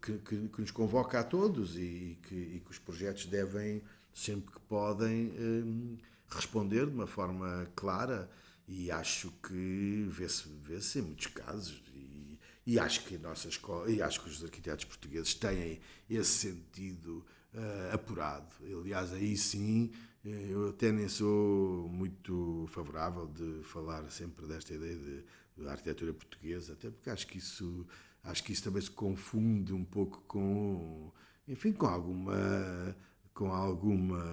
que, 0.00 0.18
que, 0.18 0.48
que 0.48 0.60
nos 0.60 0.70
convoca 0.70 1.20
a 1.20 1.24
todos 1.24 1.76
e 1.76 2.18
que, 2.22 2.34
e 2.34 2.62
que, 2.64 2.70
os 2.70 2.78
projetos 2.78 3.26
devem, 3.26 3.82
sempre 4.12 4.52
que 4.52 4.60
podem, 4.60 5.32
um, 5.38 5.96
responder 6.28 6.86
de 6.86 6.92
uma 6.92 7.06
forma 7.06 7.70
clara. 7.74 8.30
E 8.66 8.90
acho 8.90 9.30
que 9.42 10.06
vê-se 10.08 10.48
vê, 10.62 10.78
em 10.98 11.02
muitos 11.02 11.26
casos. 11.26 11.82
E, 11.94 12.38
e, 12.66 12.78
acho 12.78 13.04
que 13.04 13.18
nossa 13.18 13.48
escola, 13.48 13.90
e 13.90 14.00
acho 14.00 14.22
que 14.22 14.28
os 14.28 14.42
arquitetos 14.42 14.86
portugueses 14.86 15.34
têm 15.34 15.80
esse 16.08 16.48
sentido 16.48 17.24
uh, 17.52 17.94
apurado. 17.94 18.46
Aliás, 18.62 19.12
aí 19.12 19.36
sim 19.36 19.92
eu 20.24 20.70
até 20.70 20.90
nem 20.90 21.08
sou 21.08 21.88
muito 21.88 22.66
favorável 22.68 23.26
de 23.26 23.62
falar 23.64 24.10
sempre 24.10 24.46
desta 24.46 24.74
ideia 24.74 24.96
de, 24.96 25.24
de 25.56 25.68
arquitetura 25.68 26.14
portuguesa, 26.14 26.72
até 26.72 26.90
porque 26.90 27.10
acho 27.10 27.26
que 27.26 27.38
isso 27.38 27.86
acho 28.22 28.42
que 28.42 28.52
isso 28.52 28.64
também 28.64 28.80
se 28.80 28.90
confunde 28.90 29.72
um 29.74 29.84
pouco 29.84 30.22
com, 30.26 31.12
enfim, 31.46 31.72
com 31.72 31.86
alguma 31.86 32.96
com 33.34 33.52
alguma 33.52 34.24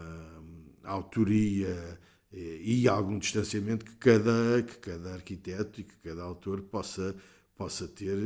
autoria 0.84 2.00
e 2.32 2.88
algum 2.88 3.20
distanciamento 3.20 3.84
que 3.86 3.96
cada 3.96 4.64
que 4.64 4.78
cada 4.78 5.14
arquiteto 5.14 5.82
e 5.82 5.84
que 5.84 5.98
cada 5.98 6.24
autor 6.24 6.62
possa 6.64 7.16
possa 7.56 7.88
ter 7.88 8.18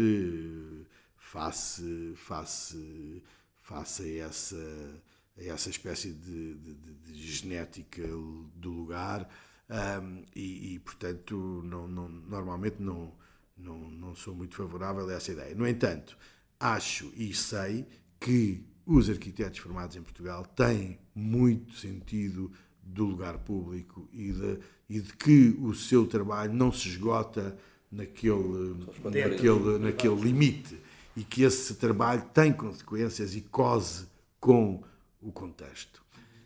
face 1.18 2.13
face 2.16 3.24
face 3.61 4.03
a 4.22 4.26
essa 4.28 5.01
essa 5.38 5.69
espécie 5.69 6.11
de, 6.11 6.53
de, 6.55 6.73
de 6.73 7.27
genética 7.31 8.03
do 8.55 8.71
lugar 8.71 9.29
um, 9.69 10.23
e, 10.36 10.75
e, 10.75 10.79
portanto, 10.79 11.61
não, 11.65 11.88
não, 11.88 12.07
normalmente 12.07 12.77
não, 12.79 13.11
não, 13.57 13.89
não 13.89 14.15
sou 14.15 14.36
muito 14.36 14.55
favorável 14.55 15.07
a 15.09 15.13
essa 15.13 15.31
ideia. 15.31 15.55
No 15.55 15.67
entanto, 15.67 16.17
acho 16.59 17.11
e 17.15 17.33
sei 17.33 17.86
que 18.19 18.63
os 18.86 19.09
arquitetos 19.09 19.59
formados 19.59 19.95
em 19.95 20.01
Portugal 20.01 20.45
têm 20.45 20.99
muito 21.13 21.75
sentido 21.75 22.51
do 22.83 23.05
lugar 23.05 23.39
público 23.39 24.07
e 24.13 24.31
de, 24.31 24.59
e 24.88 24.99
de 24.99 25.13
que 25.13 25.57
o 25.59 25.73
seu 25.73 26.05
trabalho 26.05 26.53
não 26.53 26.71
se 26.71 26.89
esgota 26.89 27.57
naquele, 27.91 28.75
naquele, 29.03 29.79
naquele 29.79 30.21
limite 30.21 30.79
e 31.17 31.23
que 31.23 31.41
esse 31.41 31.75
trabalho 31.75 32.23
tem 32.33 32.53
consequências 32.53 33.36
e 33.36 33.41
cose 33.41 34.07
com 34.39 34.83
o 35.26 35.32
contexto. 35.32 36.03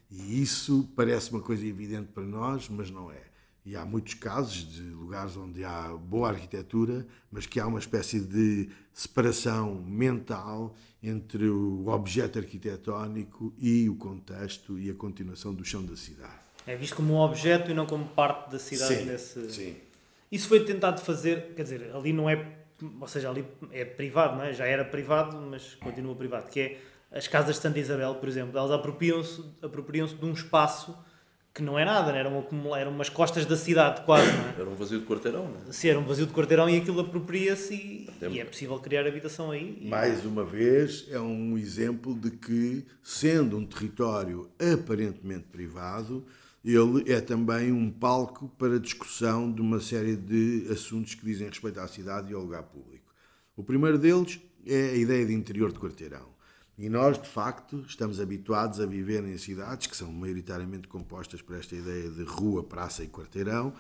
E 0.10 0.42
isso 0.42 0.90
parece 0.96 1.32
uma 1.32 1.42
coisa 1.42 1.66
evidente 1.66 2.08
para 2.12 2.24
nós, 2.24 2.68
mas 2.70 2.90
não 2.90 3.12
é. 3.12 3.22
E 3.66 3.76
há 3.76 3.86
muitos 3.86 4.16
casos 4.16 4.68
de 4.74 4.82
lugares 4.82 5.38
onde 5.38 5.64
há 5.64 5.90
boa 5.90 6.30
arquitetura, 6.30 7.06
mas 7.32 7.46
que 7.46 7.60
há 7.60 7.68
uma 7.68 7.78
espécie 7.78 8.20
de 8.20 8.70
separação 8.92 9.76
mental 9.76 10.76
entre 11.04 11.48
o 11.48 11.88
objeto 11.88 12.40
arquitetónico 12.40 13.54
e 13.60 13.88
o 13.88 13.96
contexto 13.96 14.80
e 14.80 14.90
a 14.90 14.94
continuação 14.96 15.54
do 15.54 15.64
chão 15.64 15.86
da 15.86 15.96
cidade. 15.96 16.34
É 16.66 16.76
visto 16.76 16.96
como 16.96 17.14
um 17.14 17.18
objeto 17.18 17.70
e 17.70 17.74
não 17.74 17.86
como 17.86 18.06
parte 18.06 18.52
da 18.52 18.60
cidade. 18.60 18.96
Sim, 18.96 19.06
nesse... 19.06 19.52
sim. 19.52 19.76
Isso 20.32 20.48
foi 20.48 20.64
tentado 20.64 21.02
fazer, 21.02 21.54
quer 21.56 21.64
dizer, 21.64 21.92
ali 21.96 22.14
não 22.14 22.30
é, 22.30 22.58
ou 23.00 23.08
seja, 23.08 23.30
ali 23.30 23.46
é 23.72 23.84
privado, 23.84 24.38
não 24.38 24.44
é? 24.44 24.54
Já 24.54 24.66
era 24.66 24.86
privado, 24.86 25.38
mas 25.38 25.76
continua 25.76 26.16
privado, 26.16 26.50
que 26.50 26.60
é 26.60 26.82
as 27.12 27.28
casas 27.28 27.56
de 27.56 27.62
Santa 27.62 27.80
Isabel, 27.80 28.16
por 28.16 28.30
exemplo, 28.30 28.58
elas 28.58 28.72
apropriam-se 28.72 29.44
apropriam 29.62 30.06
de 30.06 30.26
um 30.26 30.34
espaço 30.34 30.96
que 31.54 31.64
não 31.64 31.78
é 31.78 31.84
nada, 31.84 32.12
né? 32.12 32.20
eram, 32.20 32.46
eram 32.78 32.92
umas 32.92 33.10
costas 33.10 33.46
da 33.46 33.58
cidade 33.58 34.02
quase, 34.06 34.32
não 34.32 34.50
é? 34.50 34.54
Era 34.60 34.70
um 34.70 34.76
vazio 34.76 35.00
de 35.00 35.06
quarteirão, 35.06 35.50
não 35.50 35.58
é? 35.68 35.72
Sim, 35.72 35.90
era 35.90 36.00
um 36.00 36.06
vazio 36.06 36.28
de 36.28 36.34
quarteirão 36.34 36.70
e 36.70 36.78
aquilo 36.78 37.02
apropria-se 37.02 37.74
e, 37.74 38.10
e, 38.32 38.40
é 38.40 38.46
possível 38.46 38.78
criar 38.80 39.06
habitação 39.06 39.52
aí. 39.52 39.78
E... 39.82 39.88
Mais 39.88 40.24
uma 40.26 40.46
vez, 40.46 41.08
é 41.10 41.20
um 41.20 41.58
exemplo 41.58 42.14
de 42.14 42.32
que, 42.32 42.86
sendo 43.04 43.58
um 43.58 43.66
território 43.66 44.50
aparentemente 44.60 45.48
privado, 45.52 46.24
ele 46.64 47.12
é 47.12 47.20
também 47.20 47.72
um 47.72 47.90
palco 47.90 48.50
para 48.58 48.80
discussão 48.80 49.52
de 49.52 49.62
uma 49.62 49.80
série 49.80 50.16
de 50.16 50.68
assuntos 50.72 51.16
que 51.16 51.26
dizem 51.26 51.48
respeito 51.48 51.80
à 51.80 51.88
cidade 51.88 52.32
e 52.32 52.36
ao 52.36 52.42
lugar 52.42 52.64
público. 52.64 53.12
O 53.58 53.64
primeiro 53.64 53.98
deles 53.98 54.40
é 54.66 54.92
a 54.92 54.96
ideia 54.96 55.26
de 55.26 55.34
interior 55.34 55.74
de 55.74 55.80
quarteirão. 55.80 56.29
E 56.80 56.88
nós, 56.88 57.22
de 57.22 57.28
facto, 57.28 57.84
estamos 57.86 58.22
habituados 58.22 58.80
a 58.80 58.86
viver 58.86 59.22
em 59.26 59.38
cidades 59.38 59.86
que 59.86 59.98
são 59.98 60.10
maioritariamente 60.14 60.88
compostas 60.88 61.42
por 61.42 61.58
esta 61.58 61.76
ideia 61.76 62.10
de 62.10 62.24
rua, 62.24 62.64
praça 62.64 63.04
e 63.04 63.08
quarteirão, 63.10 63.74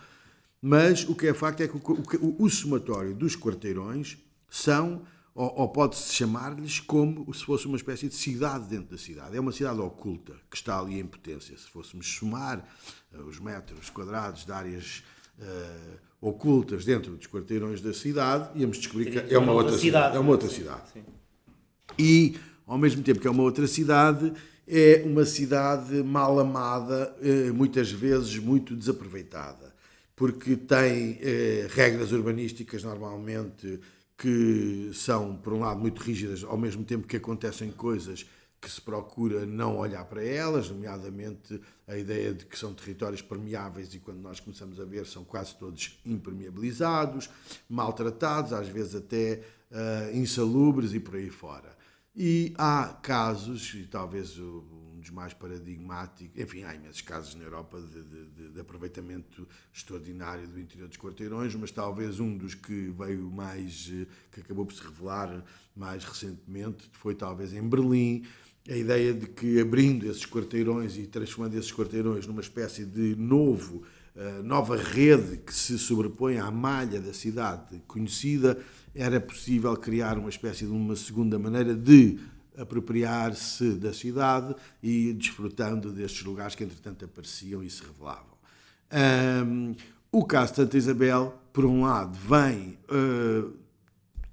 mas 0.61 1.07
o 1.07 1.15
que 1.15 1.27
é 1.27 1.33
facto 1.33 1.61
é 1.61 1.67
que 1.69 1.77
o, 1.77 1.81
o, 2.21 2.43
o 2.43 2.49
somatório 2.49 3.15
dos 3.15 3.37
quarteirões 3.37 4.17
são 4.49 5.01
ou, 5.33 5.61
ou 5.61 5.69
pode-se 5.69 6.13
chamar-lhes 6.13 6.81
como 6.81 7.33
se 7.33 7.45
fosse 7.45 7.65
uma 7.67 7.77
espécie 7.77 8.09
de 8.09 8.15
cidade 8.15 8.67
dentro 8.67 8.91
da 8.91 8.97
cidade. 8.97 9.37
É 9.37 9.39
uma 9.39 9.53
cidade 9.53 9.79
oculta 9.79 10.33
que 10.51 10.57
está 10.57 10.77
ali 10.77 10.99
em 10.99 11.05
potência. 11.05 11.57
Se 11.57 11.69
fôssemos 11.69 12.05
somar 12.05 12.61
uh, 13.13 13.21
os 13.21 13.39
metros 13.39 13.89
quadrados 13.89 14.45
de 14.45 14.51
áreas 14.51 15.05
uh, 15.39 15.97
ocultas 16.19 16.83
dentro 16.83 17.15
dos 17.15 17.27
quarteirões 17.27 17.79
da 17.79 17.93
cidade, 17.93 18.59
íamos 18.59 18.77
descobrir 18.77 19.09
que 19.09 19.33
é 19.33 19.37
uma 19.37 19.53
outra 19.53 19.77
cidade. 19.77 19.85
cidade. 19.85 20.17
É 20.17 20.19
uma 20.19 20.31
outra 20.31 20.49
cidade. 20.49 20.89
Sim. 20.91 21.03
E, 21.97 22.37
ao 22.69 22.77
mesmo 22.77 23.01
tempo 23.01 23.19
que 23.19 23.27
é 23.27 23.31
uma 23.31 23.43
outra 23.43 23.67
cidade, 23.67 24.31
é 24.67 25.01
uma 25.03 25.25
cidade 25.25 26.03
mal 26.03 26.39
amada, 26.39 27.13
uh, 27.19 27.53
muitas 27.53 27.91
vezes 27.91 28.37
muito 28.37 28.75
desaproveitada, 28.75 29.73
porque 30.15 30.55
tem 30.55 31.17
regras 31.73 32.11
urbanísticas 32.11 32.83
normalmente 32.83 33.79
que 34.17 34.91
são, 34.93 35.35
por 35.35 35.53
um 35.53 35.61
lado, 35.61 35.79
muito 35.79 36.01
rígidas, 36.01 36.43
ao 36.43 36.57
mesmo 36.57 36.83
tempo 36.83 37.07
que 37.07 37.15
acontecem 37.15 37.71
coisas 37.71 38.25
que 38.61 38.69
se 38.69 38.81
procura 38.81 39.45
não 39.45 39.77
olhar 39.77 40.03
para 40.05 40.23
elas, 40.23 40.69
nomeadamente 40.69 41.59
a 41.87 41.97
ideia 41.97 42.33
de 42.33 42.45
que 42.45 42.59
são 42.59 42.73
territórios 42.73 43.21
permeáveis 43.21 43.93
e 43.93 43.99
quando 43.99 44.19
nós 44.19 44.39
começamos 44.39 44.79
a 44.79 44.83
ver 44.83 45.05
são 45.05 45.23
quase 45.23 45.55
todos 45.55 45.97
impermeabilizados, 46.05 47.29
maltratados, 47.69 48.51
às 48.51 48.67
vezes 48.67 48.95
até 48.95 49.41
uh, 49.71 50.17
insalubres 50.17 50.93
e 50.93 50.99
por 50.99 51.15
aí 51.15 51.29
fora. 51.29 51.78
E 52.21 52.53
há 52.57 52.99
casos, 53.01 53.73
e 53.75 53.85
talvez 53.85 54.37
um 54.37 54.99
dos 54.99 55.09
mais 55.09 55.33
paradigmáticos, 55.33 56.37
enfim, 56.37 56.63
há 56.63 56.75
imensos 56.75 56.99
casos 56.99 57.33
na 57.35 57.45
Europa 57.45 57.79
de, 57.79 58.03
de, 58.03 58.49
de, 58.49 58.59
aproveitamento 58.59 59.47
extraordinário 59.73 60.45
do 60.45 60.59
interior 60.59 60.89
dos 60.89 60.97
quarteirões, 60.97 61.55
mas 61.55 61.71
talvez 61.71 62.19
um 62.19 62.35
dos 62.35 62.55
que 62.55 62.89
veio 62.89 63.31
mais, 63.31 63.89
eh, 63.93 64.05
que 64.33 64.41
acabou 64.41 64.65
por 64.65 64.73
se 64.73 64.83
revelar 64.83 65.45
mais 65.73 66.03
recentemente, 66.03 66.89
foi 66.91 67.15
talvez 67.15 67.53
em 67.53 67.65
Berlim, 67.65 68.25
a 68.67 68.75
ideia 68.75 69.13
de 69.13 69.25
que 69.25 69.61
abrindo 69.61 70.05
esses 70.05 70.25
quarteirões 70.25 70.97
e 70.97 71.07
transformando 71.07 71.57
esses 71.57 71.71
quarteirões 71.71 72.27
numa 72.27 72.41
espécie 72.41 72.83
de 72.83 73.15
novo, 73.15 73.83
uh, 74.13 74.43
nova 74.43 74.75
rede 74.75 75.37
que 75.37 75.53
se 75.53 75.79
sobrepõe 75.79 76.37
à 76.37 76.51
malha 76.51 76.99
da 76.99 77.13
cidade 77.13 77.81
conhecida, 77.87 78.61
era 78.93 79.19
possível 79.19 79.75
criar 79.77 80.17
uma 80.17 80.29
espécie 80.29 80.65
de 80.65 80.71
uma 80.71 80.95
segunda 80.95 81.37
maneira 81.37 81.75
de 81.75 82.19
apropriar-se 82.57 83.71
da 83.75 83.93
cidade 83.93 84.53
e 84.83 85.13
desfrutando 85.13 85.91
destes 85.91 86.23
lugares 86.23 86.55
que 86.55 86.63
entretanto 86.63 87.05
apareciam 87.05 87.63
e 87.63 87.69
se 87.69 87.81
revelavam. 87.83 88.37
Um, 89.45 89.75
o 90.11 90.25
caso 90.25 90.51
de 90.51 90.55
Santa 90.57 90.77
Isabel, 90.77 91.39
por 91.53 91.63
um 91.63 91.83
lado, 91.83 92.17
vem, 92.17 92.77
uh, 92.89 93.53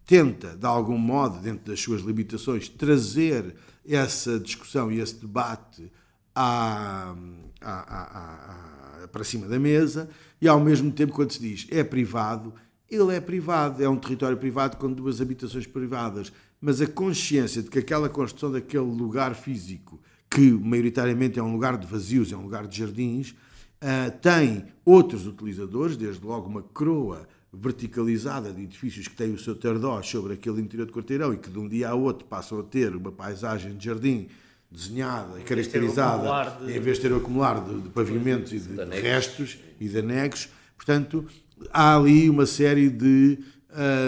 tenta, 0.04 0.56
de 0.56 0.66
algum 0.66 0.98
modo, 0.98 1.38
dentro 1.38 1.70
das 1.70 1.80
suas 1.80 2.00
limitações, 2.00 2.68
trazer 2.68 3.54
essa 3.86 4.40
discussão 4.40 4.90
e 4.90 5.00
esse 5.00 5.14
debate 5.16 5.92
à, 6.34 7.14
à, 7.60 9.02
à, 9.04 9.08
para 9.08 9.22
cima 9.22 9.46
da 9.46 9.58
mesa, 9.58 10.08
e 10.40 10.48
ao 10.48 10.58
mesmo 10.58 10.90
tempo, 10.90 11.12
quando 11.12 11.32
se 11.32 11.40
diz 11.40 11.66
é 11.70 11.84
privado, 11.84 12.52
ele 12.90 13.14
é 13.14 13.20
privado, 13.20 13.82
é 13.82 13.88
um 13.88 13.96
território 13.96 14.36
privado 14.36 14.76
com 14.76 14.92
duas 14.92 15.20
habitações 15.20 15.66
privadas, 15.66 16.32
mas 16.60 16.80
a 16.80 16.86
consciência 16.86 17.62
de 17.62 17.68
que 17.68 17.78
aquela 17.78 18.08
construção 18.08 18.52
daquele 18.52 18.84
lugar 18.84 19.34
físico, 19.34 20.00
que 20.30 20.50
maioritariamente 20.52 21.38
é 21.38 21.42
um 21.42 21.52
lugar 21.52 21.76
de 21.76 21.86
vazios, 21.86 22.32
é 22.32 22.36
um 22.36 22.42
lugar 22.42 22.66
de 22.66 22.78
jardins, 22.78 23.30
uh, 23.30 24.10
tem 24.20 24.64
outros 24.84 25.26
utilizadores, 25.26 25.96
desde 25.96 26.24
logo 26.24 26.48
uma 26.48 26.62
croa 26.62 27.28
verticalizada 27.52 28.52
de 28.52 28.62
edifícios 28.62 29.08
que 29.08 29.16
têm 29.16 29.32
o 29.32 29.38
seu 29.38 29.54
tardó 29.54 30.00
sobre 30.02 30.34
aquele 30.34 30.60
interior 30.60 30.86
de 30.86 30.92
quarteirão 30.92 31.32
e 31.32 31.38
que 31.38 31.50
de 31.50 31.58
um 31.58 31.66
dia 31.66 31.90
a 31.90 31.94
outro 31.94 32.26
passam 32.26 32.60
a 32.60 32.62
ter 32.62 32.94
uma 32.94 33.10
paisagem 33.10 33.76
de 33.76 33.86
jardim 33.86 34.28
desenhada 34.70 35.40
e 35.40 35.42
caracterizada, 35.42 36.56
de... 36.64 36.76
em 36.76 36.80
vez 36.80 36.96
de 36.96 37.02
ter 37.02 37.12
o 37.12 37.16
acumular 37.16 37.64
de, 37.64 37.80
de 37.80 37.88
pavimentos 37.88 38.52
e 38.52 38.58
de, 38.58 38.74
de 38.74 39.00
restos 39.00 39.58
e 39.80 39.88
de 39.88 39.98
anexos. 39.98 40.48
Portanto, 40.76 41.24
há 41.70 41.96
ali 41.96 42.28
uma 42.28 42.46
série 42.46 42.88
de, 42.88 43.38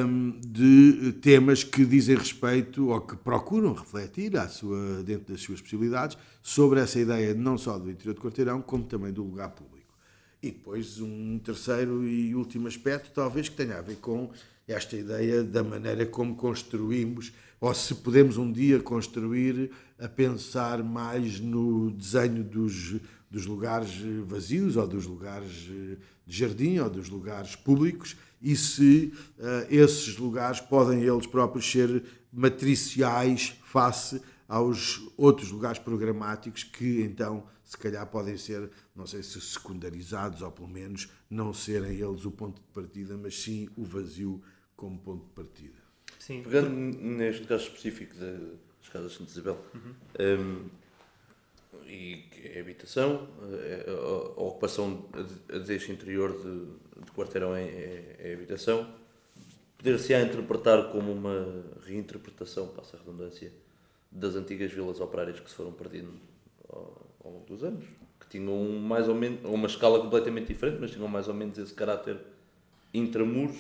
um, 0.07 0.41
de 0.41 1.13
temas 1.21 1.65
que 1.65 1.85
dizem 1.85 2.17
respeito 2.17 2.89
ou 2.89 3.01
que 3.01 3.17
procuram 3.17 3.73
refletir 3.73 4.37
à 4.37 4.49
sua, 4.49 5.03
dentro 5.03 5.33
das 5.33 5.41
suas 5.41 5.61
possibilidades 5.61 6.17
sobre 6.43 6.81
essa 6.81 6.99
ideia 6.99 7.35
não 7.35 7.59
só 7.59 7.79
do 7.79 7.91
interior 7.91 8.15
de 8.15 8.21
quarteirão, 8.21 8.63
como 8.63 8.85
também 8.85 9.13
do 9.13 9.23
lugar 9.23 9.51
público. 9.51 9.95
E 10.43 10.51
depois 10.51 11.01
um 11.01 11.39
terceiro 11.39 12.07
e 12.07 12.35
último 12.35 12.69
aspecto, 12.69 13.11
talvez 13.13 13.49
que 13.49 13.57
tenha 13.57 13.79
a 13.79 13.83
ver 13.83 13.97
com 13.97 14.31
esta 14.67 14.97
ideia 14.97 15.43
da 15.43 15.65
maneira 15.65 16.07
como 16.07 16.37
construímos, 16.37 17.33
ou 17.61 17.75
se 17.75 17.95
podemos 17.97 18.37
um 18.37 18.53
dia 18.53 18.79
construir 18.79 19.71
a 19.99 20.07
pensar 20.09 20.83
mais 20.85 21.41
no 21.41 21.91
desenho 21.91 22.45
dos, 22.45 22.97
dos 23.31 23.47
lugares 23.47 23.91
vazios 24.27 24.77
ou 24.77 24.87
dos 24.87 25.07
lugares 25.07 25.51
de 25.51 25.99
jardim 26.27 26.79
ou 26.79 26.89
dos 26.89 27.09
lugares 27.09 27.57
públicos 27.57 28.17
e 28.41 28.55
se 28.57 29.13
uh, 29.39 29.67
esses 29.69 30.17
lugares 30.17 30.61
podem 30.61 31.03
eles 31.03 31.27
próprios 31.27 31.71
ser 31.71 32.05
matriciais 32.33 33.55
face 33.65 34.21
aos 34.47 35.03
outros 35.17 35.51
lugares 35.51 35.79
programáticos 35.79 36.65
que 36.65 37.03
então 37.03 37.45
se 37.69 37.77
calhar 37.77 38.07
podem 38.07 38.39
ser, 38.39 38.71
não 38.97 39.07
sei 39.07 39.23
se 39.23 39.39
secundarizados 39.43 40.41
ou 40.41 40.51
pelo 40.51 40.69
menos 40.69 41.11
não 41.29 41.53
serem 41.53 41.99
eles 41.99 42.25
o 42.25 42.31
ponto 42.31 42.63
de 42.63 42.67
partida, 42.69 43.15
mas 43.15 43.39
sim 43.43 43.69
o 43.77 43.85
vazio 43.85 44.43
como 44.75 44.99
ponto 44.99 45.27
de 45.27 45.33
partida. 45.33 45.77
Sim. 46.19 46.43
Pegando 46.43 46.71
neste 46.71 47.47
caso 47.47 47.65
específico 47.65 48.15
das 48.17 48.89
casas 48.91 49.13
de 49.13 49.19
Santa 49.19 49.31
Isabel, 49.33 49.65
uhum. 49.75 49.95
um, 50.19 50.71
e 51.87 52.25
que 52.31 52.49
é 52.49 52.61
habitação, 52.61 53.29
é, 53.63 53.85
a, 53.89 53.93
a 53.93 54.43
ocupação 54.43 55.05
deste 55.67 55.93
interior 55.93 56.33
de, 56.33 57.05
de 57.05 57.13
quarteirão 57.13 57.55
é, 57.55 57.65
é, 57.65 58.17
é 58.19 58.35
habitação, 58.35 58.89
poder-se-á 59.77 60.23
interpretar 60.23 60.91
como 60.91 61.13
uma 61.13 61.65
reinterpretação, 61.87 62.69
passa 62.69 62.97
a 62.97 63.01
redundância, 63.01 63.53
das 64.11 64.35
antigas 64.35 64.73
vilas 64.73 65.01
operárias 65.01 65.39
que 65.39 65.49
se 65.49 65.57
foram 65.57 65.73
perdendo 65.73 66.13
ao, 66.69 67.07
ao 67.25 67.33
longo 67.33 67.47
dos 67.47 67.63
anos, 67.63 67.85
que 68.19 68.29
tinham 68.29 68.57
mais 68.81 69.09
ou 69.09 69.15
menos, 69.15 69.45
uma 69.45 69.67
escala 69.67 70.01
completamente 70.01 70.49
diferente, 70.49 70.79
mas 70.81 70.91
tinham 70.91 71.09
mais 71.09 71.29
ou 71.29 71.35
menos 71.35 71.59
esse 71.59 71.75
caráter 71.75 72.19
intramuros. 72.93 73.57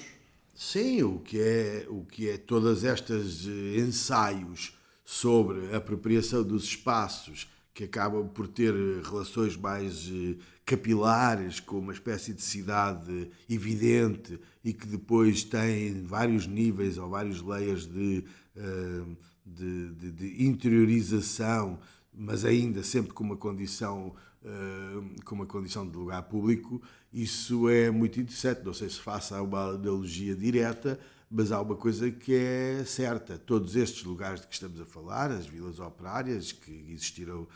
Sim, 0.54 1.02
o 1.02 1.20
que 1.20 1.40
é, 1.40 1.86
o 1.88 2.04
que 2.04 2.30
é 2.30 2.36
todas 2.36 2.82
estas 2.82 3.46
eh, 3.46 3.78
ensaios 3.78 4.76
sobre 5.04 5.72
a 5.72 5.76
apropriação 5.76 6.42
dos 6.42 6.64
espaços 6.64 7.48
que 7.79 7.85
acaba 7.85 8.24
por 8.24 8.49
ter 8.49 8.74
relações 9.05 9.57
mais 9.57 10.11
eh, 10.12 10.35
capilares, 10.66 11.61
com 11.61 11.79
uma 11.79 11.93
espécie 11.93 12.35
de 12.35 12.43
cidade 12.43 13.31
evidente 13.49 14.37
e 14.64 14.72
que 14.72 14.85
depois 14.85 15.45
tem 15.45 16.03
vários 16.03 16.45
níveis 16.45 16.99
ou 16.99 17.09
vários 17.09 17.41
layers 17.41 17.87
de, 17.87 18.24
eh, 18.57 19.05
de, 19.47 19.95
de, 19.95 20.11
de 20.11 20.45
interiorização, 20.45 21.79
mas 22.12 22.45
ainda 22.45 22.83
sempre 22.83 23.12
com 23.12 23.22
uma 23.22 23.37
condição 23.37 24.12
eh, 24.45 25.20
com 25.24 25.37
uma 25.37 25.47
condição 25.47 25.89
de 25.89 25.97
lugar 25.97 26.24
público, 26.24 26.83
isso 27.12 27.68
é 27.68 27.93
muito 27.93 28.20
interessante. 28.20 28.64
Não 28.64 28.74
sei 28.74 28.89
se 28.89 28.99
faça 28.99 29.41
uma 29.41 29.68
analogia 29.68 30.35
direta, 30.35 30.99
mas 31.31 31.53
há 31.53 31.61
uma 31.61 31.76
coisa 31.76 32.11
que 32.11 32.35
é 32.35 32.85
certa: 32.85 33.39
todos 33.39 33.76
estes 33.76 34.05
lugares 34.05 34.41
de 34.41 34.47
que 34.47 34.55
estamos 34.55 34.81
a 34.81 34.87
falar, 34.87 35.31
as 35.31 35.47
vilas 35.47 35.79
operárias, 35.79 36.53
que 36.53 36.72
existiram 36.91 37.47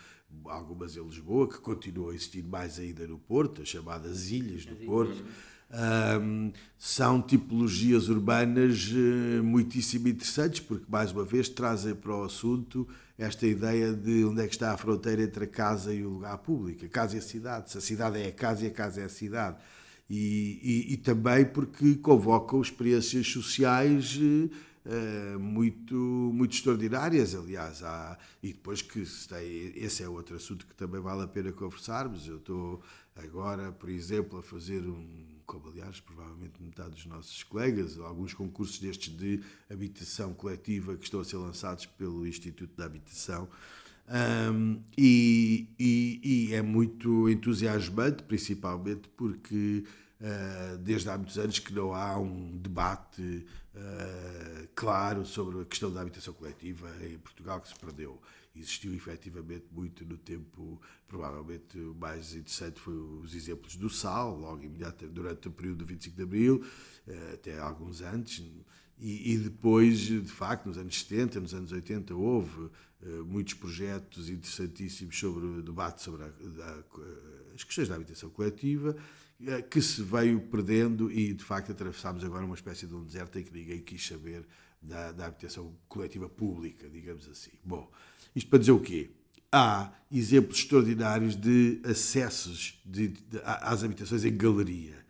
algumas 0.46 0.96
em 0.96 1.02
Lisboa, 1.02 1.48
que 1.48 1.58
continuam 1.58 2.10
a 2.10 2.14
existir 2.14 2.42
mais 2.42 2.78
ainda 2.78 3.06
no 3.06 3.18
Porto, 3.18 3.62
as 3.62 3.68
chamadas 3.68 4.30
Ilhas 4.30 4.64
do 4.64 4.76
Porto. 4.76 5.22
Um, 5.74 6.52
são 6.78 7.22
tipologias 7.22 8.10
urbanas 8.10 8.90
uh, 8.92 9.42
muitíssimo 9.42 10.06
interessantes, 10.08 10.60
porque, 10.60 10.84
mais 10.86 11.12
uma 11.12 11.24
vez, 11.24 11.48
trazem 11.48 11.94
para 11.94 12.14
o 12.14 12.24
assunto 12.24 12.86
esta 13.16 13.46
ideia 13.46 13.92
de 13.92 14.24
onde 14.24 14.42
é 14.42 14.46
que 14.46 14.54
está 14.54 14.72
a 14.72 14.76
fronteira 14.76 15.22
entre 15.22 15.44
a 15.44 15.46
casa 15.46 15.94
e 15.94 16.04
o 16.04 16.10
lugar 16.10 16.36
público. 16.38 16.84
A 16.84 16.88
casa 16.88 17.16
e 17.16 17.18
a 17.18 17.22
cidade. 17.22 17.70
Se 17.70 17.78
a 17.78 17.80
cidade 17.80 18.20
é 18.20 18.26
a 18.26 18.32
casa 18.32 18.64
e 18.64 18.66
a 18.66 18.70
casa 18.70 19.00
é 19.00 19.04
a 19.04 19.08
cidade. 19.08 19.56
E, 20.14 20.60
e, 20.62 20.92
e 20.92 20.96
também 20.98 21.42
porque 21.42 21.94
convocam 21.94 22.60
experiências 22.60 23.26
sociais. 23.26 24.18
Uh, 24.84 25.38
muito, 25.38 25.94
muito 25.94 26.54
extraordinárias, 26.54 27.34
aliás. 27.34 27.82
Há, 27.82 28.18
e 28.42 28.48
depois 28.48 28.82
que 28.82 29.02
tem, 29.26 29.72
esse 29.74 30.02
é 30.02 30.08
outro 30.08 30.36
assunto 30.36 30.66
que 30.66 30.74
também 30.74 31.00
vale 31.00 31.22
a 31.22 31.26
pena 31.26 31.50
conversarmos. 31.50 32.28
Eu 32.28 32.36
estou 32.36 32.82
agora, 33.16 33.72
por 33.72 33.88
exemplo, 33.88 34.38
a 34.38 34.42
fazer 34.42 34.80
um, 34.80 35.24
como 35.46 35.68
aliás 35.68 35.98
provavelmente 36.00 36.60
metade 36.60 36.90
dos 36.90 37.06
nossos 37.06 37.42
colegas, 37.44 37.98
alguns 37.98 38.34
concursos 38.34 38.78
destes 38.80 39.16
de 39.16 39.40
habitação 39.70 40.34
coletiva 40.34 40.94
que 40.94 41.04
estão 41.04 41.20
a 41.20 41.24
ser 41.24 41.36
lançados 41.36 41.86
pelo 41.86 42.26
Instituto 42.26 42.76
da 42.76 42.84
Habitação. 42.84 43.48
Um, 44.08 44.82
e, 44.98 45.68
e, 45.78 46.20
e, 46.50 46.54
é 46.54 46.60
muito 46.60 47.30
entusiasmante, 47.30 48.22
principalmente 48.24 49.08
porque 49.16 49.84
desde 50.80 51.10
há 51.10 51.16
muitos 51.18 51.36
anos 51.38 51.58
que 51.58 51.72
não 51.72 51.92
há 51.92 52.18
um 52.18 52.56
debate 52.58 53.44
uh, 53.74 54.68
claro 54.74 55.24
sobre 55.24 55.60
a 55.60 55.64
questão 55.64 55.92
da 55.92 56.00
habitação 56.00 56.34
coletiva 56.34 56.88
em 57.04 57.18
Portugal 57.18 57.60
que 57.60 57.68
se 57.68 57.78
perdeu. 57.78 58.20
Existiu 58.54 58.94
efetivamente 58.94 59.64
muito 59.72 60.04
no 60.04 60.16
tempo, 60.18 60.80
provavelmente 61.08 61.78
o 61.78 61.94
mais 61.94 62.34
interessante 62.34 62.78
foi 62.78 62.94
os 62.94 63.34
exemplos 63.34 63.76
do 63.76 63.88
Sal, 63.88 64.36
logo 64.36 64.62
imediato 64.62 65.06
durante 65.08 65.48
o 65.48 65.50
período 65.50 65.78
do 65.78 65.86
25 65.86 66.16
de 66.16 66.22
Abril, 66.22 66.64
uh, 67.06 67.34
até 67.34 67.58
alguns 67.58 68.02
antes. 68.02 68.44
E, 68.98 69.32
e, 69.32 69.38
depois, 69.38 69.98
de 69.98 70.20
facto, 70.20 70.66
nos 70.66 70.78
anos 70.78 71.00
70, 71.00 71.40
nos 71.40 71.54
anos 71.54 71.72
80, 71.72 72.14
houve 72.14 72.60
uh, 72.60 73.24
muitos 73.24 73.54
projetos 73.54 74.28
interessantíssimos 74.28 75.18
sobre 75.18 75.44
o 75.44 75.62
debate 75.62 76.02
sobre 76.02 76.22
a, 76.22 76.26
a, 76.26 77.54
as 77.54 77.64
questões 77.64 77.88
da 77.88 77.96
habitação 77.96 78.30
coletiva 78.30 78.96
eh, 78.96 79.02
que 79.70 79.80
se 79.80 80.02
veio 80.02 80.40
perdendo 80.40 81.10
e, 81.10 81.32
de 81.32 81.42
facto, 81.44 81.72
atravessámos 81.72 82.24
agora 82.24 82.44
uma 82.44 82.54
espécie 82.54 82.86
de 82.86 82.94
um 82.94 83.04
deserto 83.04 83.38
em 83.38 83.42
que 83.42 83.52
ninguém 83.52 83.80
quis 83.80 84.06
saber 84.06 84.46
da, 84.82 85.12
da 85.12 85.26
habitação 85.26 85.72
coletiva 85.88 86.28
pública, 86.28 86.88
digamos 86.88 87.28
assim. 87.28 87.52
Bom, 87.64 87.90
isto 88.34 88.48
para 88.48 88.58
dizer 88.58 88.72
o 88.72 88.80
quê? 88.80 89.10
Há 89.50 89.92
exemplos 90.10 90.58
extraordinários 90.58 91.36
de 91.36 91.80
acessos 91.84 92.80
de, 92.84 93.08
de, 93.08 93.40
às 93.44 93.84
habitações 93.84 94.24
em 94.24 94.36
galeria, 94.36 95.04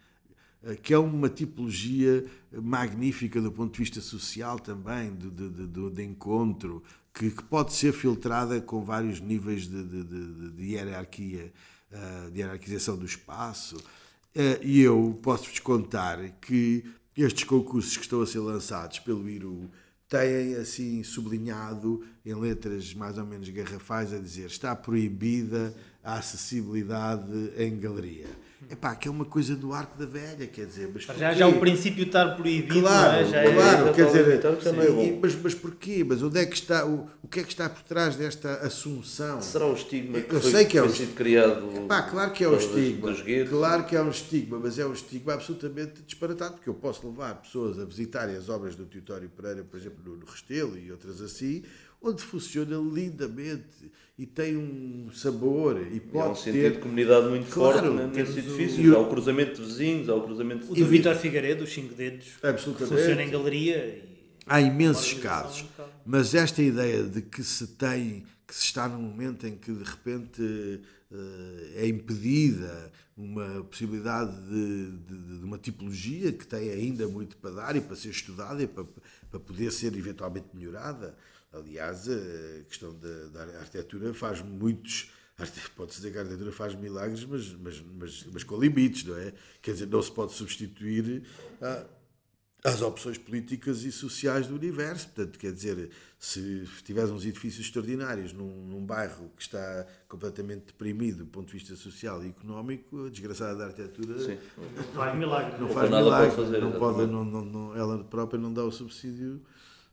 eh, 0.64 0.74
que 0.74 0.93
é 0.93 0.99
uma 0.99 1.28
tipologia 1.28 2.24
magnífica 2.53 3.41
do 3.41 3.53
ponto 3.53 3.72
de 3.72 3.78
vista 3.78 4.01
social 4.01 4.59
também, 4.59 5.14
de, 5.14 5.30
de, 5.30 5.91
de 5.91 6.03
encontro, 6.03 6.83
que, 7.14 7.30
que, 7.30 7.45
pode 7.45 7.72
ser 7.72 7.93
filtrada 7.93 8.61
com 8.61 8.85
vários 8.85 9.20
níveis 9.20 9.68
de, 9.68 10.64
hierarquia, 10.64 11.53
eh, 11.91 12.30
de 12.33 12.41
hierarquização 12.41 12.97
do 12.97 13.07
espaço. 13.07 13.76
Eh, 14.35 14.61
e 14.62 14.80
eu 14.80 15.18
posso-vos 15.22 15.59
contar 15.59 16.18
que 16.41 16.85
estes 17.16 17.45
concursos 17.45 17.97
que 17.97 18.03
estão 18.05 18.22
a 18.22 18.26
ser 18.26 18.39
lançados 18.39 18.99
pelo 18.99 19.28
IRU 19.28 19.70
têm 20.09 20.55
assim 20.57 21.03
sublinhado 21.03 22.03
em 22.24 22.35
letras 22.35 22.95
mais 22.95 23.18
ou 23.18 23.26
menos 23.26 23.49
garrafais 23.51 24.12
a 24.12 24.18
dizer 24.18 24.47
está 24.47 24.74
proibida 24.74 25.74
a 26.03 26.14
acessibilidade 26.14 27.53
em 27.59 27.78
galeria. 27.78 28.26
Epá, 28.71 28.95
que 28.95 29.07
é 29.07 29.11
uma 29.11 29.25
coisa 29.25 29.55
do 29.55 29.73
arco 29.73 29.99
da 29.99 30.07
velha, 30.07 30.47
quer 30.47 30.65
dizer, 30.67 30.91
mas 30.95 31.03
já, 31.03 31.35
já 31.35 31.47
o 31.47 31.59
princípio 31.61 32.05
estar 32.05 32.37
proibido, 32.37 32.81
claro, 32.81 33.17
é? 33.21 33.25
já 33.25 33.53
claro, 33.53 33.89
é, 33.89 33.93
quer 33.93 34.07
dizer, 34.07 34.35
então, 34.37 34.61
sim, 34.61 35.19
mas, 35.21 35.35
mas 35.35 35.55
porquê? 35.55 36.05
Mas 36.05 36.23
onde 36.23 36.39
é 36.39 36.47
que 36.47 36.55
está, 36.55 36.87
o, 36.87 37.07
o 37.23 37.29
que 37.29 37.41
é 37.41 37.43
que 37.43 37.51
está 37.51 37.69
por 37.69 37.83
trás 37.83 38.17
desta 38.17 38.55
assunção? 38.67 39.43
Será 39.43 39.67
o 39.67 39.75
estigma 39.75 40.21
que 40.21 40.35
Eu 40.35 40.41
foi, 40.41 40.51
sei 40.51 40.65
que 40.65 40.79
é 40.79 40.81
foi 40.81 40.91
o 40.91 40.95
sido 40.95 41.15
criado 41.15 41.71
Epá, 41.85 42.03
claro 42.03 42.31
que 42.33 42.45
é 42.45 42.49
o 42.49 42.53
dos- 42.53 42.65
estigma, 42.65 43.15
claro 43.49 43.85
que 43.85 43.97
é 43.97 44.03
um 44.03 44.11
estigma, 44.11 44.59
mas 44.59 44.79
é 44.79 44.87
um 44.87 44.93
estigma 44.93 45.35
absolutamente 45.35 46.03
disparatado, 46.07 46.55
porque 46.55 46.69
eu 46.71 46.75
posso 46.75 47.07
levar 47.07 47.35
pessoas 47.43 47.79
a 47.79 47.85
visitarem 47.85 48.37
as 48.37 48.49
obras 48.49 48.75
do 48.75 48.87
Tutório 48.87 49.29
Pereira, 49.29 49.65
por 49.65 49.79
exemplo, 49.79 49.99
no 50.05 50.17
no 50.17 50.25
Restelo 50.25 50.79
e 50.79 50.91
outras 50.91 51.21
assim, 51.21 51.63
onde 52.01 52.23
funciona 52.23 52.77
lindamente 52.77 53.91
e 54.19 54.27
tem 54.27 54.57
um 54.57 55.11
sabor 55.13 55.81
e 55.81 55.95
Há 55.97 55.97
um 55.97 55.99
pode 56.29 56.39
sentido 56.41 56.63
ter 56.63 56.73
de 56.73 56.79
comunidade 56.79 57.29
muito 57.29 57.51
Claro, 57.51 57.79
forte 57.79 57.95
né, 57.97 58.11
temos 58.13 58.35
nesses 58.35 58.37
o- 58.37 58.55
edifícios. 58.61 58.89
o- 58.93 58.97
Há 58.97 58.99
o 59.01 59.09
cruzamento 59.09 59.61
de 59.63 59.67
vizinhos, 59.69 60.09
há 60.09 60.15
o 60.15 60.23
cruzamento 60.23 60.71
O 60.71 60.75
de 60.75 60.81
do 60.83 60.87
Vítor 60.89 61.15
Figueiredo, 61.17 61.65
os 61.65 61.73
5 61.73 61.95
dedos, 61.95 62.27
que 62.41 62.47
absolutamente 62.47 62.95
funciona 62.95 63.23
em 63.23 63.31
galeria. 63.31 63.77
E... 63.87 64.13
Há 64.47 64.61
imensos 64.61 65.15
casos, 65.15 65.63
um 65.79 65.85
mas 66.05 66.35
esta 66.35 66.61
ideia 66.63 67.05
de 67.05 67.23
que 67.23 67.43
se 67.43 67.67
tem, 67.69 68.25
que 68.47 68.55
se 68.55 68.65
está 68.65 68.89
num 68.89 69.01
momento 69.01 69.47
em 69.47 69.57
que 69.57 69.73
de 69.73 69.85
repente 69.85 70.81
eh, 71.11 71.73
é 71.77 71.87
impedida 71.87 72.91
uma 73.17 73.63
possibilidade 73.65 74.33
de, 74.49 74.91
de- 75.07 75.39
de 75.39 75.45
uma 75.45 75.59
tipologia 75.59 76.33
que 76.33 76.47
tem 76.47 76.71
ainda 76.71 77.07
muito 77.07 77.37
para 77.37 77.51
dar 77.53 77.77
e 77.77 77.81
para 77.81 77.95
ser 77.95 78.09
estudada 78.09 78.63
e 78.63 78.67
para, 78.67 78.85
para 79.31 79.39
poder 79.41 79.71
ser 79.71 79.97
eventualmente 79.97 80.47
melhorada. 80.55 81.15
Aliás, 81.53 82.09
a 82.09 82.65
questão 82.69 82.95
da, 82.99 83.27
da 83.45 83.59
arquitetura 83.59 84.15
faz 84.15 84.41
muitos. 84.43 85.11
Pode-se 85.77 85.99
dizer 85.99 86.13
que 86.13 86.19
a 86.19 86.21
arquitetura 86.23 86.53
faz 86.53 86.75
milagres, 86.75 87.25
mas, 87.25 87.53
mas, 87.55 87.83
mas, 87.99 88.27
mas 88.33 88.45
com 88.45 88.57
limites, 88.59 89.05
não 89.05 89.17
é? 89.17 89.33
Quer 89.61 89.73
dizer, 89.73 89.87
não 89.87 90.03
se 90.03 90.11
pode 90.13 90.33
substituir 90.33 91.25
a, 91.61 91.85
às 92.65 92.81
opções 92.81 93.19
políticas 93.19 93.83
e 93.83 93.91
sociais 93.91 94.47
do 94.47 94.55
universo. 94.55 95.09
Portanto, 95.09 95.39
quer 95.39 95.53
dizer, 95.53 95.91
se 96.19 96.65
tiveres 96.85 97.11
uns 97.11 97.25
edifícios 97.27 97.67
extraordinários 97.67 98.33
num, 98.33 98.67
num 98.67 98.87
bairro 98.87 99.31
que 99.37 99.43
está 99.43 99.85
completamente 100.09 100.67
deprimido 100.67 101.19
do 101.25 101.27
ponto 101.27 101.47
de 101.49 101.55
vista 101.55 101.75
social 101.75 102.23
e 102.25 102.29
económico, 102.29 103.07
a 103.07 103.11
desgraçada 103.11 103.57
da 103.59 103.65
arquitetura 103.67 104.19
Sim. 104.21 104.39
Faz 104.95 105.19
milagre. 105.19 105.61
não 105.61 105.69
faz 105.71 105.91
nada 105.91 106.05
milagre. 106.05 106.37
fazer, 106.37 106.61
não 106.61 106.73
pode, 106.73 107.07
não, 107.11 107.25
não, 107.25 107.45
não- 107.45 107.77
ela 107.77 108.05
própria 108.05 108.39
não 108.39 108.53
dá 108.53 108.63
o 108.65 108.71
subsídio 108.71 109.43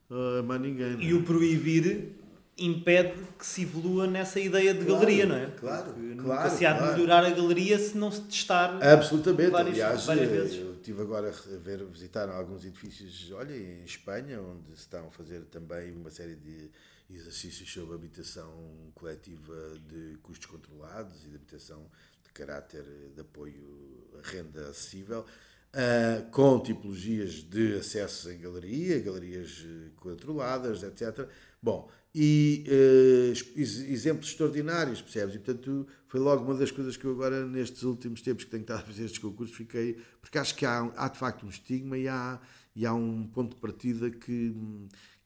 uh, 0.10 0.39
a 0.39 0.43
mais 0.43 0.62
ninguém. 0.62 0.91
não 0.93 0.99
é? 0.99 1.03
E 1.03 1.14
o 1.14 1.24
proibir 1.24 2.16
impede 2.57 3.14
que 3.38 3.45
se 3.45 3.62
evolua 3.62 4.05
nessa 4.05 4.38
ideia 4.39 4.74
de 4.74 4.84
galeria, 4.84 5.26
não 5.26 5.36
é? 5.36 5.45
claro, 5.51 5.86
Porque 5.93 6.01
nunca 6.01 6.24
claro, 6.24 6.57
se 6.57 6.66
há 6.66 6.74
de 6.74 6.80
claro. 6.80 6.93
melhorar 6.93 7.26
a 7.26 7.30
galeria 7.30 7.80
se 7.80 7.97
não 7.97 8.12
se 8.12 8.22
testar. 8.24 8.84
Absolutamente. 8.84 9.49
Várias- 9.51 9.74
Aliás, 9.76 10.05
várias 10.05 10.28
eh, 10.30 10.32
vezes. 10.36 10.57
eu 10.60 10.74
estive 10.74 11.01
agora 11.01 11.30
a 11.30 11.57
ver, 11.57 11.86
visitar 11.86 12.28
alguns 12.30 12.66
edifícios, 12.66 13.32
olha, 13.32 13.55
em 13.55 13.84
Espanha, 13.86 14.41
onde 14.41 14.76
se 14.76 14.82
estão 14.82 15.07
a 15.07 15.12
fazer 15.12 15.41
também 15.45 15.93
uma 15.95 16.10
série 16.12 16.36
de 16.36 16.70
exercícios 17.10 17.72
sobre 17.72 17.95
habitação 17.95 18.51
coletiva 18.93 19.55
de 19.88 20.18
custos 20.22 20.45
controlados 20.47 21.24
e 21.26 21.30
de 21.30 21.36
habitação 21.38 21.86
de 22.26 22.32
caráter 22.34 22.84
de 23.16 23.22
apoio 23.22 24.05
à 24.22 24.30
renda 24.30 24.68
acessível, 24.70 25.26
ah, 25.74 26.24
com 26.32 26.59
tipologias 26.59 27.36
de 27.43 27.76
acesso 27.76 28.32
em 28.32 28.39
galeria, 28.39 28.99
galerias 28.99 29.65
eh, 29.67 29.89
controladas, 29.97 30.84
etc. 30.84 31.28
Bom, 31.61 31.89
e 32.13 32.63
eh, 32.67 33.32
ex- 33.55 33.80
exemplos 33.82 34.30
extraordinários, 34.30 35.01
percebes? 35.01 35.36
E 35.36 35.39
portanto 35.39 35.88
foi 36.07 36.20
logo 36.20 36.43
uma 36.43 36.55
das 36.55 36.72
coisas 36.72 36.97
que 36.97 37.05
eu 37.05 37.11
agora, 37.11 37.45
nestes 37.45 37.84
últimos 37.84 38.22
tempos 38.22 38.45
que 38.45 38.51
tenho 38.51 38.61
estado 38.61 38.80
a 38.80 38.84
fazer 38.84 39.05
estes 39.05 39.20
concursos, 39.20 39.55
fiquei. 39.55 39.97
Porque 40.22 40.38
acho 40.38 40.55
que 40.55 40.65
há, 40.65 40.91
há 40.95 41.07
de 41.09 41.17
facto 41.20 41.45
um 41.45 41.49
estigma 41.49 41.97
e 41.97 42.07
há, 42.07 42.39
e 42.76 42.86
há 42.86 42.93
um 42.93 43.28
ponto 43.28 43.55
de 43.55 43.61
partida 43.61 44.09
que, 44.09 44.55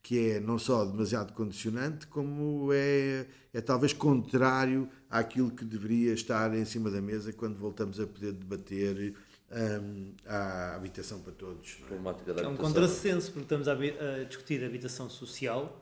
que 0.02 0.32
é 0.32 0.40
não 0.40 0.60
só 0.60 0.84
demasiado 0.86 1.34
condicionante, 1.34 2.08
como 2.08 2.70
é, 2.74 3.26
é 3.54 3.62
talvez 3.62 3.94
contrário 3.94 4.90
àquilo 5.10 5.52
que 5.52 5.64
deveria 5.64 6.14
estar 6.14 6.54
em 6.56 6.66
cima 6.66 6.92
da 6.92 7.02
mesa 7.02 7.32
quando 7.32 7.58
voltamos 7.58 8.00
a 8.00 8.08
poder 8.08 8.34
debater 8.34 9.16
a 10.26 10.76
habitação 10.76 11.20
para 11.20 11.34
todos. 11.34 11.78
não 11.90 11.98
é? 11.98 12.42
É 12.44 12.48
um 12.48 12.56
contrassenso, 12.56 13.28
porque 13.32 13.44
estamos 13.44 13.68
a, 13.68 13.74
a 13.74 14.24
discutir 14.24 14.64
habitação 14.64 15.10
social, 15.10 15.80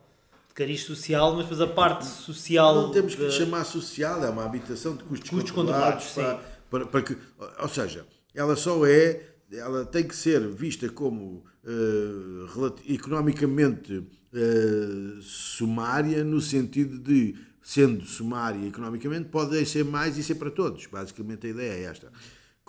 de 0.48 0.54
cariz 0.54 0.82
social, 0.84 1.32
mas 1.34 1.44
depois 1.48 1.60
a 1.60 1.66
parte 1.66 2.04
social. 2.06 2.74
Não 2.74 2.90
temos 2.92 3.14
que 3.14 3.22
lhe 3.22 3.30
chamar 3.30 3.64
social, 3.64 4.22
é 4.24 4.28
uma 4.28 4.44
habitação 4.44 4.96
de 4.96 5.04
custos, 5.04 5.30
Custos 5.30 5.50
controlados. 5.50 6.04
controlados, 6.06 6.44
para, 6.70 6.80
para- 6.84 6.86
para 6.86 7.02
que, 7.02 7.16
ou 7.60 7.68
seja, 7.68 8.06
ela 8.34 8.56
só 8.56 8.84
é, 8.86 9.22
ela 9.50 9.84
tem 9.86 10.06
que 10.06 10.14
ser 10.16 10.46
vista 10.48 10.88
como 10.88 11.44
relati- 12.54 12.92
economicamente 12.92 14.02
eh, 14.34 15.18
sumária, 15.20 16.24
no 16.24 16.40
sentido 16.40 16.98
de, 16.98 17.34
sendo 17.62 18.04
sumária 18.04 18.66
economicamente, 18.66 19.28
pode 19.28 19.64
ser 19.66 19.84
mais 19.84 20.16
e 20.18 20.22
ser 20.22 20.34
para 20.36 20.50
todos. 20.50 20.86
Basicamente 20.86 21.46
a 21.46 21.50
ideia 21.50 21.72
é 21.72 21.82
esta. 21.84 22.10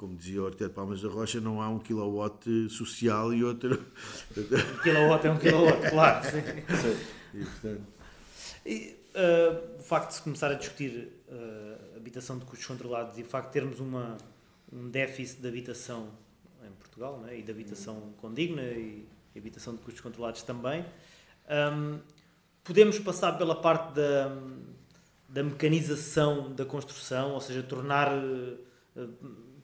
Como 0.03 0.17
dizia 0.17 0.41
o 0.43 0.47
arquiteto 0.47 0.73
Palmas 0.73 1.01
da 1.01 1.07
Rocha, 1.07 1.39
não 1.39 1.61
há 1.61 1.69
um 1.69 1.79
kilowatt 1.79 2.67
social 2.67 3.33
e 3.33 3.41
outro. 3.41 3.81
Um 4.35 4.83
kilowatt 4.83 5.25
é 5.25 5.31
um 5.31 5.37
kilowatt, 5.37 5.89
claro. 5.89 6.25
Sim. 6.25 6.99
E, 7.33 7.45
portanto, 7.45 7.81
E, 8.65 8.99
uh, 9.15 9.79
o 9.79 9.81
facto 9.81 10.09
de 10.09 10.15
se 10.15 10.21
começar 10.21 10.51
a 10.51 10.55
discutir 10.55 11.09
uh, 11.29 11.95
habitação 11.95 12.37
de 12.37 12.43
custos 12.43 12.67
controlados 12.67 13.17
e 13.17 13.21
o 13.21 13.25
facto 13.25 13.47
de 13.47 13.53
termos 13.53 13.79
uma, 13.79 14.17
um 14.73 14.89
déficit 14.89 15.41
de 15.41 15.47
habitação 15.47 16.09
em 16.67 16.71
Portugal 16.73 17.21
né, 17.21 17.39
e 17.39 17.41
de 17.41 17.49
habitação 17.49 18.13
condigna 18.17 18.61
e 18.61 19.07
habitação 19.37 19.73
de 19.73 19.79
custos 19.83 20.01
controlados 20.01 20.43
também, 20.43 20.85
um, 21.49 21.97
podemos 22.61 22.99
passar 22.99 23.37
pela 23.37 23.55
parte 23.55 23.95
da, 23.95 24.37
da 25.29 25.43
mecanização 25.43 26.53
da 26.53 26.65
construção, 26.65 27.31
ou 27.31 27.39
seja, 27.39 27.63
tornar 27.63 28.11
uh, 28.13 28.59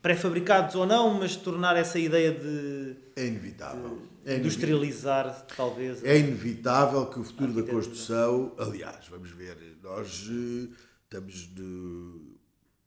pré-fabricados 0.02 0.76
ou 0.76 0.86
não, 0.86 1.14
mas 1.16 1.36
tornar 1.36 1.76
essa 1.76 2.00
ideia 2.00 2.32
de, 2.32 2.95
é 3.16 3.26
inevitável. 3.26 3.82
de 3.82 4.32
É 4.32 4.36
inevitável. 4.36 4.38
industrializar, 4.39 5.45
talvez. 5.56 6.04
É 6.04 6.18
inevitável 6.18 7.06
que 7.08 7.20
o 7.20 7.24
futuro 7.24 7.54
da 7.54 7.64
construção, 7.64 8.54
aliás, 8.58 9.08
vamos 9.10 9.30
ver, 9.32 9.58
nós 9.84 10.30
eh, 10.30 10.70
estamos 11.04 11.34
de. 11.54 12.30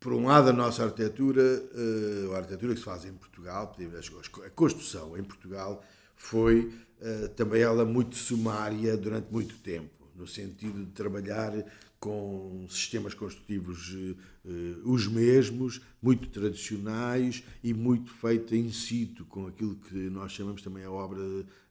Por 0.00 0.12
um 0.14 0.26
lado, 0.26 0.48
a 0.48 0.52
nossa 0.52 0.84
arquitetura, 0.84 1.42
eh, 1.42 2.34
a 2.34 2.38
arquitetura 2.38 2.72
que 2.72 2.80
se 2.80 2.84
faz 2.84 3.04
em 3.04 3.12
Portugal, 3.12 3.76
a 4.44 4.50
construção 4.50 5.16
em 5.16 5.22
Portugal, 5.22 5.84
foi 6.16 6.72
eh, 7.00 7.28
também 7.36 7.62
ela 7.62 7.84
muito 7.84 8.16
sumária 8.16 8.96
durante 8.96 9.30
muito 9.30 9.54
tempo, 9.58 10.08
no 10.16 10.26
sentido 10.26 10.84
de 10.84 10.90
trabalhar 10.92 11.52
com 12.00 12.66
sistemas 12.68 13.14
construtivos 13.14 13.94
eh, 14.44 14.76
os 14.84 15.06
mesmos, 15.06 15.80
muito 16.00 16.28
tradicionais 16.28 17.44
e 17.62 17.72
muito 17.72 18.10
feita 18.10 18.56
in 18.56 18.72
situ, 18.72 19.24
com 19.24 19.46
aquilo 19.46 19.76
que 19.76 19.94
nós 20.10 20.32
chamamos 20.32 20.62
também 20.62 20.84
a 20.84 20.90
obra, 20.90 21.20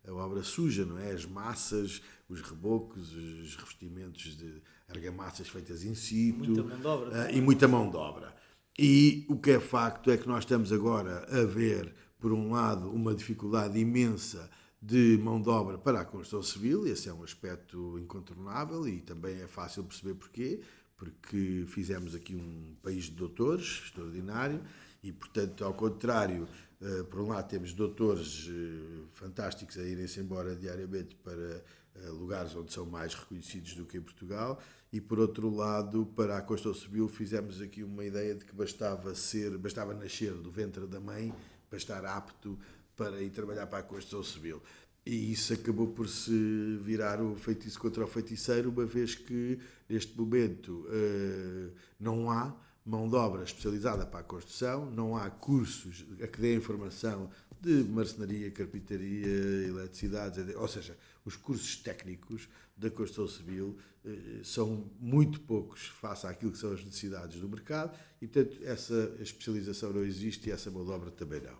a 0.07 0.13
obra 0.13 0.41
suja, 0.43 0.85
não 0.85 0.97
é? 0.97 1.11
As 1.11 1.25
massas, 1.25 2.01
os 2.29 2.41
rebocos, 2.41 3.13
os 3.13 3.55
revestimentos 3.55 4.37
de 4.37 4.61
argamassas 4.87 5.49
feitas 5.49 5.83
in 5.83 5.95
situ. 5.95 6.51
Muita 6.51 6.63
mão 6.63 6.79
de 6.79 6.87
obra. 6.87 7.23
ah, 7.23 7.31
e 7.31 7.41
muita 7.41 7.67
mão 7.67 7.89
de 7.89 7.97
obra. 7.97 8.35
E 8.79 9.25
o 9.27 9.37
que 9.37 9.51
é 9.51 9.59
facto 9.59 10.09
é 10.09 10.17
que 10.17 10.27
nós 10.27 10.43
estamos 10.43 10.71
agora 10.71 11.27
a 11.29 11.43
ver, 11.43 11.93
por 12.19 12.31
um 12.31 12.51
lado, 12.51 12.89
uma 12.89 13.13
dificuldade 13.13 13.77
imensa 13.77 14.49
de 14.81 15.19
mão 15.21 15.39
de 15.39 15.47
obra 15.47 15.77
para 15.77 16.01
a 16.01 16.05
construção 16.05 16.41
civil, 16.41 16.87
esse 16.87 17.07
é 17.07 17.13
um 17.13 17.23
aspecto 17.23 17.99
incontornável 17.99 18.87
e 18.87 18.99
também 18.99 19.39
é 19.39 19.47
fácil 19.47 19.83
perceber 19.83 20.15
porquê, 20.15 20.61
porque 21.01 21.65
fizemos 21.67 22.13
aqui 22.13 22.35
um 22.35 22.75
país 22.83 23.05
de 23.05 23.13
doutores 23.13 23.81
extraordinário 23.85 24.61
e, 25.01 25.11
portanto, 25.11 25.65
ao 25.65 25.73
contrário, 25.73 26.47
eh, 26.79 27.01
por 27.09 27.21
um 27.21 27.29
lado 27.29 27.49
temos 27.49 27.73
doutores 27.73 28.47
eh, 28.47 29.07
fantásticos 29.13 29.79
a 29.79 29.81
irem-se 29.81 30.19
embora 30.19 30.55
diariamente 30.55 31.15
para 31.15 31.63
eh, 31.95 32.09
lugares 32.09 32.55
onde 32.55 32.71
são 32.71 32.85
mais 32.85 33.15
reconhecidos 33.15 33.73
do 33.73 33.83
que 33.83 33.97
em 33.97 34.01
Portugal 34.01 34.61
e 34.93 35.01
por 35.01 35.17
outro 35.19 35.49
lado 35.49 36.05
para 36.15 36.37
a 36.37 36.41
construção 36.43 36.79
civil 36.79 37.07
fizemos 37.07 37.59
aqui 37.61 37.81
uma 37.81 38.05
ideia 38.05 38.35
de 38.35 38.45
que 38.45 38.53
bastava 38.53 39.15
ser 39.15 39.57
bastava 39.57 39.95
nascer 39.95 40.33
do 40.33 40.51
ventre 40.51 40.85
da 40.85 40.99
mãe 40.99 41.33
para 41.67 41.77
estar 41.77 42.05
apto 42.05 42.59
para 42.95 43.19
ir 43.23 43.31
trabalhar 43.31 43.65
para 43.65 43.79
a 43.79 43.83
construção 43.83 44.21
civil. 44.21 44.61
E 45.03 45.31
isso 45.31 45.51
acabou 45.51 45.87
por 45.87 46.07
se 46.07 46.77
virar 46.83 47.19
o 47.19 47.35
feitiço 47.35 47.79
contra 47.79 48.03
o 48.03 48.07
feiticeiro 48.07 48.69
uma 48.69 48.85
vez 48.85 49.15
que 49.15 49.57
neste 49.91 50.17
momento 50.17 50.87
eh, 50.89 51.69
não 51.99 52.31
há 52.31 52.55
mão 52.85 53.07
de 53.07 53.15
obra 53.15 53.43
especializada 53.43 54.05
para 54.05 54.21
a 54.21 54.23
construção, 54.23 54.89
não 54.89 55.15
há 55.15 55.29
cursos 55.29 56.05
a 56.21 56.27
que 56.27 56.39
dêem 56.39 56.59
formação 56.59 57.29
de 57.59 57.83
marcenaria, 57.83 58.49
carpintaria, 58.49 59.27
eletricidade, 59.67 60.39
ou 60.55 60.67
seja, 60.67 60.97
os 61.23 61.35
cursos 61.35 61.75
técnicos 61.75 62.49
da 62.75 62.89
construção 62.89 63.27
civil 63.27 63.77
eh, 64.05 64.39
são 64.43 64.89
muito 64.99 65.41
poucos 65.41 65.87
face 65.87 66.25
àquilo 66.25 66.51
que 66.51 66.57
são 66.57 66.71
as 66.71 66.83
necessidades 66.83 67.39
do 67.39 67.47
mercado 67.49 67.95
e, 68.21 68.27
portanto, 68.27 68.57
essa 68.63 69.15
especialização 69.19 69.91
não 69.93 70.03
existe 70.03 70.49
e 70.49 70.51
essa 70.51 70.71
mão 70.71 70.85
de 70.85 70.91
obra 70.91 71.11
também 71.11 71.41
não. 71.41 71.59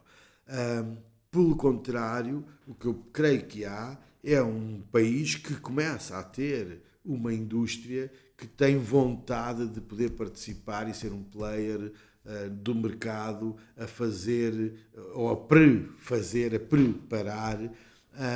Pelo 1.29 1.55
contrário, 1.55 2.43
o 2.67 2.73
que 2.73 2.88
eu 2.88 2.93
creio 3.13 3.45
que 3.45 3.63
há 3.63 3.97
é 4.23 4.41
um 4.41 4.82
país 4.91 5.36
que 5.36 5.55
começa 5.55 6.17
a 6.17 6.23
ter 6.23 6.82
uma 7.04 7.34
indústria 7.34 8.12
que 8.38 8.47
tem 8.47 8.78
vontade 8.78 9.68
de 9.68 9.82
poder 9.82 10.12
participar 10.12 10.89
e 10.89 10.93
ser 10.93 11.12
um 11.12 11.24
player 11.24 11.91
ah, 12.26 12.49
do 12.49 12.76
mercado 12.76 13.56
a 13.78 13.88
fazer 13.88 14.74
ou 15.14 15.30
a 15.30 15.36
prefazer, 15.36 16.56
a 16.56 16.60
preparar 16.60 17.60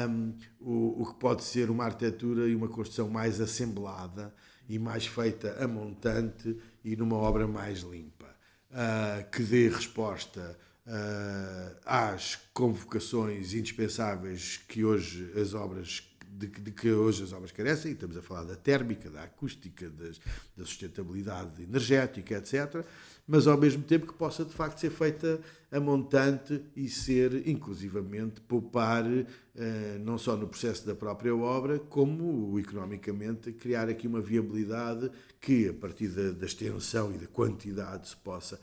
um, 0.09 0.33
o, 0.59 1.01
o 1.01 1.13
que 1.13 1.19
pode 1.19 1.43
ser 1.43 1.69
uma 1.69 1.85
arquitetura 1.85 2.47
e 2.47 2.55
uma 2.55 2.67
construção 2.67 3.09
mais 3.09 3.41
assemblada 3.41 4.33
e 4.67 4.79
mais 4.79 5.05
feita 5.05 5.63
a 5.63 5.67
montante 5.67 6.57
e 6.83 6.95
numa 6.95 7.17
obra 7.17 7.47
mais 7.47 7.81
limpa, 7.81 8.33
ah, 8.71 9.23
que 9.31 9.43
dê 9.43 9.69
resposta 9.69 10.57
ah, 10.87 11.75
às 11.85 12.35
convocações 12.53 13.53
indispensáveis 13.53 14.57
que 14.67 14.83
hoje 14.83 15.31
as 15.39 15.53
obras 15.53 15.99
de, 16.37 16.47
de 16.47 16.71
que 16.71 16.91
hoje 16.91 17.23
as 17.23 17.33
obras 17.33 17.51
carecem, 17.51 17.91
e 17.91 17.93
estamos 17.93 18.17
a 18.17 18.21
falar 18.21 18.43
da 18.43 18.55
térmica, 18.55 19.09
da 19.09 19.23
acústica, 19.23 19.89
das- 19.89 20.19
da 20.55 20.65
sustentabilidade 20.65 21.63
energética, 21.63 22.35
etc., 22.35 22.83
mas 23.27 23.47
ao 23.47 23.57
mesmo 23.57 23.81
tempo 23.81 24.05
que 24.05 24.13
possa 24.13 24.45
de 24.45 24.53
facto 24.53 24.77
ser 24.79 24.91
feita 24.91 25.39
a 25.71 25.79
montante 25.79 26.61
e 26.75 26.87
ser, 26.87 27.47
inclusivamente, 27.47 28.39
poupar 28.41 29.03
eh, 29.07 29.97
não 30.03 30.17
só 30.17 30.35
no 30.37 30.47
processo 30.47 30.85
da 30.85 30.93
própria 30.93 31.35
obra, 31.35 31.79
como 31.79 32.59
economicamente 32.59 33.51
criar 33.51 33.89
aqui 33.89 34.05
uma 34.07 34.21
viabilidade 34.21 35.09
que, 35.41 35.67
a 35.69 35.73
partir 35.73 36.09
da, 36.09 36.31
da 36.33 36.45
extensão 36.45 37.11
e 37.13 37.17
da 37.17 37.25
quantidade, 37.27 38.09
se 38.09 38.15
possa 38.17 38.59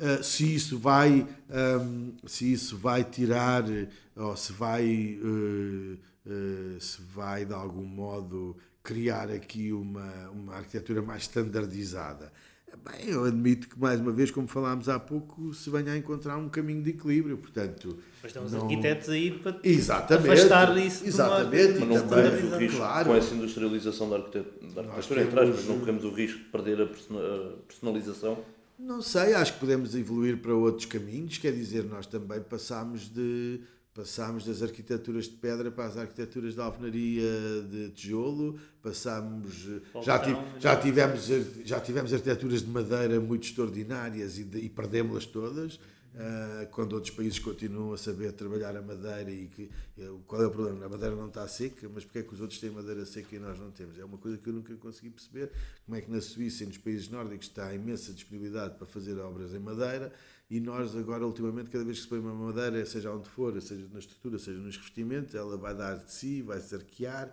Uh, 0.00 0.22
se 0.22 0.54
isso 0.54 0.78
vai 0.78 1.26
um, 1.50 2.12
se 2.24 2.52
isso 2.52 2.76
vai 2.76 3.02
tirar 3.02 3.64
ou 4.14 4.36
se 4.36 4.52
vai 4.52 5.18
uh, 5.20 5.98
uh, 6.24 6.80
se 6.80 7.02
vai 7.14 7.44
de 7.44 7.52
algum 7.52 7.84
modo 7.84 8.56
criar 8.82 9.28
aqui 9.28 9.72
uma 9.72 10.30
uma 10.30 10.54
arquitetura 10.54 11.02
mais 11.02 11.22
standardizada. 11.22 12.32
Bem 12.84 13.08
eu 13.08 13.24
admito 13.24 13.68
que 13.68 13.76
mais 13.80 13.98
uma 13.98 14.12
vez 14.12 14.30
como 14.30 14.46
falámos 14.46 14.88
há 14.88 15.00
pouco 15.00 15.52
se 15.52 15.68
venha 15.68 15.90
a 15.92 15.96
encontrar 15.96 16.36
um 16.36 16.48
caminho 16.48 16.80
de 16.82 16.90
equilíbrio 16.90 17.36
portanto 17.38 17.98
Mas 18.22 18.30
estamos 18.30 18.52
não- 18.52 18.62
arquitetos 18.62 19.08
aí 19.08 19.32
para 19.32 19.58
exatamente. 19.64 20.28
afastar 20.30 20.76
isso 20.78 20.98
de 21.04 21.10
uma- 21.10 21.40
exatamente. 21.40 21.78
Mas 21.80 21.82
e 21.82 21.84
não 21.86 22.08
corremos 22.08 22.52
o 22.52 22.56
risco 22.58 22.76
claro. 22.76 23.08
com 23.08 23.14
essa 23.16 23.34
industrialização 23.34 24.10
da 24.10 24.16
arquitetura, 24.16 24.72
da 24.74 24.80
arquitetura 24.82 25.22
entre 25.22 25.34
temos- 25.34 25.50
aspas, 25.50 25.66
não 25.68 25.80
corremos 25.80 26.04
o 26.04 26.10
risco 26.10 26.38
de 26.38 26.44
perder 26.44 26.82
a 26.82 26.86
personalização. 27.66 28.38
Não 28.78 29.02
sei, 29.02 29.34
acho 29.34 29.54
que 29.54 29.60
podemos 29.60 29.94
evoluir 29.94 30.38
para 30.40 30.54
outros 30.54 30.86
caminhos, 30.86 31.36
quer 31.38 31.52
dizer, 31.52 31.84
nós 31.84 32.06
também 32.06 32.40
passámos 32.40 33.08
de 33.08 33.60
passámos 33.92 34.44
das 34.44 34.62
arquiteturas 34.62 35.24
de 35.24 35.32
pedra 35.32 35.72
para 35.72 35.86
as 35.86 35.96
arquiteturas 35.96 36.54
de 36.54 36.60
alvenaria 36.60 37.24
de 37.68 37.88
tijolo, 37.90 38.56
passámos 38.80 39.66
já, 40.04 40.20
ti- 40.20 40.30
Balcão, 40.32 40.60
já 40.60 40.76
tivemos 40.76 41.26
já 41.64 41.80
tivemos 41.80 42.12
arquiteturas 42.12 42.62
de 42.62 42.68
madeira 42.68 43.18
muito 43.18 43.48
extraordinárias 43.48 44.38
e, 44.38 44.44
de- 44.44 44.58
e 44.60 44.68
perdemos-las 44.68 45.26
todas. 45.26 45.80
Ah, 46.20 46.66
quando 46.72 46.94
outros 46.94 47.14
países 47.14 47.38
continuam 47.38 47.92
a 47.92 47.96
saber 47.96 48.32
trabalhar 48.32 48.76
a 48.76 48.82
madeira 48.82 49.30
e 49.30 49.46
que 49.46 49.70
eh, 49.96 50.10
qual 50.26 50.42
é 50.42 50.46
o 50.46 50.50
problema? 50.50 50.86
A 50.86 50.88
madeira 50.88 51.14
não 51.14 51.28
está 51.28 51.46
seca, 51.46 51.88
mas 51.88 52.04
porque 52.04 52.18
é 52.18 52.22
que 52.24 52.34
os 52.34 52.40
outros 52.40 52.58
têm 52.58 52.70
madeira 52.70 53.06
seca 53.06 53.36
e 53.36 53.38
nós 53.38 53.56
não 53.56 53.70
temos? 53.70 53.96
É 53.96 54.04
uma 54.04 54.18
coisa 54.18 54.36
que 54.36 54.48
eu 54.48 54.52
nunca 54.52 54.74
consegui 54.74 55.10
perceber. 55.10 55.52
Como 55.86 55.96
é 55.96 56.00
que 56.00 56.10
na 56.10 56.20
Suíça 56.20 56.64
e 56.64 56.66
nos 56.66 56.76
países 56.76 57.08
nórdicos 57.08 57.46
está 57.46 57.72
imensa 57.72 58.12
disponibilidade 58.12 58.74
para 58.74 58.86
fazer 58.86 59.16
obras 59.20 59.54
em 59.54 59.60
madeira 59.60 60.12
e 60.50 60.58
nós 60.58 60.96
agora, 60.96 61.24
ultimamente, 61.24 61.70
cada 61.70 61.84
vez 61.84 61.98
que 61.98 62.02
se 62.02 62.08
põe 62.08 62.18
uma 62.18 62.34
madeira, 62.34 62.84
seja 62.84 63.12
onde 63.12 63.28
for, 63.28 63.60
seja 63.62 63.86
na 63.92 64.00
estrutura, 64.00 64.40
seja 64.40 64.58
nos 64.58 64.76
revestimentos, 64.76 65.36
ela 65.36 65.56
vai 65.56 65.74
dar 65.74 65.98
de 65.98 66.10
si, 66.10 66.42
vai 66.42 66.58
se 66.58 66.74
arquear. 66.74 67.32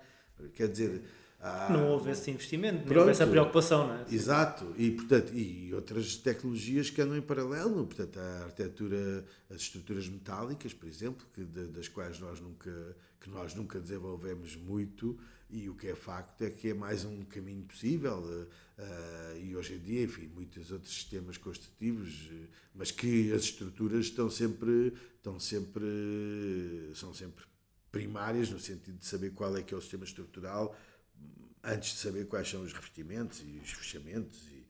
Quer 0.53 0.67
dizer, 0.67 1.01
há- 1.39 1.69
Não 1.71 1.89
houve 1.89 2.11
esse 2.11 2.29
investimento, 2.31 2.83
Pronto. 2.83 2.99
houve 2.99 3.11
essa 3.11 3.27
preocupação, 3.27 3.87
não 3.87 3.95
é? 3.95 4.05
Exato, 4.09 4.73
e, 4.77 4.91
portanto, 4.91 5.33
e 5.33 5.73
outras 5.73 6.15
tecnologias 6.17 6.89
que 6.89 7.01
andam 7.01 7.17
em 7.17 7.21
paralelo, 7.21 7.85
portanto, 7.85 8.17
a 8.19 8.43
arquitetura, 8.45 9.25
as 9.49 9.61
estruturas 9.61 10.07
metálicas, 10.07 10.73
por 10.73 10.87
exemplo, 10.87 11.25
que, 11.33 11.41
das 11.43 11.87
quais 11.87 12.19
nós 12.19 12.39
nunca, 12.39 12.95
que 13.19 13.29
nós 13.29 13.53
nunca 13.55 13.79
desenvolvemos 13.79 14.55
muito, 14.55 15.17
e 15.49 15.69
o 15.69 15.75
que 15.75 15.87
é 15.87 15.95
facto 15.95 16.41
é 16.41 16.49
que 16.49 16.69
é 16.69 16.73
mais 16.73 17.05
um 17.05 17.23
caminho 17.23 17.63
possível, 17.63 18.23
eh, 18.27 18.47
eh, 18.79 19.41
e 19.43 19.55
hoje 19.55 19.75
em 19.75 19.79
dia, 19.79 20.03
enfim, 20.03 20.27
muitos 20.33 20.71
outros 20.71 20.91
sistemas 20.91 21.37
construtivos, 21.37 22.29
eh, 22.31 22.47
mas 22.73 22.89
que 22.89 23.31
as 23.31 23.43
estruturas 23.43 24.05
estão 24.07 24.27
sempre, 24.29 24.91
estão 25.17 25.39
sempre, 25.39 25.85
são 26.95 27.13
sempre 27.13 27.45
primárias, 27.91 28.49
no 28.49 28.59
sentido 28.59 28.97
de 28.97 29.05
saber 29.05 29.31
qual 29.31 29.55
é 29.55 29.61
que 29.61 29.73
é 29.73 29.77
o 29.77 29.81
sistema 29.81 30.03
estrutural, 30.03 30.75
antes 31.65 31.93
de 31.93 31.99
saber 31.99 32.25
quais 32.27 32.49
são 32.49 32.61
os 32.61 32.73
revestimentos 32.73 33.41
e 33.45 33.59
os 33.63 33.71
fechamentos. 33.71 34.47
e- 34.51 34.65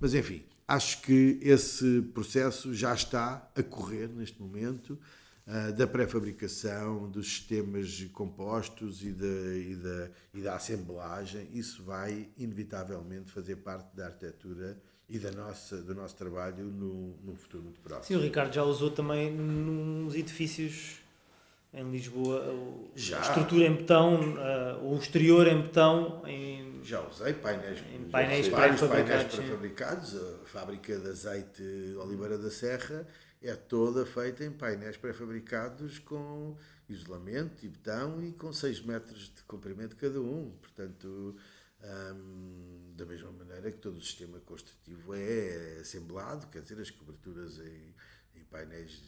Mas, 0.00 0.14
enfim, 0.14 0.42
acho 0.68 1.00
que 1.02 1.38
esse 1.42 2.02
processo 2.14 2.72
já 2.74 2.94
está 2.94 3.50
a 3.54 3.62
correr 3.62 4.08
neste 4.08 4.40
momento, 4.40 4.98
ah, 5.46 5.70
da 5.70 5.86
pré-fabricação, 5.86 7.08
dos 7.10 7.26
sistemas 7.28 8.02
compostos 8.12 9.02
e 9.02 9.12
da, 9.12 9.26
e, 9.26 9.76
da, 9.76 10.10
e 10.34 10.40
da 10.42 10.56
assemblagem. 10.56 11.48
Isso 11.52 11.82
vai, 11.84 12.28
inevitavelmente, 12.36 13.30
fazer 13.30 13.56
parte 13.56 13.94
da 13.96 14.06
arquitetura 14.06 14.76
e 15.08 15.18
da 15.20 15.30
nossa, 15.30 15.80
do 15.82 15.94
nosso 15.94 16.16
trabalho 16.16 16.64
no, 16.64 17.16
no 17.22 17.36
futuro 17.36 17.62
muito 17.62 17.78
próximo. 17.80 18.06
Sim, 18.06 18.16
o 18.16 18.20
Ricardo 18.24 18.52
já 18.52 18.64
usou 18.64 18.90
também 18.90 19.32
nos 19.32 20.14
edifícios 20.16 20.96
em 21.76 21.90
Lisboa 21.90 22.40
o- 22.52 22.90
Já. 22.96 23.18
a 23.18 23.22
estrutura 23.22 23.66
em 23.66 23.74
betão, 23.76 24.18
ah, 24.38 24.78
o 24.82 24.96
exterior 24.96 25.46
em 25.46 25.60
betão, 25.62 26.26
em 26.26 26.80
Já 26.82 27.00
usei 27.06 27.32
painéis, 27.34 27.80
Em 27.94 28.08
painéis 28.10 28.48
vários 28.48 28.80
painéis 28.80 29.24
pré-fabricados. 29.34 30.14
A 30.16 30.46
fábrica 30.46 30.96
de 30.98 31.08
azeite 31.08 31.62
Oliveira 32.00 32.38
da 32.38 32.50
Serra 32.50 33.06
é 33.42 33.54
toda 33.54 34.06
feita 34.06 34.44
em 34.44 34.50
painéis 34.52 34.96
pré-fabricados 34.96 35.98
com 35.98 36.56
isolamento 36.88 37.64
e 37.66 37.68
betão 37.68 38.22
e 38.22 38.32
com 38.32 38.52
6 38.52 38.80
metros 38.82 39.32
de 39.34 39.42
comprimento 39.42 39.96
cada 39.96 40.20
um. 40.20 40.52
Portanto, 40.62 41.36
hum, 41.82 42.92
da 42.96 43.04
mesma 43.04 43.32
maneira 43.32 43.70
que 43.72 43.78
todo 43.78 43.96
o 43.96 44.00
sistema 44.02 44.38
construtivo 44.40 45.12
é 45.14 45.78
assemblado, 45.80 46.46
quer 46.46 46.62
dizer, 46.62 46.80
as 46.80 46.90
coberturas 46.90 47.58
em, 47.58 47.94
em 48.40 48.44
painéis 48.44 49.02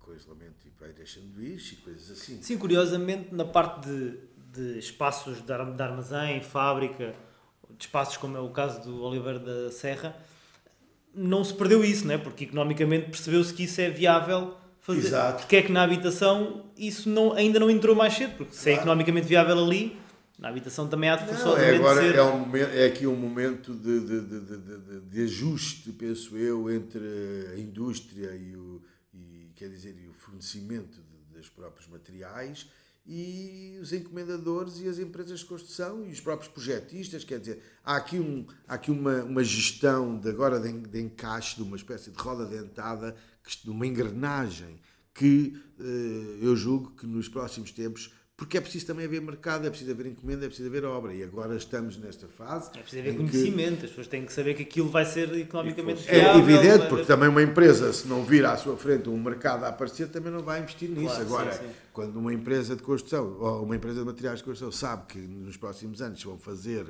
com 0.00 0.14
isolamento 0.14 0.66
e 0.66 0.70
painéis 0.70 1.12
sanduíche 1.12 1.74
e 1.74 1.76
coisas 1.78 2.10
assim. 2.10 2.42
Sim, 2.42 2.58
curiosamente, 2.58 3.28
na 3.34 3.44
parte 3.44 3.88
de, 3.88 4.18
de 4.52 4.78
espaços 4.78 5.44
de, 5.44 5.52
ar- 5.52 5.72
de 5.74 5.82
armazém, 5.82 6.40
fábrica, 6.42 7.14
de 7.78 7.84
espaços 7.84 8.16
como 8.16 8.36
é 8.36 8.40
o 8.40 8.50
caso 8.50 8.82
do 8.82 9.02
Oliveira 9.02 9.38
da 9.38 9.70
Serra, 9.70 10.14
não 11.14 11.44
se 11.44 11.54
perdeu 11.54 11.84
isso, 11.84 12.06
né? 12.06 12.18
porque 12.18 12.44
economicamente 12.44 13.06
percebeu-se 13.10 13.52
que 13.54 13.64
isso 13.64 13.80
é 13.80 13.88
viável 13.90 14.54
fazer. 14.80 14.98
Exato. 15.06 15.38
Porque 15.42 15.56
é 15.56 15.62
que 15.62 15.72
na 15.72 15.82
habitação 15.82 16.64
isso 16.76 17.08
não, 17.08 17.32
ainda 17.32 17.58
não 17.58 17.70
entrou 17.70 17.94
mais 17.96 18.14
cedo, 18.14 18.36
porque 18.36 18.54
se 18.54 18.70
é 18.70 18.74
economicamente 18.74 19.26
viável 19.26 19.56
ali, 19.58 19.96
na 20.38 20.48
habitação 20.48 20.88
também 20.88 21.08
há 21.08 21.16
de 21.16 21.32
Não, 21.32 21.56
é, 21.56 21.76
agora 21.76 22.00
ser. 22.02 22.16
é, 22.16 22.22
um 22.22 22.56
é 22.56 22.86
aqui 22.86 23.06
um 23.06 23.14
momento 23.14 23.72
de, 23.72 24.00
de, 24.00 24.20
de, 24.20 24.40
de, 24.40 24.56
de- 24.58 25.00
de 25.00 25.22
ajuste, 25.22 25.92
penso 25.92 26.36
eu, 26.36 26.68
entre 26.70 26.98
a 27.54 27.58
indústria 27.58 28.34
e 28.34 28.56
o, 28.56 28.82
quer 29.54 29.68
dizer, 29.68 29.96
e 29.98 30.08
o 30.08 30.12
fornecimento 30.12 31.00
dos 31.32 31.48
próprios 31.48 31.88
materiais 31.88 32.68
e 33.06 33.78
os 33.82 33.92
encomendadores 33.92 34.80
e 34.80 34.88
as 34.88 34.98
empresas 34.98 35.40
de 35.40 35.46
construção 35.46 36.06
e 36.06 36.10
os 36.10 36.20
próprios 36.20 36.50
projetistas, 36.50 37.22
quer 37.22 37.38
dizer, 37.38 37.62
há 37.84 37.96
aqui, 37.96 38.18
um, 38.18 38.46
há 38.66 38.74
aqui 38.74 38.90
uma, 38.90 39.22
uma 39.24 39.44
gestão 39.44 40.18
de 40.18 40.28
agora 40.30 40.58
de, 40.58 40.72
de 40.72 41.00
encaixe, 41.00 41.56
de 41.56 41.62
uma 41.62 41.76
espécie 41.76 42.10
de 42.10 42.16
roda 42.16 42.46
dentada, 42.46 43.14
de 43.62 43.70
uma 43.70 43.86
engrenagem 43.86 44.80
que 45.12 45.62
eh, 45.78 46.38
eu 46.40 46.56
julgo 46.56 46.90
que 46.92 47.06
nos 47.06 47.28
próximos 47.28 47.70
tempos, 47.70 48.12
porque 48.36 48.58
é 48.58 48.60
preciso 48.60 48.86
também 48.86 49.06
haver 49.06 49.20
mercado, 49.22 49.64
é 49.64 49.70
preciso 49.70 49.92
haver 49.92 50.06
encomenda, 50.06 50.44
é 50.44 50.48
preciso 50.48 50.68
haver 50.68 50.84
obra, 50.84 51.14
e 51.14 51.22
agora 51.22 51.54
estamos 51.56 51.96
nesta 51.96 52.26
fase. 52.26 52.68
É 52.74 52.80
preciso 52.80 53.00
haver 53.02 53.14
em 53.14 53.24
que- 53.26 53.30
conhecimento, 53.30 53.84
as 53.84 53.90
pessoas 53.90 54.06
têm 54.08 54.26
que 54.26 54.32
saber 54.32 54.54
que 54.54 54.62
aquilo 54.62 54.88
vai 54.90 55.04
ser 55.04 55.32
economicamente 55.38 56.04
É 56.08 56.18
viável. 56.20 56.40
evidente, 56.42 56.78
vai 56.78 56.88
porque 56.88 57.04
também 57.04 57.28
uma 57.28 57.42
empresa, 57.42 57.92
se 57.92 58.08
não 58.08 58.24
vir 58.24 58.44
à 58.44 58.56
sua 58.56 58.76
frente 58.76 59.08
um 59.08 59.16
mercado 59.22 59.64
a 59.64 59.68
aparecer, 59.68 60.08
também 60.08 60.32
não 60.32 60.42
vai 60.42 60.60
investir 60.60 60.90
nisso. 60.90 61.14
Claro, 61.14 61.22
Agora, 61.26 61.52
sim, 61.52 61.64
sim. 61.64 61.70
quando 61.92 62.16
uma 62.16 62.34
empresa 62.34 62.74
de 62.74 62.82
construção 62.82 63.36
ou 63.38 63.62
uma 63.62 63.76
empresa 63.76 64.00
de 64.00 64.06
materiais 64.06 64.38
de 64.38 64.44
construção 64.44 64.72
sabe 64.72 65.04
que 65.12 65.18
nos 65.18 65.56
próximos 65.56 66.02
anos 66.02 66.22
vão 66.24 66.36
fazer 66.36 66.86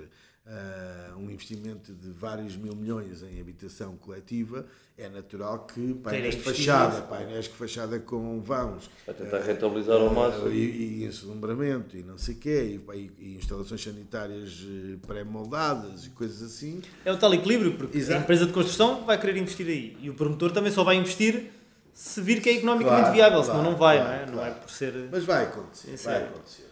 ah, 0.46 1.14
um 1.16 1.30
investimento 1.30 1.92
de 1.94 2.10
vários 2.10 2.54
mil 2.56 2.74
milhões 2.74 3.22
em 3.22 3.40
habitação 3.40 3.96
coletiva, 3.96 4.66
é 4.96 5.08
natural 5.08 5.60
que 5.66 5.94
painéis 5.94 6.34
de 6.36 6.42
fachada, 6.42 7.00
painéis 7.02 7.46
de 7.46 7.50
fachada 7.52 7.98
com 7.98 8.40
vãos, 8.40 8.90
Vai 9.06 9.14
tentar 9.14 9.40
rentabilizar 9.40 9.96
ao 9.96 10.12
máximo. 10.12 10.48
e, 10.50 11.00
e 11.00 11.04
ensombramento 11.04 11.96
e 11.96 12.02
não 12.02 12.18
sei 12.18 12.34
o 12.34 12.38
quê, 12.38 12.80
e, 12.94 13.10
e- 13.18 13.36
instalações 13.36 13.82
sanitárias 13.82 14.64
eh, 14.68 14.96
pré-moldadas 15.06 16.04
e 16.06 16.10
coisas 16.10 16.42
assim. 16.42 16.82
É 17.04 17.12
o 17.12 17.16
tal 17.16 17.32
equilíbrio, 17.32 17.76
porque 17.78 17.96
Exato. 17.96 18.18
a 18.18 18.22
empresa 18.22 18.46
de 18.46 18.52
construção 18.52 19.04
vai 19.04 19.18
querer 19.18 19.36
investir 19.38 19.66
aí 19.66 19.96
e 20.00 20.10
o 20.10 20.14
promotor 20.14 20.52
também 20.52 20.70
só 20.70 20.84
vai 20.84 20.96
investir 20.96 21.50
se 21.94 22.20
vir 22.20 22.42
que 22.42 22.50
é 22.50 22.52
economicamente 22.56 23.00
Claro, 23.02 23.14
viável, 23.14 23.38
claro, 23.42 23.58
senão 23.58 23.70
não 23.70 23.78
vai, 23.78 23.96
claro, 23.98 24.32
não 24.32 24.32
é? 24.32 24.36
Não 24.36 24.46
é 24.46 24.50
por 24.50 24.70
ser. 24.70 24.92
Mas 25.10 25.24
vai 25.24 25.44
acontecer, 25.44 25.96
vai 25.96 26.22
acontecer. 26.24 26.66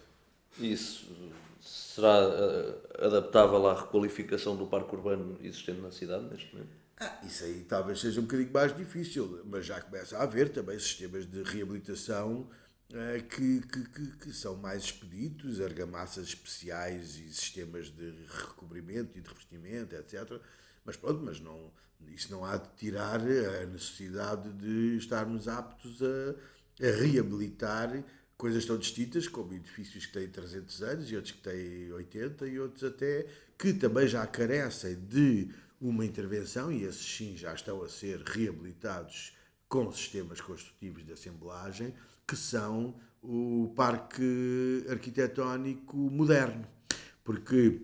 Isso 0.60 1.10
será 1.62 2.18
eh, 2.18 3.06
adaptável 3.06 3.66
à 3.68 3.80
requalificação 3.80 4.56
do 4.56 4.66
parque 4.66 4.94
urbano 4.94 5.38
existente 5.40 5.80
na 5.80 5.92
cidade 5.92 6.24
neste 6.24 6.52
momento? 6.52 6.72
Ah, 6.98 7.20
isso 7.24 7.44
aí 7.44 7.64
talvez 7.64 8.00
seja 8.00 8.20
um 8.20 8.24
bocadinho 8.24 8.52
mais 8.52 8.76
difícil, 8.76 9.40
mas 9.44 9.64
já 9.64 9.80
começa 9.80 10.18
a 10.18 10.22
haver 10.24 10.50
também 10.50 10.78
sistemas 10.78 11.24
de 11.24 11.42
reabilitação 11.42 12.48
eh, 12.92 13.22
que, 13.28 13.60
que, 13.60 13.84
que, 13.88 14.16
que 14.18 14.32
são 14.32 14.56
mais 14.56 14.84
expeditos, 14.84 15.60
argamassas 15.60 16.28
especiais 16.28 17.16
e 17.16 17.32
sistemas 17.32 17.86
de 17.86 18.10
recobrimento 18.28 19.16
e 19.16 19.20
de 19.20 19.28
revestimento, 19.28 19.94
etc. 19.94 20.40
Mas 20.84 20.96
pronto, 20.96 21.22
mas 21.24 21.40
não, 21.40 21.72
isso 22.08 22.30
não 22.32 22.44
há 22.44 22.56
de 22.56 22.68
tirar 22.76 23.20
a 23.20 23.66
necessidade 23.66 24.52
de 24.52 24.96
estarmos 24.96 25.46
aptos 25.46 26.02
a, 26.02 26.34
a 26.84 26.90
reabilitar 27.00 28.02
coisas 28.42 28.64
tão 28.64 28.76
distintas 28.76 29.28
como 29.28 29.54
edifícios 29.54 30.04
que 30.04 30.14
têm 30.14 30.28
300 30.28 30.82
anos 30.82 31.12
e 31.12 31.14
outros 31.14 31.32
que 31.32 31.42
têm 31.42 31.92
80 31.92 32.48
e 32.48 32.58
outros 32.58 32.82
até 32.82 33.24
que 33.56 33.72
também 33.72 34.08
já 34.08 34.26
carecem 34.26 34.96
de 34.96 35.48
uma 35.80 36.04
intervenção 36.04 36.72
e 36.72 36.82
esses 36.82 37.06
sim 37.06 37.36
já 37.36 37.54
estão 37.54 37.80
a 37.84 37.88
ser 37.88 38.20
reabilitados 38.22 39.32
com 39.68 39.92
sistemas 39.92 40.40
construtivos 40.40 41.06
de 41.06 41.12
assemblagem 41.12 41.94
que 42.26 42.34
são 42.34 42.96
o 43.22 43.72
parque 43.76 44.84
arquitetónico 44.88 45.96
moderno. 45.96 46.66
Porque 47.22 47.80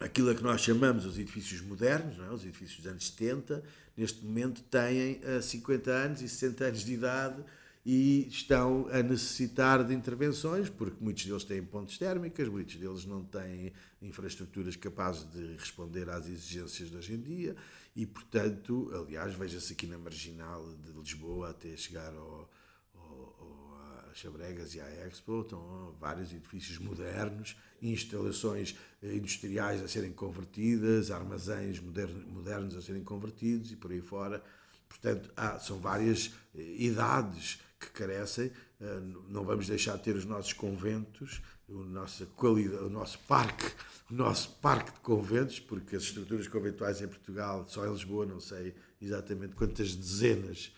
aquilo 0.00 0.30
a 0.30 0.34
que 0.34 0.42
nós 0.42 0.62
chamamos 0.62 1.06
os 1.06 1.16
edifícios 1.16 1.60
modernos, 1.60 2.18
é? 2.18 2.28
os 2.34 2.42
edifícios 2.42 2.78
dos 2.78 2.90
anos 2.90 3.06
70, 3.06 3.62
neste 3.96 4.24
momento 4.24 4.62
têm 4.64 5.20
eh, 5.22 5.40
50 5.40 5.90
anos 5.92 6.22
e 6.22 6.28
60 6.28 6.64
anos 6.64 6.80
de 6.80 6.92
idade 6.92 7.44
e 7.88 8.26
estão 8.28 8.88
a 8.90 9.00
necessitar 9.00 9.84
de 9.84 9.94
intervenções, 9.94 10.68
porque 10.68 10.96
muitos 11.00 11.24
deles 11.24 11.44
têm 11.44 11.62
pontes 11.62 11.96
térmicas, 11.96 12.48
muitos 12.48 12.74
deles 12.74 13.06
não 13.06 13.22
têm 13.22 13.72
infraestruturas 14.02 14.74
capazes 14.74 15.24
de 15.30 15.54
responder 15.54 16.10
às 16.10 16.26
exigências 16.26 16.90
de 16.90 16.96
hoje 16.96 17.14
em 17.14 17.20
dia 17.20 17.54
e, 17.94 18.04
portanto, 18.04 18.90
aliás, 18.92 19.36
veja-se 19.36 19.72
aqui 19.72 19.86
na 19.86 19.96
marginal 19.98 20.68
de 20.84 20.90
Lisboa 20.98 21.50
até 21.50 21.76
chegar 21.76 22.12
ao, 22.12 22.50
ao, 22.92 23.00
ao, 23.38 24.10
a 24.10 24.14
Chabregas 24.14 24.74
e 24.74 24.80
à 24.80 25.06
Expo, 25.06 25.42
estão 25.42 25.94
vários 26.00 26.32
edifícios 26.32 26.78
modernos, 26.78 27.56
instalações 27.80 28.76
eh, 29.00 29.14
industriais 29.14 29.80
a 29.80 29.86
serem 29.86 30.12
convertidas, 30.12 31.12
armazéns 31.12 31.78
modernos, 31.78 32.26
modernos 32.26 32.76
a 32.76 32.82
serem 32.82 33.04
convertidos 33.04 33.70
e 33.70 33.76
por 33.76 33.92
aí 33.92 34.00
fora. 34.00 34.42
Portanto, 34.88 35.30
há, 35.36 35.60
são 35.60 35.78
várias 35.78 36.32
eh, 36.52 36.74
idades 36.78 37.60
que 37.78 37.90
carecem. 37.90 38.50
Eh, 38.80 39.00
não 39.28 39.44
vamos 39.44 39.66
deixar 39.66 39.96
de 39.96 40.04
ter 40.04 40.16
os 40.16 40.24
nossos 40.24 40.52
conventos, 40.52 41.42
o 41.68 41.82
nosso, 41.82 42.26
o 42.42 42.88
nosso 42.88 43.18
parque, 43.20 43.72
o 44.10 44.14
nosso 44.14 44.50
parque 44.60 44.92
de 44.92 45.00
conventos, 45.00 45.60
porque 45.60 45.96
as 45.96 46.02
estruturas 46.02 46.46
conventuais 46.48 47.00
em 47.00 47.08
Portugal, 47.08 47.66
só 47.68 47.86
em 47.86 47.92
Lisboa, 47.92 48.26
não 48.26 48.40
sei 48.40 48.74
exatamente 49.00 49.54
quantas 49.54 49.94
dezenas 49.94 50.72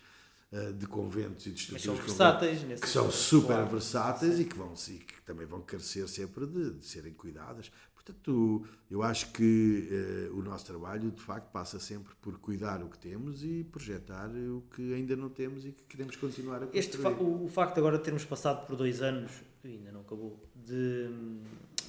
eh, 0.51 0.71
de 0.71 0.87
conventos 0.87 1.45
e 1.45 1.51
de 1.51 1.59
estruturas 1.59 1.83
são 1.83 2.07
versáteis 2.07 2.63
nesse 2.63 2.81
que 2.81 2.89
são 2.89 3.11
super 3.11 3.47
claro. 3.47 3.69
versáteis 3.69 4.39
e 4.39 4.45
que, 4.45 4.57
vão, 4.57 4.73
e 4.87 4.97
que 4.97 5.21
também 5.21 5.45
vão 5.45 5.61
carecer 5.61 6.07
sempre 6.07 6.47
de, 6.47 6.71
de 6.71 6.85
serem 6.85 7.13
cuidadas. 7.13 7.71
Portanto, 8.09 8.65
eu 8.89 9.03
acho 9.03 9.31
que 9.31 9.87
eh, 9.91 10.29
o 10.33 10.41
nosso 10.41 10.65
trabalho, 10.65 11.11
de 11.11 11.21
facto, 11.21 11.51
passa 11.51 11.79
sempre 11.79 12.11
por 12.21 12.39
cuidar 12.39 12.81
o 12.81 12.87
que 12.89 12.97
temos 12.97 13.43
e 13.43 13.63
projetar 13.71 14.29
o 14.29 14.63
que 14.75 14.93
ainda 14.95 15.15
não 15.15 15.29
temos 15.29 15.63
e 15.65 15.71
que 15.71 15.83
queremos 15.83 16.15
continuar 16.15 16.57
a 16.57 16.59
construir. 16.61 16.79
Este 16.79 16.97
fa- 16.97 17.09
o, 17.09 17.45
o 17.45 17.47
facto 17.47 17.75
de 17.75 17.79
agora 17.81 17.99
termos 17.99 18.25
passado 18.25 18.65
por 18.65 18.75
dois 18.75 19.01
anos, 19.01 19.31
ainda 19.63 19.91
não 19.91 20.01
acabou, 20.01 20.39
de, 20.65 21.07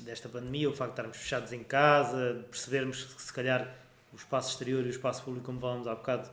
desta 0.01 0.29
pandemia, 0.29 0.69
o 0.69 0.73
facto 0.75 0.91
de 0.91 1.01
estarmos 1.01 1.17
fechados 1.17 1.53
em 1.53 1.65
casa, 1.65 2.35
de 2.35 2.43
percebermos 2.45 3.05
que 3.05 3.23
se 3.23 3.33
calhar 3.33 3.75
o 4.13 4.17
espaço 4.17 4.51
exterior 4.51 4.85
e 4.85 4.89
o 4.89 4.91
espaço 4.91 5.23
público, 5.25 5.47
como 5.47 5.59
falamos 5.59 5.87
há 5.87 5.95
bocado, 5.95 6.29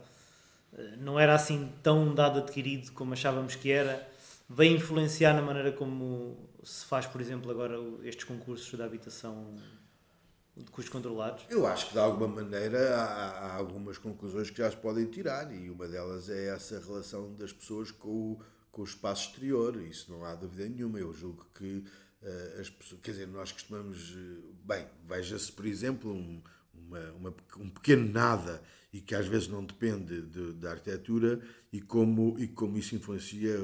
eh, 0.74 0.96
não 0.98 1.18
era 1.18 1.34
assim 1.34 1.72
tão 1.82 2.14
dado 2.14 2.40
adquirido 2.40 2.92
como 2.92 3.14
achávamos 3.14 3.54
que 3.54 3.70
era, 3.70 4.06
vem 4.48 4.76
influenciar 4.76 5.34
na 5.34 5.42
maneira 5.42 5.72
como 5.72 6.48
se 6.62 6.84
faz, 6.86 7.06
por 7.06 7.20
exemplo, 7.20 7.50
agora 7.50 7.76
estes 8.02 8.24
concursos 8.24 8.78
da 8.78 8.84
habitação 8.84 9.54
de 10.56 10.70
custos 10.70 10.92
controlados? 10.92 11.44
Eu 11.48 11.66
acho 11.66 11.88
que 11.88 11.92
de 11.92 11.98
alguma 11.98 12.42
maneira 12.42 12.96
há, 12.96 13.30
há, 13.46 13.54
algumas 13.56 13.98
conclusões 13.98 14.50
que 14.50 14.58
já 14.58 14.70
se 14.70 14.76
podem 14.76 15.06
tirar 15.06 15.54
e 15.54 15.70
uma 15.70 15.86
delas 15.86 16.28
é 16.28 16.48
essa 16.48 16.80
relação 16.80 17.34
das 17.34 17.52
pessoas 17.52 17.90
com 17.90 18.32
o, 18.32 18.40
com 18.72 18.82
o 18.82 18.84
espaço 18.84 19.28
exterior, 19.28 19.80
isso 19.82 20.10
não 20.10 20.24
há 20.24 20.34
dúvida 20.34 20.68
nenhuma. 20.68 20.98
Eu 20.98 21.12
julgo 21.12 21.46
que 21.54 21.84
uh, 22.22 22.60
as 22.60 22.70
pessoas, 22.70 23.00
quer 23.02 23.12
dizer, 23.12 23.28
nós 23.28 23.52
costumamos, 23.52 24.14
uh, 24.14 24.54
bem, 24.64 24.86
veja-se 25.06 25.52
por 25.52 25.66
exemplo 25.66 26.12
um, 26.12 26.42
uma, 26.74 27.12
uma, 27.12 27.34
um 27.58 27.68
pequeno 27.68 28.10
nada 28.10 28.62
e 28.92 29.00
que 29.00 29.14
às 29.14 29.26
vezes 29.26 29.48
não 29.48 29.64
depende 29.64 30.22
de, 30.22 30.52
da 30.54 30.70
arquitetura 30.70 31.40
e 31.72 31.80
como, 31.80 32.36
e 32.38 32.48
como 32.48 32.78
isso 32.78 32.94
influencia 32.94 33.54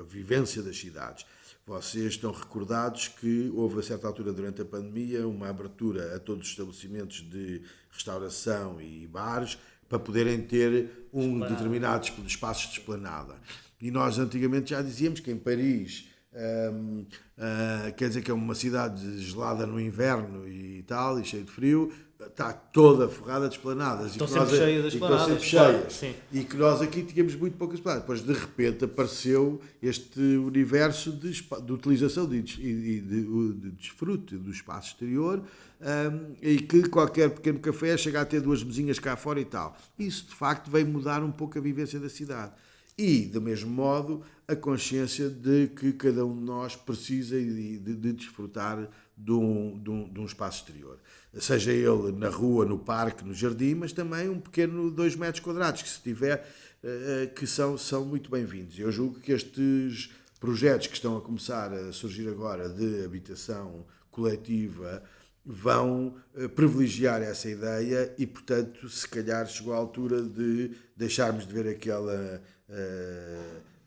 a 0.00 0.04
vivência 0.04 0.62
das 0.62 0.78
cidades. 0.78 1.26
Vocês 1.66 2.12
estão 2.12 2.32
recordados 2.32 3.08
que 3.08 3.50
houve 3.54 3.80
a 3.80 3.82
certa 3.82 4.06
altura 4.06 4.32
durante 4.32 4.62
a 4.62 4.64
pandemia 4.64 5.26
uma 5.26 5.48
abertura 5.48 6.16
a 6.16 6.18
todos 6.18 6.44
os 6.46 6.50
estabelecimentos 6.50 7.20
de 7.28 7.62
restauração 7.90 8.80
e 8.80 9.06
bares 9.06 9.58
para 9.88 9.98
poderem 9.98 10.40
ter 10.40 11.08
um 11.12 11.32
esplanada. 11.32 11.54
determinado 11.54 12.06
espaço 12.26 12.68
de 12.68 12.78
esplanada. 12.78 13.34
E 13.80 13.90
nós 13.90 14.18
antigamente 14.18 14.70
já 14.70 14.82
dizíamos 14.82 15.20
que 15.20 15.30
em 15.30 15.36
Paris 15.36 16.08
um, 16.32 17.00
uh, 17.00 17.06
ah, 17.38 17.92
quer 17.96 18.08
dizer 18.08 18.22
que 18.22 18.30
é 18.30 18.34
uma 18.34 18.54
cidade 18.54 19.20
gelada 19.20 19.66
no 19.66 19.80
inverno 19.80 20.46
e 20.46 20.82
tal, 20.82 21.18
e 21.18 21.24
cheia 21.24 21.42
de 21.42 21.50
frio, 21.50 21.92
está 22.26 22.52
toda 22.52 23.08
forrada 23.08 23.48
de 23.48 23.54
esplanadas. 23.54 24.12
Estão 24.12 24.26
sempre 24.26 24.50
nós, 24.50 24.58
cheias 24.58 24.84
das 24.84 24.92
esplanadas. 24.92 25.26
sempre 25.26 25.44
cheias. 25.44 25.92
Sim. 25.92 26.14
E 26.32 26.44
que 26.44 26.56
nós 26.56 26.82
aqui 26.82 27.02
tínhamos 27.02 27.36
muito 27.36 27.56
poucas 27.56 27.78
esplanadas. 27.78 28.02
Depois, 28.02 28.22
de 28.22 28.32
repente, 28.32 28.84
apareceu 28.84 29.60
este 29.80 30.20
universo 30.20 31.12
de, 31.12 31.30
de 31.30 31.72
utilização 31.72 32.24
e 32.32 32.42
de, 32.42 32.56
de, 32.56 33.00
de, 33.00 33.52
de, 33.54 33.70
desfrute 33.70 34.36
do 34.36 34.50
espaço 34.50 34.88
exterior 34.88 35.42
um, 35.80 36.34
e 36.42 36.58
que 36.58 36.88
qualquer 36.88 37.30
pequeno 37.30 37.60
café 37.60 37.96
chega 37.96 38.20
a 38.20 38.24
ter 38.24 38.40
duas 38.40 38.64
mesinhas 38.64 38.98
cá 38.98 39.16
fora 39.16 39.40
e 39.40 39.44
tal. 39.44 39.76
Isso, 39.96 40.26
de 40.26 40.34
facto, 40.34 40.70
vem 40.70 40.84
mudar 40.84 41.22
um 41.22 41.30
pouco 41.30 41.56
a 41.56 41.60
vivência 41.60 42.00
da 42.00 42.08
cidade. 42.08 42.52
E, 42.96 43.26
do 43.26 43.40
mesmo 43.40 43.70
modo, 43.70 44.24
a 44.48 44.56
consciência 44.56 45.28
de 45.28 45.68
que 45.68 45.92
cada 45.92 46.26
um 46.26 46.34
de 46.34 46.42
nós 46.42 46.74
precisa 46.74 47.38
de, 47.38 47.78
de 47.78 48.12
desfrutar 48.12 48.88
de 49.16 49.30
um, 49.30 49.80
um, 49.86 50.08
de 50.12 50.20
um 50.20 50.24
espaço 50.24 50.58
exterior 50.58 50.98
seja 51.34 51.72
ele 51.72 52.12
na 52.12 52.28
rua, 52.28 52.64
no 52.64 52.78
parque, 52.78 53.24
no 53.24 53.34
jardim, 53.34 53.74
mas 53.74 53.92
também 53.92 54.28
um 54.28 54.40
pequeno 54.40 54.90
2 54.90 55.16
metros 55.16 55.40
quadrados, 55.40 55.82
que 55.82 55.88
se 55.88 56.00
tiver, 56.00 56.46
eh, 56.82 57.22
eh, 57.22 57.26
que 57.26 57.46
são, 57.46 57.76
são 57.76 58.04
muito 58.04 58.30
bem-vindos. 58.30 58.78
Eu 58.78 58.90
julgo 58.90 59.20
que 59.20 59.32
estes 59.32 60.10
projetos 60.40 60.86
que 60.86 60.94
estão 60.94 61.16
a 61.16 61.20
começar 61.20 61.72
a 61.72 61.92
surgir 61.92 62.28
agora 62.28 62.68
de 62.68 63.04
habitação 63.04 63.84
coletiva 64.10 65.02
vão 65.44 66.16
eh, 66.34 66.48
privilegiar 66.48 67.22
essa 67.22 67.48
ideia 67.48 68.14
e, 68.16 68.26
portanto, 68.26 68.88
se 68.88 69.06
calhar 69.06 69.46
chegou 69.46 69.74
a 69.74 69.76
altura 69.76 70.22
de 70.22 70.72
deixarmos 70.96 71.46
de 71.46 71.52
ver 71.52 71.68
aquela 71.68 72.42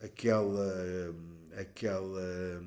aquela 0.02 1.14
aquela 1.56 2.60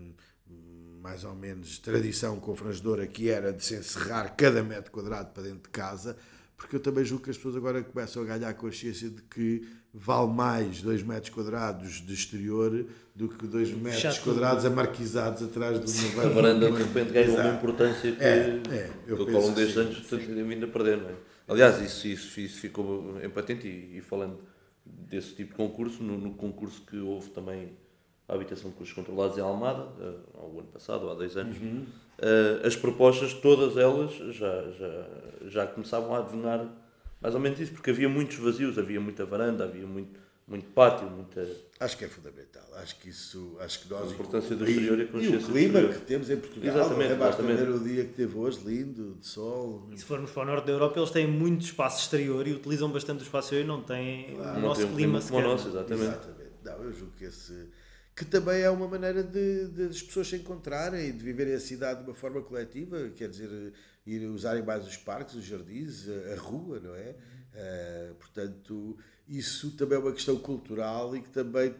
mais 1.06 1.24
ou 1.24 1.36
menos 1.36 1.78
tradição 1.78 2.40
confrangedora 2.40 3.06
que 3.06 3.30
era 3.30 3.54
de 3.54 3.64
se 3.64 3.76
encerrar 3.76 4.30
cada 4.30 4.64
metro 4.64 4.92
quadrado 4.92 5.30
para 5.30 5.44
dentro 5.44 5.62
de 5.62 5.70
casa, 5.70 6.18
porque 6.58 6.78
eu 6.78 6.80
também 6.80 7.06
julgo 7.06 7.24
que 7.24 7.30
as 7.30 7.38
pessoas 7.38 7.56
agora 7.56 7.84
começam 7.84 8.24
a 8.24 8.26
ganhar 8.26 8.52
consciência 8.56 9.08
de 9.12 9.22
que 9.22 9.68
vale 9.94 10.34
mais 10.34 10.82
2 10.82 11.04
metros 11.04 11.30
quadrados 11.30 12.04
de 12.04 12.12
exterior 12.12 12.88
do 13.14 13.30
que 13.30 13.46
2 13.46 13.74
metros 13.74 14.02
Chato. 14.02 14.24
quadrados 14.24 14.66
amarquizados 14.66 15.44
atrás 15.44 15.80
de 15.80 15.92
uma 15.92 16.10
varanda. 16.10 16.26
A 16.28 16.34
varanda 16.34 16.72
de 16.72 16.84
repente 16.84 17.14
ganha 17.14 17.40
uma 17.40 17.54
importância 17.54 18.12
que, 18.12 18.24
é, 18.24 18.62
é, 18.72 18.90
eu 19.06 19.24
que 19.24 19.36
ao 19.36 19.42
longo 19.44 19.54
destes 19.54 19.78
anos 19.78 20.08
tem 20.08 20.44
vindo 20.44 20.66
a 20.66 20.70
perder. 20.70 20.98
Não 20.98 21.10
é? 21.10 21.14
Aliás, 21.48 21.80
isso, 21.84 22.08
isso, 22.08 22.40
isso 22.40 22.60
ficou 22.60 23.16
em 23.24 23.30
patente 23.30 23.68
e, 23.68 24.00
e 24.00 24.02
falando 24.02 24.40
desse 24.84 25.36
tipo 25.36 25.52
de 25.52 25.56
concurso, 25.56 26.02
no, 26.02 26.18
no 26.18 26.34
concurso 26.34 26.82
que 26.82 26.98
houve 26.98 27.30
também 27.30 27.78
a 28.28 28.34
habitação 28.34 28.72
de 28.72 28.76
custos 28.76 28.96
controlados 28.96 29.38
em 29.38 29.42
Almada, 29.42 29.84
uh, 29.84 30.20
ao 30.40 30.50
ano 30.60 30.68
passado, 30.74 31.06
ou 31.06 31.12
há 31.12 31.16
dois 31.16 31.38
anos, 31.38 31.58
uhum. 31.58 31.86
uh, 32.20 32.66
as 32.66 32.76
propostas, 32.76 33.34
todas 33.34 33.78
elas, 33.78 34.14
já, 34.34 34.72
já, 34.72 35.08
já 35.48 35.68
começavam 35.68 36.16
a 36.16 36.20
adivinhar 36.20 36.68
mais 37.22 37.34
ou 37.34 37.42
menos 37.42 37.60
isso, 37.60 37.72
porque 37.72 37.90
havia 37.90 38.08
muitos 38.08 38.38
vazios, 38.38 38.78
havia 38.78 39.00
muita 39.00 39.26
varanda, 39.26 39.64
havia 39.64 39.88
muito, 39.88 40.20
muito 40.48 40.68
pátio, 40.68 41.10
muita... 41.10 41.48
Acho 41.80 41.98
que 41.98 42.06
é 42.06 42.08
fundamental, 42.08 42.64
acho 42.76 43.00
que 43.00 43.10
isso, 43.10 43.58
acho 43.60 43.82
que 43.82 43.90
nós... 43.90 44.10
A 44.10 44.14
importância 44.14 44.56
do 44.56 44.64
exterior 44.64 45.00
e 45.00 45.02
a 45.02 45.08
consciência 45.08 45.38
E 45.38 45.40
o 45.40 45.52
clima 45.52 45.82
que 45.82 46.02
temos 46.02 46.30
em 46.30 46.38
Portugal, 46.38 46.76
exatamente, 46.76 47.14
é, 47.14 47.16
basta 47.16 47.42
ver 47.42 47.70
o 47.70 47.80
dia 47.80 48.06
que 48.06 48.14
teve 48.14 48.38
hoje, 48.38 48.60
lindo, 48.64 49.16
de 49.20 49.26
sol... 49.26 49.88
E 49.92 49.98
se 49.98 50.06
formos 50.06 50.30
para 50.30 50.44
o 50.44 50.46
norte 50.46 50.66
da 50.66 50.74
Europa, 50.74 51.00
eles 51.00 51.10
têm 51.10 51.26
muito 51.26 51.64
espaço 51.64 52.02
exterior 52.04 52.48
e 52.48 52.54
utilizam 52.54 52.92
bastante 52.92 53.22
o 53.22 53.24
espaço 53.24 53.48
exterior 53.48 53.64
e 53.64 53.68
não 53.68 53.82
têm 53.82 54.36
claro. 54.36 54.60
o 54.60 54.62
nosso 54.62 54.82
não 54.82 54.96
clima 54.96 55.20
sequer. 55.20 55.42
Como 55.42 55.48
o 55.48 55.52
nosso, 55.52 55.68
exatamente. 55.70 56.04
Exatamente. 56.04 56.52
Não, 56.64 56.84
eu 56.84 56.94
julgo 56.94 57.14
que 57.18 57.26
esse 57.26 57.68
que 58.16 58.24
também 58.24 58.62
é 58.62 58.70
uma 58.70 58.88
maneira 58.88 59.22
de, 59.22 59.68
de, 59.68 59.84
as 59.88 60.02
pessoas 60.02 60.30
se 60.30 60.38
encontrarem 60.38 61.10
e 61.10 61.12
de 61.12 61.22
viverem 61.22 61.54
a 61.54 61.60
cidade 61.60 62.00
de 62.00 62.10
uma 62.10 62.16
forma 62.16 62.42
coletiva, 62.42 63.10
quer 63.10 63.28
dizer, 63.28 63.74
ir 64.06 64.26
usarem 64.28 64.64
mais 64.64 64.88
os 64.88 64.96
parques, 64.96 65.36
os 65.36 65.44
jardins, 65.44 66.08
a, 66.34 66.40
rua, 66.40 66.80
não 66.80 66.96
é? 66.96 67.16
Uh, 67.54 68.16
portanto, 68.16 68.98
isso 69.28 69.72
também 69.72 69.98
é 69.98 70.02
uma 70.02 70.14
questão 70.14 70.38
cultural 70.38 71.16
e 71.16 71.22
que 71.22 71.30
também 71.30 71.76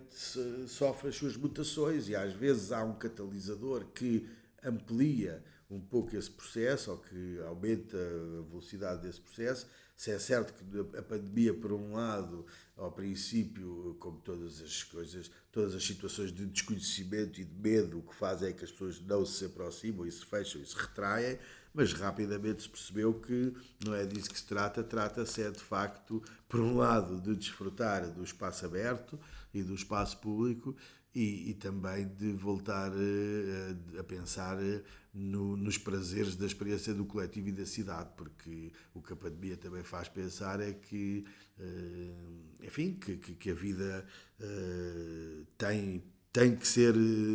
sofre 0.68 1.10
as 1.10 1.16
suas 1.16 1.38
mutações 1.38 2.10
e 2.10 2.16
às 2.16 2.34
vezes 2.34 2.72
há 2.72 2.84
um 2.84 2.96
catalisador 2.96 3.86
que 3.94 4.28
amplia 4.64 5.44
um 5.70 5.80
pouco 5.80 6.16
esse 6.16 6.32
processo 6.32 6.92
ou 6.92 6.98
que 6.98 7.40
aumenta 7.46 7.98
a 7.98 8.50
velocidade 8.50 9.02
desse 9.02 9.22
processo. 9.22 9.68
Se 9.96 10.12
é 10.12 10.20
certo 10.20 10.54
que 10.54 10.98
a 10.98 11.02
pandemia, 11.02 11.54
por 11.54 11.72
um 11.72 11.94
lado, 11.94 12.46
ao 12.76 12.92
princípio, 12.92 13.96
como 14.00 14.20
todas 14.20 14.62
as 14.62 14.84
coisas, 14.84 15.32
todas 15.52 15.74
as 15.74 15.84
situações 15.86 16.34
de 16.34 16.46
desconhecimento 16.46 17.40
e 17.40 17.46
de 17.46 17.56
medo, 17.56 18.00
o 18.00 18.02
que 18.02 18.14
fazem 18.14 18.50
é 18.50 18.54
que 18.54 18.66
as 18.66 18.72
pessoas 18.72 19.00
não 19.00 19.26
se 19.26 19.46
aproximam 19.46 20.06
e 20.06 20.12
se 20.12 20.26
fecham 20.26 20.62
e 20.62 20.66
se 20.66 20.76
retraem, 20.76 21.40
mas 21.74 21.94
rapidamente 21.94 22.64
se 22.64 22.70
percebeu 22.70 23.14
que 23.14 23.54
não 23.86 23.94
é 23.94 24.06
disso 24.06 24.30
que 24.30 24.38
se 24.38 24.46
trata, 24.46 24.84
trata-se 24.84 25.42
é 25.42 25.50
de 25.50 25.60
facto, 25.60 26.22
por 26.48 26.60
um 26.60 26.76
lado, 26.76 27.22
de 27.22 27.34
desfrutar 27.34 28.12
do 28.12 28.24
espaço 28.24 28.66
aberto 28.66 29.18
e 29.54 29.64
do 29.64 29.74
espaço 29.74 30.18
público 30.18 30.76
e, 31.16 31.52
e 31.52 31.54
também 31.54 32.08
de 32.10 32.34
voltar 32.34 32.92
uh, 32.92 34.00
a 34.00 34.04
pensar 34.04 34.58
uh, 34.58 34.84
no, 35.14 35.56
nos 35.56 35.78
prazeres 35.78 36.36
da 36.36 36.46
experiência 36.46 36.94
do 36.94 37.06
coletivo 37.06 37.48
e 37.48 37.52
da 37.54 37.66
cidade, 37.66 38.10
porque 38.18 38.74
o 38.94 39.02
que 39.02 39.14
a 39.14 39.16
pandemia 39.16 39.56
também 39.56 39.82
faz 39.82 40.10
pensar 40.10 40.60
é 40.60 40.74
que, 40.74 41.26
uh, 41.58 42.66
enfim, 42.66 42.94
que, 42.94 43.16
que, 43.18 43.50
a 43.50 43.54
vida 43.54 44.06
tem, 45.58 46.04
tem 46.34 46.54
que 46.54 46.68
ser 46.68 46.94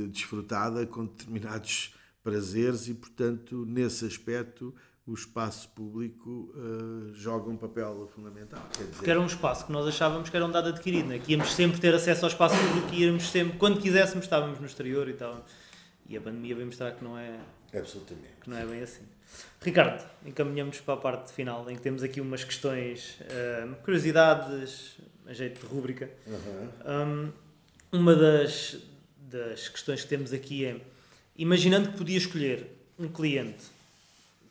desfrutada 0.08 0.86
com 0.86 1.06
determinados 1.06 1.94
prazeres 2.22 2.86
e, 2.88 2.94
portanto, 2.94 3.64
nesse 3.64 4.04
aspecto 4.04 4.74
o 5.06 5.14
espaço 5.14 5.68
público 5.70 6.52
uh, 6.54 7.14
joga 7.14 7.50
um 7.50 7.56
papel 7.56 8.08
fundamental. 8.14 8.62
Dizer... 8.72 8.84
Porque 8.92 9.10
era 9.10 9.20
um 9.20 9.26
espaço 9.26 9.66
que 9.66 9.72
nós 9.72 9.86
achávamos 9.86 10.28
que 10.28 10.36
era 10.36 10.46
um 10.46 10.50
dado 10.50 10.68
adquirido, 10.68 11.08
né? 11.08 11.18
que 11.18 11.32
íamos 11.32 11.52
sempre 11.54 11.80
ter 11.80 11.94
acesso 11.94 12.24
ao 12.24 12.30
espaço 12.30 12.56
público, 12.56 12.88
e 12.92 13.04
íamos 13.04 13.30
sempre, 13.30 13.58
quando 13.58 13.80
quiséssemos, 13.80 14.24
estávamos 14.24 14.60
no 14.60 14.66
exterior 14.66 15.08
e 15.08 15.14
tal. 15.14 15.44
E 16.08 16.16
a 16.16 16.20
pandemia 16.20 16.54
veio 16.54 16.66
mostrar 16.66 16.92
que 16.92 17.04
não 17.04 17.16
é, 17.16 17.38
Absolutamente. 17.72 18.28
Que 18.40 18.50
não 18.50 18.56
é 18.56 18.66
bem 18.66 18.82
assim. 18.82 19.04
Ricardo, 19.60 20.04
encaminhamos 20.26 20.80
para 20.80 20.94
a 20.94 20.96
parte 20.96 21.32
final, 21.32 21.70
em 21.70 21.76
que 21.76 21.82
temos 21.82 22.02
aqui 22.02 22.20
umas 22.20 22.42
questões, 22.42 23.18
uh, 23.20 23.74
curiosidades, 23.84 24.98
a 25.26 25.32
jeito 25.32 25.60
de 25.60 25.72
rúbrica. 25.72 26.10
Uhum. 26.26 27.32
Um, 27.92 27.98
uma 27.98 28.16
das, 28.16 28.78
das 29.18 29.68
questões 29.68 30.02
que 30.02 30.08
temos 30.08 30.32
aqui 30.32 30.64
é, 30.64 30.80
imaginando 31.36 31.90
que 31.90 31.98
podia 31.98 32.18
escolher 32.18 32.66
um 32.98 33.08
cliente 33.08 33.66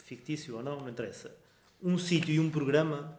fictício 0.10 0.58
ou 0.58 0.64
não, 0.64 0.80
não 0.80 0.90
interessa, 0.90 1.32
um 1.82 1.98
sítio 2.00 2.34
e 2.34 2.40
um 2.40 2.50
programa, 2.50 3.16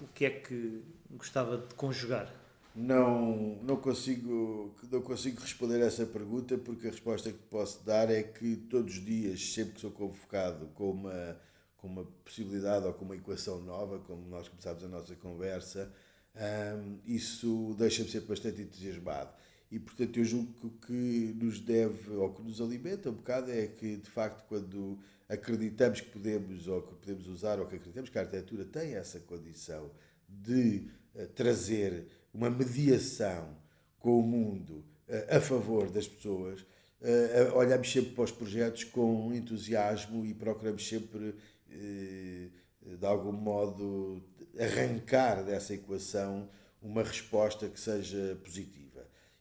o 0.00 0.06
que 0.08 0.24
é 0.24 0.30
que 0.30 0.82
gostava 1.10 1.58
de 1.58 1.74
conjugar? 1.74 2.32
Não, 2.74 3.58
não, 3.62 3.76
consigo, 3.76 4.74
não 4.90 5.02
consigo 5.02 5.40
responder 5.40 5.80
essa 5.80 6.06
pergunta 6.06 6.56
porque 6.56 6.86
a 6.86 6.90
resposta 6.90 7.30
que 7.30 7.38
posso 7.50 7.84
dar 7.84 8.10
é 8.10 8.22
que 8.22 8.56
todos 8.56 8.94
os 8.94 9.04
dias, 9.04 9.52
sempre 9.52 9.74
que 9.74 9.80
sou 9.80 9.90
convocado 9.90 10.66
com 10.68 10.90
uma, 10.92 11.36
com 11.76 11.88
uma 11.88 12.04
possibilidade 12.24 12.86
ou 12.86 12.94
com 12.94 13.04
uma 13.04 13.16
equação 13.16 13.60
nova, 13.60 13.98
como 13.98 14.26
nós 14.28 14.48
começámos 14.48 14.82
a 14.82 14.88
nossa 14.88 15.14
conversa, 15.16 15.92
um, 16.34 16.98
isso 17.04 17.74
deixa-me 17.76 18.08
sempre 18.08 18.28
bastante 18.28 18.62
entusiasmado. 18.62 19.30
E, 19.70 19.78
portanto, 19.78 20.18
eu 20.18 20.24
julgo 20.24 20.52
que 20.52 20.66
o 20.66 20.70
que 20.70 21.44
nos 21.44 21.60
deve, 21.60 22.10
ou 22.10 22.32
que 22.32 22.42
nos 22.42 22.60
alimenta 22.60 23.08
um 23.08 23.14
bocado, 23.14 23.52
é 23.52 23.68
que, 23.68 23.96
de 23.96 24.10
facto, 24.10 24.44
quando 24.48 24.98
acreditamos 25.28 26.00
que 26.00 26.10
podemos, 26.10 26.66
ou 26.66 26.82
que 26.82 26.94
podemos 26.96 27.28
usar, 27.28 27.60
ou 27.60 27.66
que 27.66 27.76
acreditamos 27.76 28.10
que 28.10 28.18
a 28.18 28.22
arquitetura 28.22 28.64
tem 28.64 28.94
essa 28.94 29.20
condição 29.20 29.88
de 30.28 30.88
uh, 31.14 31.26
trazer 31.28 32.06
uma 32.34 32.50
mediação 32.50 33.56
com 34.00 34.18
o 34.18 34.22
mundo 34.22 34.84
uh, 35.08 35.36
a 35.36 35.40
favor 35.40 35.88
das 35.88 36.08
pessoas, 36.08 36.62
uh, 36.62 37.54
olhamos 37.54 37.90
sempre 37.92 38.10
para 38.10 38.24
os 38.24 38.32
projetos 38.32 38.82
com 38.82 39.32
entusiasmo 39.32 40.26
e 40.26 40.34
procuramos 40.34 40.86
sempre, 40.86 41.36
de 41.68 43.06
algum 43.06 43.30
modo, 43.30 44.20
arrancar 44.58 45.44
dessa 45.44 45.74
equação 45.74 46.48
uma 46.82 47.04
resposta 47.04 47.68
que 47.68 47.78
seja 47.78 48.36
positiva. 48.42 48.89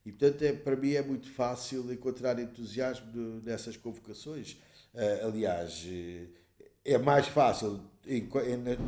E, 0.06 0.12
portanto, 0.12 0.42
é, 0.44 0.54
para 0.54 0.76
mim 0.76 0.94
é 0.94 1.02
muito 1.02 1.32
fácil 1.32 1.92
encontrar 1.92 2.40
entusiasmo 2.40 3.42
nessas 3.44 3.78
convocações. 3.78 4.54
Uh, 4.94 5.28
aliás, 5.28 5.86
é 6.84 6.98
mais 6.98 7.28
fácil 7.28 7.80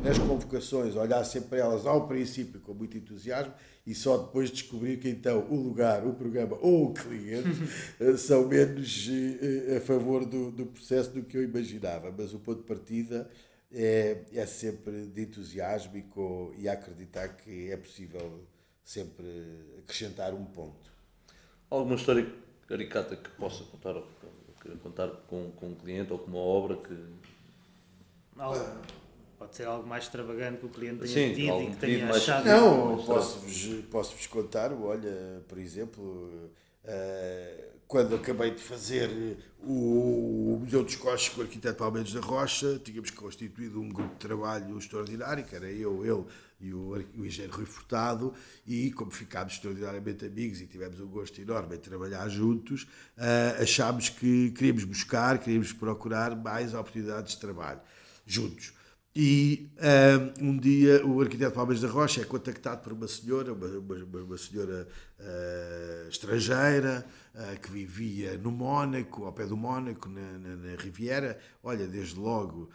nas 0.02 0.18
convocações 0.18 0.96
olhar 0.96 1.22
sempre 1.24 1.50
para 1.50 1.58
elas 1.58 1.86
ao 1.86 2.08
princípio 2.08 2.60
com 2.60 2.74
muito 2.74 2.96
entusiasmo 2.96 3.54
e 3.86 3.94
só 3.94 4.16
depois 4.16 4.50
descobrir 4.50 4.98
que 4.98 5.08
então 5.08 5.46
o 5.48 5.54
lugar, 5.54 6.04
o 6.06 6.14
programa 6.14 6.56
ou 6.60 6.86
o 6.86 6.94
cliente 6.94 7.48
eh, 8.00 8.16
são 8.16 8.48
menos 8.48 9.08
eh, 9.08 9.76
a 9.76 9.80
favor 9.80 10.24
do, 10.24 10.50
do 10.50 10.66
processo 10.66 11.10
do 11.10 11.22
que 11.22 11.36
eu 11.36 11.42
imaginava. 11.42 12.12
Mas 12.16 12.32
o 12.34 12.40
ponto 12.40 12.62
de 12.62 12.66
partida 12.66 13.30
é, 13.70 14.22
é 14.32 14.46
sempre 14.46 15.06
de 15.06 15.22
entusiasmo 15.22 15.96
e, 15.96 16.02
com, 16.02 16.52
e 16.58 16.68
acreditar 16.68 17.28
que 17.28 17.70
é 17.70 17.76
possível 17.76 18.44
sempre 18.82 19.26
acrescentar 19.78 20.34
um 20.34 20.44
ponto. 20.44 20.91
Alguma 21.72 21.94
história 21.94 22.26
caricata 22.68 23.16
que 23.16 23.30
possa 23.30 23.64
contar, 23.64 23.94
contar 24.82 25.08
com, 25.26 25.50
com 25.52 25.68
um 25.68 25.74
cliente 25.74 26.12
ou 26.12 26.18
com 26.18 26.30
uma 26.30 26.38
obra 26.38 26.76
que. 26.76 26.94
Algo, 28.36 28.62
pode 29.38 29.56
ser 29.56 29.66
algo 29.66 29.88
mais 29.88 30.04
extravagante 30.04 30.58
que 30.58 30.66
o 30.66 30.68
cliente 30.68 30.98
tenha 31.00 31.08
Sim, 31.08 31.34
pedido 31.34 31.62
e 31.62 31.70
que 31.70 31.76
tenha 31.76 32.04
mais... 32.04 32.16
achado. 32.18 32.44
Não, 32.44 33.02
posso-vos 33.02 33.84
posso 33.90 34.14
-vos 34.14 34.26
contar, 34.26 34.70
olha, 34.70 35.42
por 35.48 35.56
exemplo, 35.56 36.50
uh, 36.84 37.72
quando 37.88 38.16
acabei 38.16 38.50
de 38.50 38.60
fazer 38.62 39.38
o 39.62 40.58
Museu 40.60 40.84
dos 40.84 40.96
Coches 40.96 41.30
com 41.30 41.40
o 41.40 41.44
arquiteto 41.44 41.78
Palmeiras 41.78 42.12
da 42.12 42.20
Rocha, 42.20 42.78
tínhamos 42.84 43.10
constituído 43.12 43.80
um 43.80 43.88
grupo 43.88 44.12
de 44.12 44.20
trabalho 44.20 44.76
extraordinário, 44.76 45.42
que 45.42 45.56
era 45.56 45.70
eu, 45.70 46.04
ele 46.04 46.24
e 46.62 46.72
o, 46.72 46.92
o 47.16 47.26
engenheiro 47.26 47.56
Rui 47.56 47.66
Furtado, 47.66 48.32
e 48.66 48.90
como 48.92 49.10
ficámos 49.10 49.54
extraordinariamente 49.54 50.24
amigos 50.24 50.60
e 50.60 50.66
tivemos 50.66 51.00
um 51.00 51.06
gosto 51.06 51.40
enorme 51.40 51.76
em 51.76 51.78
trabalhar 51.78 52.28
juntos, 52.28 52.84
uh, 53.18 53.62
achámos 53.62 54.08
que 54.08 54.50
queríamos 54.52 54.84
buscar, 54.84 55.38
queríamos 55.38 55.72
procurar 55.72 56.36
mais 56.36 56.72
oportunidades 56.72 57.32
de 57.34 57.40
trabalho 57.40 57.80
juntos. 58.24 58.72
E 59.14 59.68
um, 60.40 60.48
um, 60.48 60.58
dia 60.58 61.04
o 61.04 61.20
arquiteto 61.20 61.54
Palmeiras 61.54 61.82
da 61.82 61.88
Rocha 61.88 62.22
é 62.22 62.24
contactado 62.24 62.80
por 62.80 62.94
uma 62.94 63.06
senhora, 63.06 63.52
uma, 63.52 63.66
uma, 63.66 64.22
uma 64.22 64.38
senhora 64.38 64.88
uh, 65.20 66.08
estrangeira, 66.08 67.04
uh, 67.34 67.60
que 67.60 67.70
vivia 67.70 68.38
no 68.38 68.50
Mónaco, 68.50 69.26
ao 69.26 69.32
pé 69.32 69.44
do 69.44 69.54
Mónaco, 69.54 70.08
na, 70.08 70.38
na, 70.38 70.56
na 70.56 70.76
Riviera. 70.76 71.38
Olha, 71.62 71.86
desde 71.86 72.18
logo, 72.18 72.70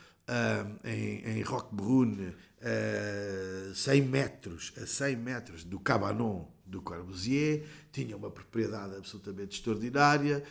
em, 0.83 1.39
em 1.39 1.41
Roquebrune, 1.41 2.35
uh, 2.62 3.74
100 3.74 4.01
metros, 4.01 4.74
a 4.82 4.86
100 4.86 5.16
metros 5.16 5.64
do 5.64 5.80
Cabanon 5.80 6.45
do 6.66 6.82
Corbusier, 6.82 7.64
tinha 7.91 8.16
uma 8.16 8.30
propriedade 8.30 8.95
absolutamente 8.95 9.58
extraordinária 9.58 10.43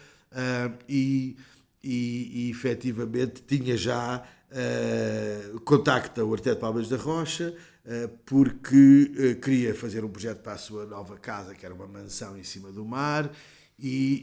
e, 0.88 1.36
e, 1.84 2.46
e 2.46 2.50
efetivamente 2.50 3.42
tinha 3.42 3.76
já 3.76 4.26
uh, 4.50 5.60
contacta 5.60 6.24
o 6.24 6.32
arquiteto 6.32 6.60
Palmas 6.60 6.88
da 6.88 6.96
Rocha 6.96 7.54
uh, 7.84 8.08
porque 8.24 9.12
uh, 9.12 9.40
queria 9.40 9.74
fazer 9.74 10.04
um 10.04 10.08
projeto 10.08 10.40
para 10.40 10.52
a 10.52 10.58
sua 10.58 10.86
nova 10.86 11.16
casa, 11.16 11.54
que 11.54 11.64
era 11.64 11.74
uma 11.74 11.86
mansão 11.86 12.36
em 12.36 12.44
cima 12.44 12.72
do 12.72 12.84
mar, 12.84 13.30
e, 13.78 14.22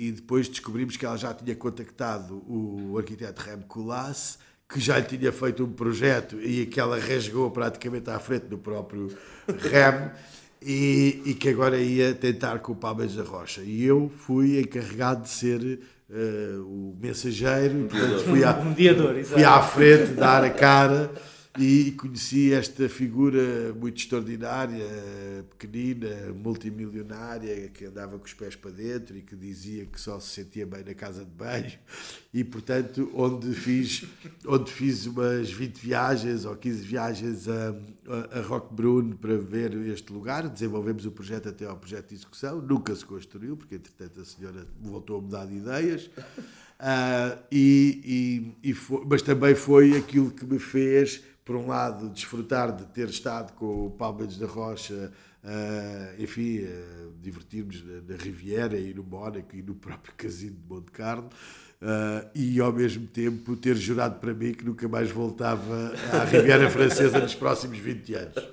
e, 0.00 0.08
e 0.08 0.12
depois 0.12 0.48
descobrimos 0.48 0.96
que 0.96 1.04
ela 1.04 1.16
já 1.16 1.34
tinha 1.34 1.54
contactado 1.54 2.42
o 2.48 2.96
arquiteto 2.96 3.42
Rem 3.42 3.60
Colas, 3.62 4.38
que 4.68 4.78
já 4.78 4.98
lhe 4.98 5.04
tinha 5.04 5.32
feito 5.32 5.64
um 5.64 5.72
projeto 5.72 6.40
e 6.40 6.66
que 6.66 6.78
ela 6.78 6.98
rasgou 6.98 7.50
praticamente 7.50 8.10
à 8.10 8.18
frente 8.18 8.46
do 8.46 8.58
próprio 8.58 9.08
Rem. 9.46 10.10
E, 10.60 11.22
e, 11.24 11.34
que 11.34 11.50
agora 11.50 11.78
ia 11.78 12.12
tentar 12.12 12.58
com 12.58 12.72
o 12.72 12.74
Palmeiras 12.74 13.14
da 13.14 13.22
Rocha. 13.22 13.60
E 13.60 13.84
eu 13.84 14.10
fui 14.26 14.58
encarregado 14.58 15.22
de 15.22 15.28
ser 15.28 15.60
uh, 16.10 16.60
o 16.62 16.98
mensageiro, 17.00 17.86
portanto, 17.88 18.24
fui, 18.24 18.42
à, 18.42 18.54
mediador, 18.64 19.14
fui 19.22 19.44
à 19.44 19.62
frente 19.62 20.14
dar 20.14 20.42
a 20.42 20.50
cara 20.50 21.12
e 21.58 21.90
conheci 21.92 22.52
esta 22.52 22.88
figura 22.88 23.74
muito 23.74 23.98
extraordinária, 23.98 24.86
pequenina, 25.50 26.32
multimilionária, 26.32 27.68
que 27.68 27.86
andava 27.86 28.16
com 28.16 28.24
os 28.24 28.32
pés 28.32 28.54
para 28.54 28.70
dentro 28.70 29.16
e 29.16 29.22
que 29.22 29.34
dizia 29.34 29.84
que 29.86 30.00
só 30.00 30.20
se 30.20 30.28
sentia 30.28 30.64
bem 30.64 30.84
na 30.84 30.94
casa 30.94 31.24
de 31.24 31.30
banho. 31.30 31.72
E, 32.32 32.44
portanto, 32.44 33.10
onde 33.12 33.52
fiz, 33.54 34.04
onde 34.46 34.70
fiz 34.70 35.06
umas 35.06 35.50
20 35.50 35.78
viagens 35.78 36.44
ou 36.44 36.54
15 36.54 36.84
viagens 36.84 37.48
a, 37.48 37.74
a, 38.38 38.40
Roquebrune 38.42 39.14
para 39.14 39.36
ver 39.36 39.74
este 39.88 40.12
lugar, 40.12 40.48
desenvolvemos 40.48 41.06
o 41.06 41.10
projeto 41.10 41.48
até 41.48 41.66
ao 41.66 41.76
projeto 41.76 42.10
de 42.10 42.14
execução, 42.14 42.62
nunca 42.62 42.94
se 42.94 43.04
construiu, 43.04 43.56
porque, 43.56 43.74
entretanto, 43.74 44.20
a 44.20 44.24
senhora 44.24 44.66
voltou 44.80 45.18
a 45.18 45.22
mudar 45.22 45.46
de 45.46 45.56
ideias. 45.56 46.08
Uh, 46.78 47.36
e, 47.50 48.54
e, 48.62 48.70
e 48.70 48.72
foi, 48.72 49.04
mas 49.04 49.20
também 49.20 49.56
foi 49.56 49.96
aquilo 49.96 50.30
que 50.30 50.46
me 50.46 50.60
fez 50.60 51.24
por 51.48 51.56
um 51.56 51.66
lado, 51.66 52.10
desfrutar 52.10 52.76
de 52.76 52.84
ter 52.84 53.08
estado 53.08 53.54
com 53.54 53.86
o 53.86 53.90
Palmeiras 53.90 54.36
da 54.36 54.46
Rocha, 54.46 55.10
uh, 55.42 56.22
enfim, 56.22 56.58
uh, 56.58 57.10
divertirmos 57.22 57.82
na, 57.82 58.02
na, 58.02 58.22
Riviera 58.22 58.78
e 58.78 58.92
no 58.92 59.02
Mónaco 59.02 59.56
e 59.56 59.62
no 59.62 59.74
próprio 59.74 60.12
casino 60.14 60.56
de 60.56 60.68
Monte 60.68 60.90
Carlo, 60.90 61.30
uh, 61.80 62.28
e 62.34 62.60
ao 62.60 62.70
mesmo 62.70 63.06
tempo 63.06 63.56
ter 63.56 63.76
jurado 63.76 64.20
para 64.20 64.34
mim 64.34 64.52
que 64.52 64.62
nunca 64.62 64.86
mais 64.86 65.10
voltava 65.10 65.90
à 66.12 66.24
Riviera 66.24 66.68
Francesa 66.68 67.18
nos 67.18 67.34
próximos 67.34 67.78
20 67.78 68.14
anos. 68.14 68.48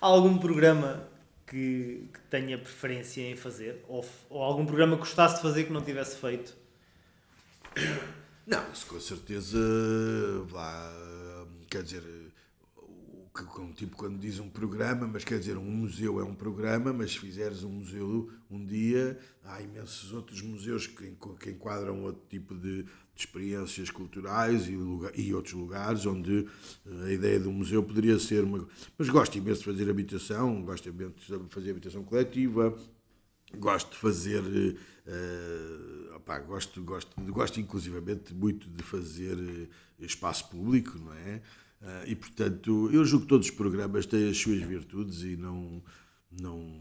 Há 0.00 0.06
algum 0.06 0.38
programa 0.38 1.08
que, 1.44 2.08
que 2.14 2.20
tenha 2.30 2.56
preferência 2.56 3.20
em 3.22 3.34
fazer? 3.34 3.84
Ou, 3.88 4.06
ou 4.28 4.40
algum 4.40 4.64
programa 4.64 4.94
que 4.94 5.00
gostasse 5.00 5.34
de 5.34 5.42
fazer 5.42 5.64
que 5.64 5.72
não 5.72 5.82
tivesse 5.82 6.18
feito? 6.18 6.54
Não, 8.50 8.72
isso 8.72 8.84
com 8.86 8.98
certeza 8.98 9.56
lá, 10.50 10.92
quer 11.70 11.84
dizer, 11.84 12.02
tipo 13.76 13.96
quando 13.96 14.18
diz 14.18 14.40
um 14.40 14.48
programa, 14.48 15.06
mas 15.06 15.22
quer 15.22 15.38
dizer, 15.38 15.56
um 15.56 15.70
museu 15.70 16.18
é 16.18 16.24
um 16.24 16.34
programa, 16.34 16.92
mas 16.92 17.12
se 17.12 17.20
fizeres 17.20 17.62
um 17.62 17.70
museu 17.70 18.28
um 18.50 18.66
dia, 18.66 19.16
há 19.44 19.62
imensos 19.62 20.12
outros 20.12 20.42
museus 20.42 20.88
que, 20.88 21.14
enquadram 21.48 22.02
outro 22.02 22.22
tipo 22.28 22.52
de, 22.56 22.82
de 22.82 22.88
experiências 23.14 23.88
culturais 23.88 24.66
e, 24.66 24.74
lugar, 24.74 25.16
e, 25.16 25.32
outros 25.32 25.54
lugares 25.54 26.04
onde 26.04 26.48
eh, 26.84 27.04
a 27.04 27.12
ideia 27.12 27.38
do 27.38 27.52
museu 27.52 27.84
poderia 27.84 28.18
ser 28.18 28.42
uma. 28.42 28.66
Mas 28.98 29.08
gosto 29.08 29.38
imenso 29.38 29.60
de 29.60 29.66
fazer 29.66 29.88
habitação, 29.88 30.60
gosto 30.64 30.88
imenso 30.88 31.14
de 31.14 31.54
fazer 31.54 31.70
habitação 31.70 32.02
coletiva, 32.02 32.76
gosto 33.56 33.92
de 33.92 33.98
fazer. 33.98 34.42
Uh, 35.10 36.46
gosto, 36.46 36.80
gosto, 36.82 37.20
gosto 37.22 37.60
inclusivamente 37.60 38.32
muito 38.32 38.68
de 38.68 38.82
fazer 38.84 39.34
uh, 39.34 39.68
espaço 40.04 40.48
público, 40.48 40.98
não 40.98 41.12
é? 41.12 41.42
Uh, 41.82 42.06
e 42.06 42.14
portanto, 42.14 42.88
eu 42.92 43.04
julgo 43.04 43.24
que 43.24 43.28
todos 43.28 43.48
os 43.48 43.52
programas 43.52 44.06
têm 44.06 44.30
as 44.30 44.38
suas 44.38 44.60
virtudes 44.60 45.22
e 45.22 45.36
não. 45.36 45.82
não 46.40 46.80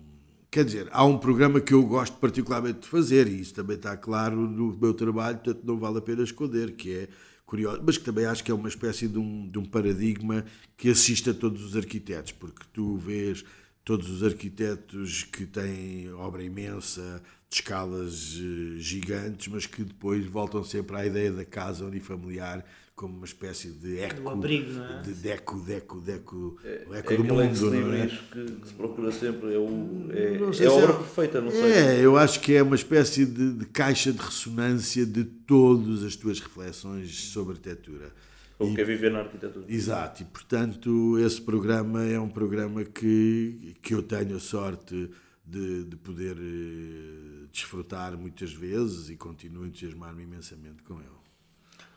Quer 0.51 0.65
dizer, 0.65 0.89
há 0.91 1.05
um 1.05 1.17
programa 1.17 1.61
que 1.61 1.73
eu 1.73 1.83
gosto 1.83 2.17
particularmente 2.17 2.79
de 2.79 2.87
fazer, 2.87 3.27
e 3.27 3.39
isso 3.39 3.53
também 3.53 3.75
está 3.75 3.95
claro 3.95 4.35
no 4.35 4.75
meu 4.75 4.95
trabalho, 4.95 5.37
portanto 5.37 5.63
não 5.63 5.77
vale 5.77 5.99
a 5.99 6.01
pena 6.01 6.23
esconder, 6.23 6.71
que 6.71 6.91
é 6.91 7.07
curioso, 7.45 7.81
mas 7.85 7.99
que 7.99 8.03
também 8.03 8.25
acho 8.25 8.43
que 8.43 8.49
é 8.49 8.53
uma 8.53 8.67
espécie 8.67 9.07
de 9.07 9.19
um, 9.19 9.47
de 9.47 9.59
um 9.59 9.65
paradigma 9.65 10.43
que 10.75 10.89
assiste 10.89 11.29
a 11.29 11.35
todos 11.35 11.63
os 11.63 11.75
arquitetos, 11.75 12.31
porque 12.31 12.63
tu 12.73 12.97
vês 12.97 13.45
todos 13.89 14.07
os 14.07 14.23
arquitetos 14.23 15.23
que 15.23 15.47
têm 15.47 16.13
obra 16.13 16.43
imensa, 16.43 17.19
de 17.49 17.55
escalas 17.55 18.39
eh, 18.39 18.77
gigantes, 18.77 19.47
mas 19.47 19.65
que 19.65 19.83
depois 19.83 20.23
voltam 20.27 20.63
sempre 20.63 20.95
à 20.95 21.07
ideia 21.07 21.31
da 21.31 21.43
casa 21.43 21.83
unifamiliar 21.85 22.63
como 22.95 23.17
uma 23.17 23.25
espécie 23.25 23.69
de 23.69 23.97
eco, 23.97 24.29
abrigo, 24.29 24.73
não 24.73 24.85
é? 24.85 25.01
de 25.01 25.11
deco, 25.13 25.59
deco, 25.61 25.99
deco, 26.01 26.59
é, 26.63 26.85
eco 26.99 27.13
é 27.13 27.17
do 27.17 27.23
mundo. 27.23 27.71
Não 27.71 27.93
é? 27.95 28.05
que, 28.05 28.45
que, 28.57 28.67
se 28.67 28.73
procura 28.75 29.11
sempre, 29.11 29.55
é, 29.55 29.57
o, 29.57 30.05
é, 30.11 30.63
é 30.63 30.67
a 30.67 30.71
obra 30.71 30.93
é, 30.93 30.97
perfeita, 30.97 31.41
não 31.41 31.49
sei. 31.49 31.71
É, 31.71 31.99
eu 31.99 32.15
acho 32.15 32.39
que 32.41 32.53
é 32.53 32.61
uma 32.61 32.75
espécie 32.75 33.25
de, 33.25 33.53
de 33.53 33.65
caixa 33.65 34.13
de 34.13 34.19
ressonância 34.19 35.03
de 35.03 35.23
todas 35.23 36.03
as 36.03 36.15
tuas 36.15 36.39
reflexões 36.39 37.31
sobre 37.31 37.53
arquitetura. 37.53 38.13
Ou 38.59 38.75
quer 38.75 38.85
viver 38.85 39.09
na 39.09 39.19
arquitetura. 39.19 39.65
Exato, 39.67 40.21
e 40.21 40.25
portanto 40.25 41.17
esse 41.17 41.41
programa 41.41 42.03
é 42.03 42.19
um 42.19 42.29
programa 42.29 42.83
que, 42.83 43.75
que 43.81 43.93
eu 43.93 44.03
tenho 44.03 44.35
a 44.35 44.39
sorte 44.39 45.09
de, 45.45 45.85
de 45.85 45.95
poder 45.95 46.35
uh, 46.37 47.47
desfrutar 47.51 48.17
muitas 48.17 48.53
vezes 48.53 49.09
e 49.09 49.15
continuo 49.15 49.63
a 49.63 49.67
entusiasmar-me 49.67 50.23
imensamente 50.23 50.83
com 50.83 50.99
ele. 50.99 51.09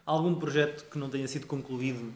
Algum 0.07 0.35
projeto 0.35 0.89
que 0.89 0.99
não 0.99 1.11
tenha 1.11 1.29
sido 1.29 1.47
concluído 1.47 2.13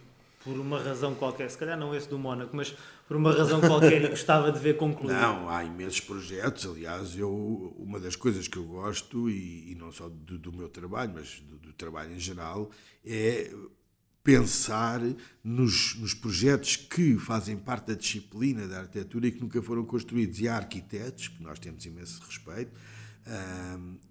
por 0.47 0.57
uma 0.61 0.81
razão 0.81 1.13
qualquer, 1.13 1.51
se 1.51 1.59
calhar 1.59 1.77
não 1.77 1.93
esse 1.93 2.09
do 2.09 2.17
Mónaco, 2.17 2.57
mas 2.57 2.73
por 3.09 3.17
uma 3.17 3.33
razão 3.33 3.61
qualquer 3.61 4.05
e 4.05 4.09
gostava 4.09 4.53
de 4.53 4.61
ver 4.61 4.77
concluído? 4.77 5.19
Não, 5.19 5.49
há 5.51 5.65
imensos 5.65 6.01
projetos. 6.01 6.67
Aliás, 6.67 7.19
eu, 7.19 7.75
uma 7.77 7.99
das 7.99 8.15
coisas 8.15 8.47
que 8.47 8.57
eu 8.57 8.65
gosto, 8.65 9.29
e, 9.29 9.73
e 9.73 9.75
não 9.75 9.91
só 9.91 10.09
do, 10.09 10.39
do, 10.39 10.53
meu 10.53 10.69
trabalho, 10.69 11.13
mas 11.15 11.41
do, 11.41 11.57
do, 11.59 11.73
trabalho 11.73 12.15
em 12.15 12.19
geral, 12.21 12.71
é 13.05 13.53
pensar 14.27 15.01
nos, 15.45 15.95
nos 15.95 16.13
projetos 16.13 16.75
que 16.75 17.17
fazem 17.17 17.57
parte 17.57 17.87
da 17.87 17.95
disciplina 17.95 18.67
da 18.67 18.81
arquitetura 18.81 19.29
e 19.29 19.31
que 19.31 19.41
nunca 19.41 19.63
foram 19.63 19.85
construídos. 19.85 20.41
E 20.41 20.49
há 20.49 20.57
arquitetos, 20.57 21.29
que 21.29 21.41
nós 21.41 21.61
temos 21.61 21.87
imenso 21.87 22.21
respeito, 22.27 22.73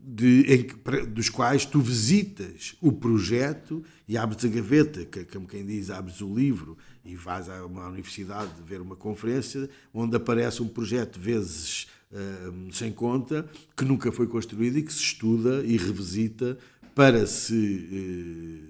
de, 0.02 0.46
em, 0.48 1.06
dos 1.08 1.28
quais 1.30 1.66
tu 1.66 1.82
visitas 1.82 2.76
o 2.80 2.94
projeto 2.94 3.84
e 4.08 4.18
abres 4.18 4.46
a 4.46 4.48
gaveta, 4.48 5.04
que, 5.04 5.26
como 5.26 5.46
quem 5.46 5.66
diz, 5.66 5.90
abres 5.90 6.22
o 6.22 6.34
livro 6.34 6.78
e 7.04 7.14
vais 7.14 7.50
a 7.50 7.66
uma 7.66 7.88
universidade 7.90 8.50
ver 8.66 8.80
uma 8.80 8.96
conferência 8.96 9.70
onde 9.94 10.16
aparece 10.16 10.64
um 10.64 10.68
projeto 10.68 11.20
vezes 11.20 11.88
sem 12.72 12.94
conta 12.94 13.50
que 13.76 13.84
nunca 13.84 14.12
foi 14.12 14.28
construído 14.28 14.78
e 14.78 14.84
que 14.84 14.94
se 14.94 15.02
estuda 15.02 15.64
e 15.66 15.76
revisita 15.76 16.58
para 16.94 17.28
se, 17.28 17.54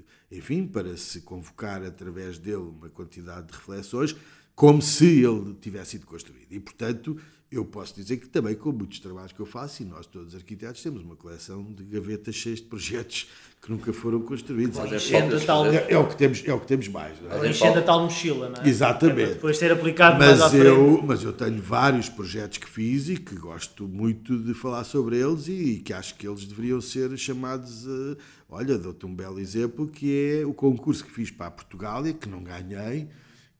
uh, 0.01 0.03
enfim, 0.31 0.65
para 0.67 0.95
se 0.97 1.21
convocar 1.21 1.83
através 1.83 2.37
dele 2.37 2.57
uma 2.57 2.89
quantidade 2.89 3.47
de 3.47 3.53
reflexões 3.53 4.15
como 4.55 4.81
se 4.81 5.23
ele 5.23 5.53
tivesse 5.55 5.91
sido 5.91 6.05
construído. 6.05 6.51
E, 6.51 6.59
portanto, 6.59 7.19
eu 7.51 7.63
posso 7.63 7.95
dizer 7.95 8.17
que 8.17 8.27
também 8.27 8.55
com 8.55 8.71
muitos 8.71 8.99
trabalhos 8.99 9.31
que 9.31 9.39
eu 9.39 9.45
faço, 9.45 9.83
e 9.83 9.85
nós 9.85 10.05
todos 10.05 10.35
arquitetos 10.35 10.81
temos 10.81 11.03
uma 11.03 11.15
coleção 11.15 11.63
de 11.63 11.83
gavetas 11.83 12.35
cheias 12.35 12.59
de 12.59 12.65
projetos 12.65 13.29
que 13.61 13.71
nunca 13.71 13.93
foram 13.93 14.21
construídos. 14.21 14.77
É, 14.77 15.39
tal... 15.45 15.65
é, 15.67 15.91
é, 15.91 15.97
o 15.97 16.07
que 16.07 16.15
temos, 16.15 16.43
é 16.45 16.53
o 16.53 16.59
que 16.59 16.67
temos 16.67 16.87
mais. 16.87 17.19
Não 17.21 17.31
é? 17.31 17.49
Enchendo 17.49 17.79
a 17.79 17.81
tal 17.81 18.03
mochila, 18.03 18.49
não 18.49 18.61
é? 18.61 18.67
Exatamente. 18.67 19.31
É 19.31 19.33
depois 19.35 19.57
ser 19.57 19.71
aplicado 19.71 20.17
mas 20.19 20.39
mais 20.39 20.53
à 20.53 20.57
eu, 20.57 21.01
Mas 21.03 21.23
eu 21.23 21.33
tenho 21.33 21.61
vários 21.61 22.09
projetos 22.09 22.57
que 22.57 22.69
fiz 22.69 23.09
e 23.09 23.17
que 23.17 23.35
gosto 23.35 23.87
muito 23.87 24.37
de 24.37 24.53
falar 24.53 24.83
sobre 24.83 25.17
eles 25.17 25.47
e 25.47 25.81
que 25.83 25.93
acho 25.93 26.15
que 26.15 26.27
eles 26.27 26.45
deveriam 26.45 26.81
ser 26.81 27.15
chamados... 27.17 27.85
Uh, 27.85 28.17
olha, 28.49 28.77
dou-te 28.77 29.05
um 29.05 29.15
belo 29.15 29.39
exemplo 29.39 29.87
que 29.87 30.39
é 30.39 30.45
o 30.45 30.53
concurso 30.53 31.03
que 31.03 31.11
fiz 31.11 31.31
para 31.31 31.47
a 31.47 31.51
Portugália, 31.51 32.13
que 32.13 32.27
não 32.27 32.43
ganhei, 32.43 33.07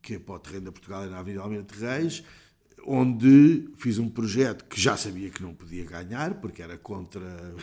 que 0.02 0.16
é 0.16 0.20
para 0.20 0.36
o 0.36 0.40
terreno 0.40 0.66
da 0.66 0.72
Portugália 0.72 1.10
na 1.10 1.20
Avenida 1.20 1.42
Almirante 1.42 1.80
Reis, 1.80 2.24
onde 2.86 3.68
fiz 3.76 3.98
um 3.98 4.10
projeto 4.10 4.66
que 4.66 4.80
já 4.80 4.96
sabia 4.96 5.30
que 5.30 5.42
não 5.42 5.54
podia 5.54 5.84
ganhar, 5.86 6.36
porque 6.36 6.62
era 6.62 6.78
contra 6.78 7.56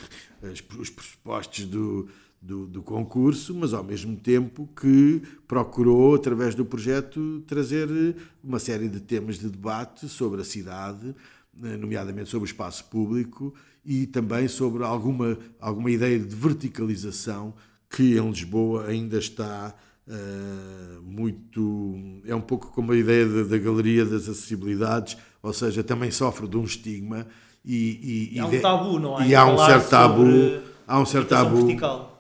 os 0.42 0.90
pressupostos 0.90 1.64
do, 1.64 2.08
do, 2.40 2.66
do, 2.66 2.82
concurso, 2.82 3.54
mas 3.54 3.72
ao 3.72 3.84
mesmo 3.84 4.16
tempo 4.16 4.68
que 4.74 5.22
procurou, 5.46 6.14
através 6.14 6.54
do 6.54 6.64
projeto, 6.64 7.42
trazer 7.46 8.16
uma 8.42 8.58
série 8.58 8.88
de 8.88 9.00
temas 9.00 9.38
de 9.38 9.48
debate 9.48 10.08
sobre 10.08 10.40
a 10.40 10.44
cidade, 10.44 11.14
nomeadamente 11.54 12.28
sobre 12.28 12.46
o 12.46 12.50
espaço 12.50 12.84
público 12.86 13.54
e 13.84 14.06
também 14.06 14.48
sobre 14.48 14.82
alguma, 14.82 15.38
alguma 15.60 15.90
ideia 15.90 16.18
de 16.18 16.34
verticalização 16.34 17.54
que 17.88 18.16
em 18.16 18.30
Lisboa 18.30 18.86
ainda 18.86 19.18
está 19.18 19.74
Uh, 20.06 21.00
muito. 21.02 22.20
É 22.26 22.34
um 22.34 22.40
pouco 22.40 22.72
como 22.72 22.92
a 22.92 22.96
ideia 22.96 23.26
da, 23.26 23.42
da, 23.44 23.58
Galeria 23.58 24.04
das 24.04 24.28
Acessibilidades, 24.28 25.16
ou 25.42 25.52
seja, 25.52 25.84
também 25.84 26.10
sofre 26.10 26.48
de 26.48 26.56
um 26.56 26.64
estigma. 26.64 27.26
E, 27.64 28.30
e, 28.32 28.38
há 28.40 28.46
um 28.46 28.60
tabu, 28.60 28.98
não 28.98 29.20
é? 29.20 29.28
E 29.28 29.34
há 29.34 29.46
um 29.46 29.58
certo 29.58 29.88
tabu. 29.88 30.24
Há 30.86 30.98
um 30.98 31.06
certo 31.06 31.28
tabu. 31.28 31.66
Vertical. 31.66 32.12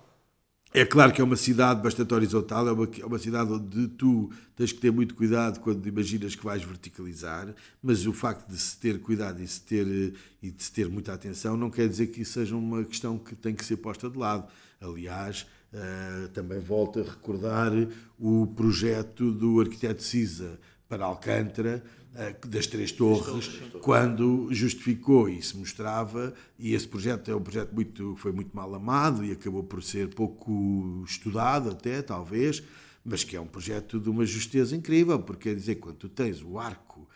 É 0.74 0.86
claro 0.86 1.12
que 1.12 1.20
é 1.20 1.24
uma 1.24 1.36
cidade 1.36 1.82
bastante 1.82 2.14
horizontal, 2.14 2.66
é 2.66 2.72
uma, 2.72 2.88
é 2.98 3.04
uma 3.04 3.18
cidade 3.18 3.52
onde 3.52 3.88
tu 3.88 4.30
tens 4.56 4.72
que 4.72 4.80
ter 4.80 4.90
muito 4.90 5.14
cuidado 5.14 5.60
quando 5.60 5.86
imaginas 5.86 6.34
que 6.34 6.42
vais 6.42 6.62
verticalizar, 6.62 7.54
mas 7.82 8.06
o 8.06 8.12
facto 8.12 8.48
de 8.48 8.56
se 8.56 8.78
ter 8.78 8.98
cuidado 8.98 9.42
e, 9.42 9.46
se 9.46 9.60
ter, 9.60 10.14
e 10.42 10.50
de 10.50 10.62
se 10.62 10.72
ter 10.72 10.88
muita 10.88 11.12
atenção 11.12 11.58
não 11.58 11.68
quer 11.68 11.86
dizer 11.86 12.06
que 12.06 12.22
isso 12.22 12.32
seja 12.32 12.56
uma 12.56 12.82
questão 12.84 13.18
que 13.18 13.34
tem 13.36 13.54
que 13.54 13.66
ser 13.66 13.76
posta 13.76 14.08
de 14.08 14.16
lado. 14.16 14.48
Aliás, 14.80 15.46
Uh, 15.72 16.28
também 16.28 16.60
volto 16.60 17.00
a 17.00 17.02
recordar 17.02 17.72
o 18.18 18.46
projeto 18.48 19.32
do 19.32 19.58
arquiteto 19.58 20.02
Cisa 20.02 20.60
para 20.86 21.06
Alcântara, 21.06 21.82
uh, 22.12 22.46
das 22.46 22.66
Três 22.66 22.92
Torres, 22.92 23.48
quando 23.80 24.48
justificou 24.50 25.30
e 25.30 25.40
se 25.40 25.56
mostrava, 25.56 26.34
e 26.58 26.74
esse 26.74 26.86
projeto 26.86 27.30
é 27.30 27.34
um 27.34 27.40
projeto 27.40 27.72
muito, 27.72 28.14
foi 28.16 28.32
muito 28.32 28.54
mal 28.54 28.74
amado 28.74 29.24
e 29.24 29.32
acabou 29.32 29.62
por 29.62 29.82
ser 29.82 30.08
pouco 30.08 31.02
estudado 31.06 31.70
até, 31.70 32.02
talvez, 32.02 32.62
mas 33.02 33.24
que 33.24 33.34
é 33.34 33.40
um 33.40 33.46
projeto 33.46 33.98
de 33.98 34.10
uma 34.10 34.26
justeza 34.26 34.76
incrível, 34.76 35.18
porque 35.20 35.48
quer 35.48 35.56
dizer, 35.56 35.76
quando 35.76 35.96
tu 35.96 36.08
tens 36.10 36.42
o 36.42 36.58
arco 36.58 37.08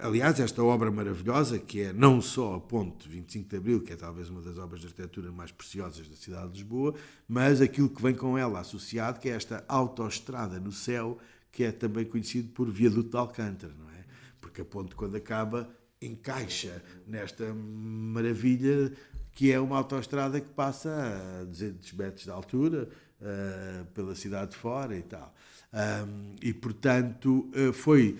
aliás, 0.00 0.38
esta 0.38 0.62
obra 0.62 0.90
maravilhosa, 0.90 1.58
que 1.58 1.80
é 1.80 1.92
não 1.92 2.20
só 2.20 2.54
a 2.54 2.60
Ponte 2.60 3.08
25 3.08 3.48
de 3.48 3.56
Abril, 3.56 3.80
que 3.82 3.92
é 3.92 3.96
talvez 3.96 4.28
uma 4.28 4.40
das 4.40 4.58
obras 4.58 4.80
de 4.80 4.86
arquitetura 4.86 5.32
mais 5.32 5.50
preciosas 5.50 6.08
da 6.08 6.16
cidade 6.16 6.52
de 6.52 6.58
Lisboa, 6.60 6.94
mas 7.28 7.60
aquilo 7.60 7.88
que 7.88 8.02
vem 8.02 8.14
com 8.14 8.38
ela 8.38 8.60
associado, 8.60 9.18
que 9.18 9.28
é 9.28 9.32
esta 9.32 9.64
autoestrada 9.68 10.60
no 10.60 10.72
céu, 10.72 11.18
que 11.50 11.64
é 11.64 11.72
também 11.72 12.04
conhecido 12.04 12.48
por 12.50 12.70
Viaduto 12.70 13.10
de 13.10 13.16
Alcântara, 13.16 13.72
não 13.78 13.90
é? 13.90 14.04
Porque 14.40 14.60
a 14.60 14.64
ponte, 14.64 14.94
quando 14.94 15.16
acaba, 15.16 15.68
encaixa 16.00 16.82
nesta 17.06 17.52
maravilha 17.52 18.92
que 19.32 19.52
é 19.52 19.60
uma 19.60 19.76
autoestrada 19.76 20.40
que 20.40 20.48
passa 20.48 21.40
a 21.40 21.44
200 21.44 21.92
metros 21.92 22.24
de 22.24 22.30
altura 22.30 22.88
uh, 23.20 23.84
pela 23.94 24.14
cidade 24.14 24.52
de 24.52 24.56
fora 24.56 24.96
e 24.96 25.02
tal. 25.02 25.34
Um, 25.72 26.34
e, 26.42 26.52
portanto, 26.52 27.48
uh, 27.54 27.72
foi 27.72 28.18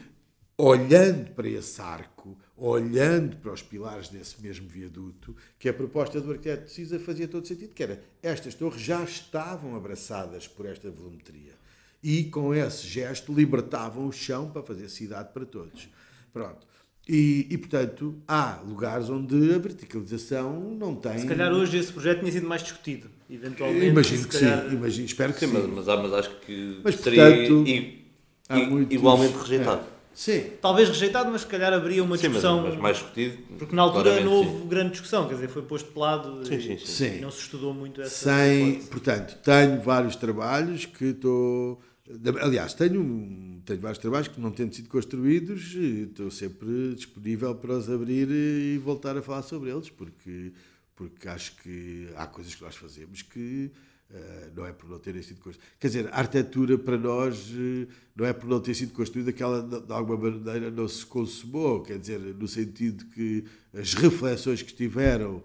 olhando 0.60 1.30
para 1.30 1.48
esse 1.48 1.80
arco, 1.80 2.36
olhando 2.56 3.36
para 3.36 3.52
os 3.52 3.62
pilares 3.62 4.08
desse 4.08 4.40
mesmo 4.42 4.68
viaduto, 4.68 5.34
que 5.58 5.68
a 5.68 5.72
proposta 5.72 6.20
do 6.20 6.30
arquiteto 6.30 6.66
de 6.66 6.70
Cisa 6.70 6.98
fazia 6.98 7.26
todo 7.26 7.46
sentido, 7.46 7.72
que 7.74 7.82
era 7.82 8.02
estas 8.22 8.54
torres 8.54 8.80
já 8.80 9.02
estavam 9.02 9.74
abraçadas 9.74 10.46
por 10.46 10.66
esta 10.66 10.90
volumetria 10.90 11.58
e 12.02 12.24
com 12.24 12.54
esse 12.54 12.86
gesto 12.86 13.32
libertavam 13.32 14.06
o 14.06 14.12
chão 14.12 14.50
para 14.50 14.62
fazer 14.62 14.88
cidade 14.88 15.30
para 15.32 15.44
todos. 15.44 15.88
Pronto. 16.32 16.70
E, 17.08 17.46
e, 17.50 17.58
portanto, 17.58 18.14
há 18.28 18.60
lugares 18.64 19.10
onde 19.10 19.52
a 19.52 19.58
verticalização 19.58 20.76
não 20.78 20.94
tem. 20.94 21.18
Se 21.18 21.26
calhar 21.26 21.52
hoje 21.52 21.78
esse 21.78 21.92
projeto 21.92 22.20
tinha 22.20 22.30
sido 22.30 22.46
mais 22.46 22.62
discutido, 22.62 23.08
eventualmente. 23.28 23.86
Imagino 23.86 24.28
que 24.28 24.38
calhar... 24.38 24.68
sim, 24.68 24.76
imagino, 24.76 25.06
espero 25.06 25.32
que 25.32 25.40
sim. 25.40 25.46
sim. 25.48 25.52
Mas, 25.52 25.86
mas, 25.86 25.86
mas, 25.86 26.12
acho 26.12 26.40
que 26.40 26.80
mas, 26.84 26.94
seria 26.96 27.24
portanto, 27.24 27.66
i, 27.66 28.06
i, 28.50 28.66
muitos, 28.66 28.94
igualmente 28.94 29.36
rejeitado. 29.36 29.80
É. 29.80 29.99
Sim. 30.20 30.50
Talvez 30.60 30.86
rejeitado, 30.86 31.30
mas 31.30 31.40
se 31.40 31.46
calhar 31.46 31.72
haveria 31.72 32.04
uma 32.04 32.18
discussão. 32.18 32.58
Sim, 32.58 32.62
mas, 32.64 32.74
mas 32.74 32.82
mais 32.82 32.96
discutido. 32.98 33.38
Porque 33.58 33.74
na 33.74 33.80
altura 33.80 34.20
não 34.20 34.32
houve 34.32 34.50
sim. 34.50 34.68
grande 34.68 34.90
discussão, 34.90 35.26
quer 35.26 35.32
dizer, 35.32 35.48
foi 35.48 35.62
posto 35.62 35.90
de 35.90 35.98
lado 35.98 36.46
sim, 36.46 36.60
sim, 36.60 36.76
sim. 36.76 37.16
e 37.16 37.20
não 37.22 37.30
se 37.30 37.40
estudou 37.40 37.72
muito 37.72 38.02
essa. 38.02 38.26
Sem, 38.26 38.68
hipótese. 38.68 38.90
portanto, 38.90 39.38
tenho 39.42 39.80
vários 39.80 40.16
trabalhos 40.16 40.84
que 40.84 41.06
estou. 41.06 41.80
Aliás, 42.42 42.74
tenho, 42.74 43.62
tenho 43.64 43.80
vários 43.80 43.96
trabalhos 43.96 44.28
que 44.28 44.38
não 44.38 44.50
têm 44.50 44.70
sido 44.70 44.90
construídos 44.90 45.72
e 45.74 46.02
estou 46.02 46.30
sempre 46.30 46.94
disponível 46.94 47.54
para 47.54 47.78
os 47.78 47.88
abrir 47.88 48.28
e 48.30 48.76
voltar 48.76 49.16
a 49.16 49.22
falar 49.22 49.40
sobre 49.40 49.70
eles, 49.70 49.88
porque, 49.88 50.52
porque 50.94 51.28
acho 51.28 51.56
que 51.62 52.08
há 52.14 52.26
coisas 52.26 52.54
que 52.54 52.62
nós 52.62 52.76
fazemos 52.76 53.22
que 53.22 53.70
Uh, 54.12 54.50
não 54.56 54.66
é 54.66 54.72
por 54.72 54.90
não 54.90 54.98
terem 54.98 55.22
sido 55.22 55.36
construídas. 55.40 55.72
Quer 55.78 55.86
dizer, 55.86 56.08
a 56.08 56.18
arquitetura 56.18 56.76
para 56.76 56.98
nós 56.98 57.48
uh, 57.50 57.86
não 58.16 58.26
é 58.26 58.32
por 58.32 58.48
não 58.48 58.58
ter 58.58 58.74
sido 58.74 58.92
construída 58.92 59.32
que 59.32 59.40
ela, 59.40 59.62
de, 59.62 59.92
alguma 59.92 60.30
maneira, 60.30 60.68
não 60.68 60.88
se 60.88 61.06
consumou. 61.06 61.80
Quer 61.80 61.96
dizer, 61.96 62.18
no 62.18 62.48
sentido 62.48 63.04
que 63.14 63.44
as 63.72 63.94
reflexões 63.94 64.62
que 64.62 64.74
tiveram 64.74 65.36
uh, 65.36 65.42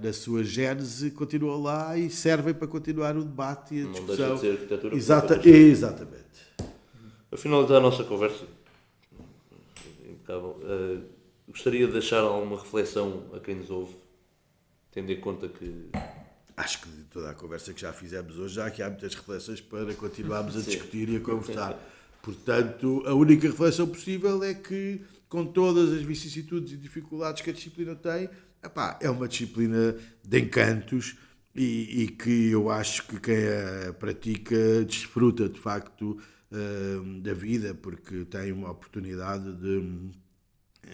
na 0.00 0.12
sua 0.12 0.44
gênese 0.44 1.10
continuam 1.10 1.60
lá 1.60 1.98
e 1.98 2.08
servem 2.08 2.54
para 2.54 2.68
continuar 2.68 3.16
o 3.16 3.24
debate 3.24 3.74
e 3.74 3.82
a 3.82 3.90
discussão. 3.90 4.06
Não 4.06 4.16
deixa 4.16 4.34
de 4.34 4.40
ser 4.40 4.52
arquitetura. 4.52 4.94
Exata, 4.94 5.48
exatamente. 5.48 6.18
A 7.32 7.36
finalizar 7.36 7.78
a 7.78 7.80
nossa 7.80 8.04
conversa, 8.04 8.44
impecável, 10.08 10.56
gostaria 11.48 11.86
de 11.86 11.92
deixar 11.92 12.20
alguma 12.20 12.60
reflexão 12.60 13.24
a 13.34 13.40
quem 13.40 13.56
nos 13.56 13.70
ouve, 13.70 13.96
tendo 14.92 15.10
em 15.10 15.20
conta 15.20 15.48
que 15.48 15.90
acho 16.58 16.80
que 16.82 16.88
de 16.88 17.04
toda 17.04 17.30
a 17.30 17.34
conversa 17.34 17.72
que 17.72 17.80
já 17.80 17.92
fizemos 17.92 18.36
hoje, 18.36 18.54
já 18.54 18.70
que 18.70 18.82
há 18.82 18.90
muitas 18.90 19.14
reflexões 19.14 19.60
para 19.60 19.94
continuarmos 19.94 20.56
a 20.56 20.60
discutir 20.60 21.08
e 21.08 21.16
a 21.16 21.20
conversar. 21.20 21.78
Portanto, 22.20 23.02
a 23.06 23.14
única 23.14 23.46
reflexão 23.46 23.86
possível 23.86 24.42
é 24.42 24.54
que, 24.54 25.00
com 25.28 25.46
todas 25.46 25.92
as 25.92 26.02
vicissitudes 26.02 26.72
e 26.72 26.76
dificuldades 26.76 27.42
que 27.42 27.50
a 27.50 27.52
disciplina 27.52 27.94
tem, 27.94 28.28
epá, 28.62 28.98
é 29.00 29.08
uma 29.08 29.28
disciplina 29.28 29.96
de 30.24 30.40
encantos 30.40 31.16
e, 31.54 32.02
e, 32.02 32.08
que 32.08 32.50
eu 32.50 32.70
acho 32.70 33.06
que 33.06 33.20
quem 33.20 33.36
a 33.88 33.92
pratica 33.92 34.84
desfruta 34.84 35.48
de 35.48 35.58
facto 35.58 36.20
uh, 36.52 37.20
da 37.20 37.34
vida, 37.34 37.72
porque 37.74 38.24
tem 38.24 38.52
uma 38.52 38.70
oportunidade 38.70 39.52
de, 39.54 40.10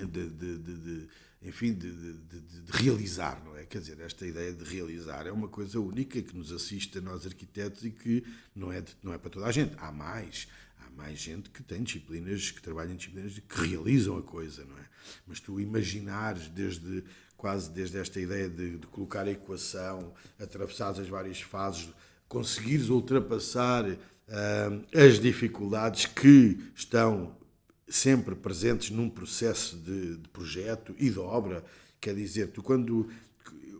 de, 0.06 0.30
de, 0.30 0.58
de 0.58 1.08
enfim, 1.44 1.74
de, 1.74 1.90
de, 1.90 2.12
de, 2.12 2.40
de, 2.40 2.72
realizar, 2.72 3.42
não 3.44 3.56
é? 3.56 3.64
Quer 3.64 3.80
dizer, 3.80 4.00
esta 4.00 4.26
ideia 4.26 4.52
de 4.52 4.64
realizar 4.64 5.26
é 5.26 5.32
uma 5.32 5.48
coisa 5.48 5.78
única 5.78 6.20
que 6.22 6.36
nos 6.36 6.50
assiste 6.50 6.98
a 6.98 7.00
nós 7.00 7.26
arquitetos 7.26 7.84
e 7.84 7.90
que 7.90 8.24
não 8.54 8.72
é, 8.72 8.82
não 9.02 9.12
é 9.12 9.18
para 9.18 9.30
toda 9.30 9.46
a 9.46 9.52
gente. 9.52 9.74
Há 9.78 9.92
mais. 9.92 10.48
Há 10.78 10.90
mais 10.90 11.18
gente 11.18 11.50
que 11.50 11.62
tem 11.62 11.82
disciplinas, 11.82 12.50
que 12.50 12.62
trabalha 12.62 12.92
em 12.92 12.96
disciplinas 12.96 13.38
que 13.38 13.60
realizam 13.60 14.16
a 14.16 14.22
coisa, 14.22 14.64
não 14.64 14.78
é? 14.78 14.84
Mas 15.26 15.38
tu 15.38 15.60
imaginares 15.60 16.48
desde 16.48 17.04
quase 17.36 17.70
desde 17.70 17.98
esta 17.98 18.18
ideia 18.18 18.48
de, 18.48 18.78
de 18.78 18.86
colocar 18.86 19.26
a 19.26 19.30
equação, 19.30 20.14
atravessadas 20.40 21.00
as 21.00 21.08
várias 21.08 21.42
fases, 21.42 21.90
conseguires 22.26 22.88
ultrapassar 22.88 23.84
uh, 23.84 23.98
as 24.94 25.20
dificuldades 25.20 26.06
que 26.06 26.58
estão 26.74 27.36
sempre 27.88 28.34
presentes 28.34 28.90
num 28.90 29.08
processo 29.08 29.76
de, 29.76 30.16
de, 30.16 30.28
projeto 30.28 30.94
e 30.98 31.10
de 31.10 31.18
obra. 31.18 31.64
Quer 32.00 32.14
dizer, 32.14 32.48
tu 32.48 32.62
quando 32.62 33.08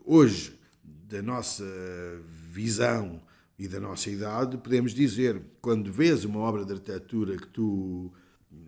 hoje 0.03 0.57
da 0.83 1.21
nossa 1.21 1.65
visão 2.51 3.21
e 3.57 3.67
da 3.67 3.79
nossa 3.79 4.09
idade 4.09 4.57
podemos 4.57 4.93
dizer 4.93 5.41
quando 5.61 5.91
vês 5.91 6.25
uma 6.25 6.39
obra 6.39 6.65
de 6.65 6.73
arquitetura 6.73 7.37
que 7.37 7.47
tu 7.47 8.11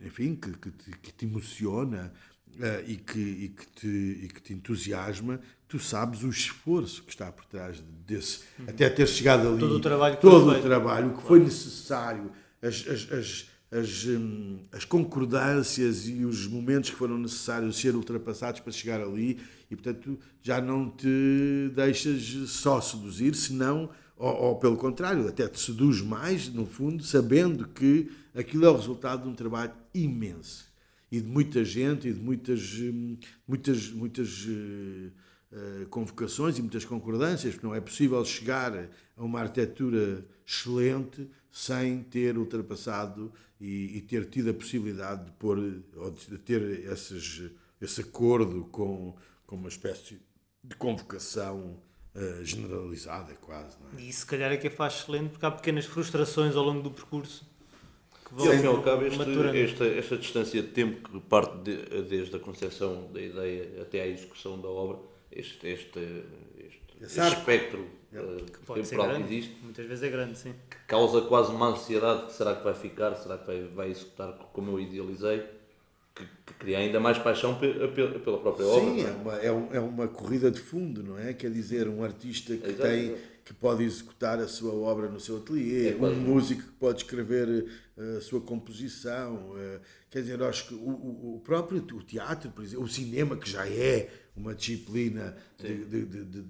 enfim 0.04 0.36
que, 0.36 0.52
que, 0.52 0.72
te, 0.72 0.92
que 1.00 1.12
te 1.12 1.26
emociona 1.26 2.12
uh, 2.58 2.84
e, 2.90 2.98
que, 2.98 3.20
e, 3.20 3.50
que 3.50 3.68
te, 3.68 3.88
e 3.88 4.28
que 4.28 4.42
te 4.42 4.54
entusiasma, 4.54 5.40
tu 5.68 5.80
sabes 5.80 6.24
o 6.24 6.30
esforço 6.30 7.04
que 7.04 7.10
está 7.12 7.32
por 7.32 7.46
trás 7.46 7.84
desse, 8.06 8.42
uhum. 8.60 8.66
até 8.68 8.90
ter 8.90 9.08
chegado 9.08 9.48
ali, 9.48 9.60
todo 9.60 9.76
o 9.76 9.80
trabalho, 9.80 10.18
todo 10.18 10.52
o, 10.52 10.62
trabalho, 10.62 11.16
que 11.16 11.24
foi 11.24 11.40
necessário, 11.40 12.32
as, 12.62 12.86
as, 12.88 13.12
as, 13.12 13.50
as, 13.72 14.06
hum, 14.06 14.60
as 14.72 14.86
concordâncias 14.86 16.08
e 16.08 16.24
os 16.24 16.48
momentos 16.48 16.90
que 16.90 16.96
foram 16.96 17.18
necessários 17.18 17.78
ser 17.78 17.96
ultrapassados 17.96 18.62
para 18.62 18.72
chegar 18.72 19.02
ali, 19.02 19.40
e 19.70 19.76
portanto 19.76 20.18
já 20.42 20.62
não 20.62 20.90
te 20.90 21.72
deixas 21.76 22.50
só 22.50 22.80
seduzir, 22.80 23.36
senão, 23.36 23.90
ou, 24.16 24.34
ou 24.34 24.56
pelo 24.56 24.78
contrário, 24.78 25.28
até 25.28 25.48
te 25.48 25.60
seduz 25.60 26.02
mais, 26.02 26.48
no 26.48 26.66
fundo, 26.66 27.04
sabendo 27.04 27.68
que 27.68 28.10
aquilo 28.34 28.66
é 28.66 28.70
o 28.70 28.76
resultado 28.76 29.24
de 29.24 29.30
um 29.30 29.36
trabalho 29.36 29.74
imenso 29.94 30.68
e 31.12 31.22
de 31.22 31.28
muita 31.28 31.64
gente 31.64 32.08
e 32.08 32.14
de 32.14 32.20
muitas, 32.20 32.74
hum, 32.80 33.18
muitas, 33.48 33.90
muitas 33.92 34.46
uh, 34.46 35.12
convocações 35.90 36.58
e 36.58 36.62
muitas 36.62 36.84
concordâncias, 36.84 37.54
porque 37.54 37.66
não 37.66 37.74
é 37.74 37.80
possível 37.80 38.24
chegar 38.26 38.90
a 39.16 39.24
uma 39.24 39.40
arquitetura 39.40 40.26
excelente 40.46 41.30
sem 41.50 42.04
ter 42.04 42.38
ultrapassado 42.38 43.32
e, 43.60 43.98
e 43.98 44.02
ter 44.02 44.26
tido 44.26 44.50
a 44.50 44.54
possibilidade 44.54 45.26
de 45.26 45.32
pôr, 45.32 45.58
ou 45.96 46.12
de 46.12 46.38
ter 46.38 46.62
esses, 46.92 47.50
esse 47.82 48.02
acordo 48.02 48.66
com, 48.72 49.16
com 49.46 49.56
uma 49.56 49.70
espécie 49.70 50.20
de 50.64 50.76
convocação 50.76 51.80
uh, 52.14 52.44
generalizada, 52.44 53.34
quase. 53.36 53.78
É? 53.98 54.02
E 54.02 54.12
se 54.12 54.26
calhar 54.26 54.52
é 54.52 54.58
que 54.58 54.68
a 54.68 54.72
faz 54.72 54.96
excelente, 54.96 55.30
porque 55.32 55.46
há 55.46 55.52
pequenas 55.52 55.86
frustrações 55.86 56.56
ao 56.56 56.64
longo 56.64 56.82
do 56.82 56.92
percurso 56.92 57.46
que 58.28 58.44
E 58.44 58.48
ao 58.48 58.54
fim 58.54 58.64
e 58.64 58.66
ao 58.66 58.82
cabo, 58.82 59.06
este, 59.06 59.58
esta, 59.58 59.86
esta 59.86 60.18
distância 60.18 60.62
de 60.62 60.68
tempo 60.68 61.10
que 61.10 61.20
parte 61.22 61.58
de, 61.60 62.02
desde 62.04 62.36
a 62.36 62.40
concepção 62.40 63.10
da 63.14 63.22
ideia 63.22 63.82
até 63.82 64.02
à 64.02 64.08
execução 64.08 64.60
da 64.60 64.68
obra, 64.68 65.00
este, 65.38 65.68
este, 65.68 66.00
este, 66.58 67.04
este 67.04 67.20
espectro 67.20 67.80
uh, 68.14 68.44
que 68.44 68.82
temporal 68.82 69.16
que 69.16 69.24
existe, 69.24 69.58
muitas 69.62 69.86
vezes 69.86 70.04
é 70.04 70.10
grande, 70.10 70.38
sim. 70.38 70.54
que 70.70 70.78
causa 70.88 71.22
quase 71.22 71.52
uma 71.52 71.68
ansiedade 71.68 72.28
que 72.28 72.34
será 72.34 72.56
que 72.56 72.64
vai 72.64 72.74
ficar, 72.74 73.16
será 73.16 73.38
que 73.38 73.46
vai, 73.46 73.64
vai 73.64 73.92
executar 73.92 74.34
como 74.52 74.72
eu 74.72 74.80
idealizei, 74.80 75.44
que, 76.16 76.26
que 76.46 76.54
cria 76.56 76.80
ainda 76.80 77.00
mais 77.00 77.20
paixão 77.20 77.58
pela 77.60 78.40
própria 78.40 78.66
sim, 78.66 78.72
obra. 78.72 78.90
Sim, 78.90 79.02
é? 79.02 79.06
é 79.06 79.12
uma, 79.12 79.36
é, 79.36 79.52
um, 79.52 79.74
é 79.76 79.80
uma 79.80 80.08
corrida 80.08 80.50
de 80.50 80.60
fundo, 80.60 81.04
não 81.04 81.20
é? 81.20 81.34
Quer 81.34 81.52
dizer, 81.52 81.88
um 81.88 82.04
artista 82.04 82.56
que 82.58 82.70
Exato. 82.70 82.82
tem 82.82 83.16
que 83.48 83.54
pode 83.54 83.82
executar 83.82 84.40
a 84.40 84.48
sua 84.48 84.74
obra 84.74 85.08
no 85.08 85.22
seu 85.22 85.38
ateliê, 85.38 85.92
é 85.92 85.96
um 85.96 86.16
músico 86.16 86.64
que 86.64 86.72
pode 86.74 87.04
escrever 87.04 87.66
a 87.98 88.20
sua 88.20 88.42
composição. 88.42 89.54
Eh, 89.58 89.80
quer 90.10 90.20
dizer, 90.20 90.44
acho 90.44 90.68
que 90.68 90.74
o, 90.74 91.36
o 91.36 91.42
próprio 91.46 91.82
o 91.94 92.04
teatro, 92.04 92.52
por 92.52 92.62
exemplo, 92.62 92.84
o 92.84 92.90
cinema, 92.90 93.38
que 93.38 93.50
já 93.50 93.66
é 93.66 94.10
uma 94.38 94.54
disciplina 94.54 95.36
de, 95.58 95.86
de, 95.86 96.06
de, 96.06 96.46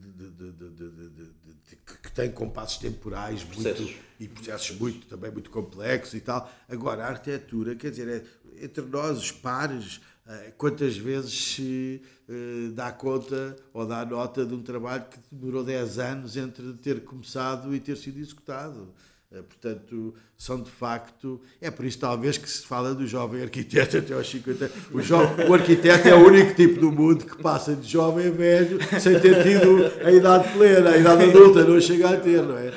que 2.03 2.11
tem 2.11 2.31
compassos 2.31 2.77
temporais 2.77 3.43
muito, 3.43 3.95
e 4.19 4.27
processos 4.27 4.77
muito, 4.77 5.07
também 5.07 5.31
muito 5.31 5.49
complexos 5.49 6.13
e 6.13 6.19
tal. 6.19 6.51
Agora, 6.67 7.05
a 7.05 7.09
arquitetura, 7.09 7.75
quer 7.75 7.91
dizer, 7.91 8.07
é, 8.07 8.63
entre 8.63 8.83
nós, 8.83 9.17
os 9.17 9.31
pares, 9.31 10.01
eh, 10.27 10.51
quantas 10.57 10.97
vezes 10.97 11.33
se 11.33 12.01
uh, 12.27 12.71
dá 12.73 12.91
conta 12.91 13.55
ou 13.73 13.85
dá 13.85 14.05
nota 14.05 14.45
de 14.45 14.53
um 14.53 14.61
trabalho 14.61 15.05
que 15.05 15.17
demorou 15.31 15.63
10 15.63 15.99
anos 15.99 16.35
entre 16.35 16.73
ter 16.73 17.05
começado 17.05 17.73
e 17.73 17.79
ter 17.79 17.95
sido 17.95 18.19
executado. 18.19 18.93
Eh, 19.29 19.41
portanto, 19.41 20.13
são 20.37 20.61
de 20.61 20.71
facto. 20.71 21.41
É 21.59 21.69
por 21.69 21.85
isso, 21.85 21.99
talvez, 21.99 22.37
que 22.37 22.49
se 22.49 22.65
fala 22.65 22.95
do 22.95 23.05
jovem 23.05 23.41
arquiteto 23.41 23.97
até 23.97 24.13
aos 24.13 24.29
50 24.29 24.71
o, 24.93 25.01
jovem, 25.01 25.49
o 25.49 25.53
arquiteto 25.53 26.07
é 26.07 26.15
o 26.15 26.25
único 26.25 26.53
tipo 26.55 26.79
do 26.79 26.91
mundo 26.91 27.25
que 27.25 27.41
passa 27.41 27.75
de 27.75 27.89
jovem 27.89 28.27
a 28.27 28.31
velho 28.31 28.79
sem 29.01 29.19
ter 29.19 29.43
tido 29.43 29.91
a 30.01 30.11
idade 30.11 30.53
plena, 30.53 30.91
a 30.91 30.97
idade 30.97 31.23
adulta, 31.25 31.65
não 31.65 31.79
chega 31.81 32.11
a 32.11 32.17
ter, 32.17 32.41
não 32.41 32.57
é? 32.57 32.71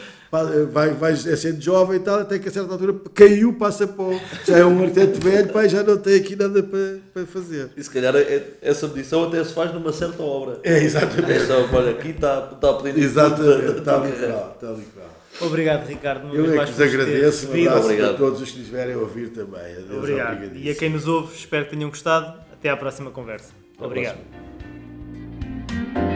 Vai, 0.73 0.91
vai 0.95 1.13
é 1.13 1.17
sendo 1.17 1.61
jovem 1.61 1.97
e 1.97 2.01
tal, 2.01 2.21
até 2.21 2.39
que 2.39 2.49
a 2.49 2.53
certa 2.53 2.73
altura 2.73 2.95
caiu, 3.13 3.53
passa 3.53 3.87
para 3.87 4.05
o, 4.05 4.21
já 4.47 4.59
é 4.59 4.65
um 4.65 4.81
arquiteto 4.81 5.21
velho, 5.21 5.53
pai, 5.53 5.69
já 5.69 5.83
não 5.83 5.99
tem 5.99 6.17
aqui 6.17 6.37
nada 6.37 6.63
para, 6.63 6.99
para 7.13 7.27
fazer. 7.27 7.71
E 7.77 7.83
se 7.83 7.91
calhar 7.91 8.15
é, 8.15 8.45
essa 8.63 8.87
medição 8.87 9.25
até 9.25 9.43
se 9.43 9.53
faz 9.53 9.75
numa 9.75 9.93
certa 9.93 10.23
obra. 10.23 10.61
É, 10.63 10.83
exatamente. 10.85 11.47
Só, 11.47 11.69
olha, 11.73 11.91
aqui 11.91 12.11
está, 12.11 12.49
está 12.53 12.71
a 12.71 12.75
pedir. 12.75 13.03
Exatamente, 13.03 13.79
está 13.79 14.01
ali, 14.01 14.13
está 14.13 14.69
ali. 14.69 14.87
Obrigado, 15.41 15.87
Ricardo. 15.87 16.35
Eu 16.35 16.61
é 16.61 16.65
que 16.65 16.73
vos 16.73 16.81
agradeço. 16.81 17.49
Um 17.49 17.61
abraço 17.63 17.85
obrigado. 17.85 18.15
a 18.15 18.17
todos 18.17 18.41
os 18.41 18.51
que 18.51 18.61
estiverem 18.61 18.95
a 18.95 18.99
ouvir 18.99 19.31
também. 19.31 19.73
Adeus, 19.73 19.99
obrigado. 19.99 20.57
E 20.57 20.71
a 20.71 20.75
quem 20.75 20.91
nos 20.91 21.07
ouve, 21.07 21.35
espero 21.35 21.65
que 21.65 21.71
tenham 21.77 21.91
gostado. 21.91 22.41
Até 22.53 22.69
à 22.69 22.77
próxima 22.77 23.11
conversa. 23.11 23.53
Até 23.77 23.87
obrigado. 23.87 24.19
Próxima. 24.19 26.10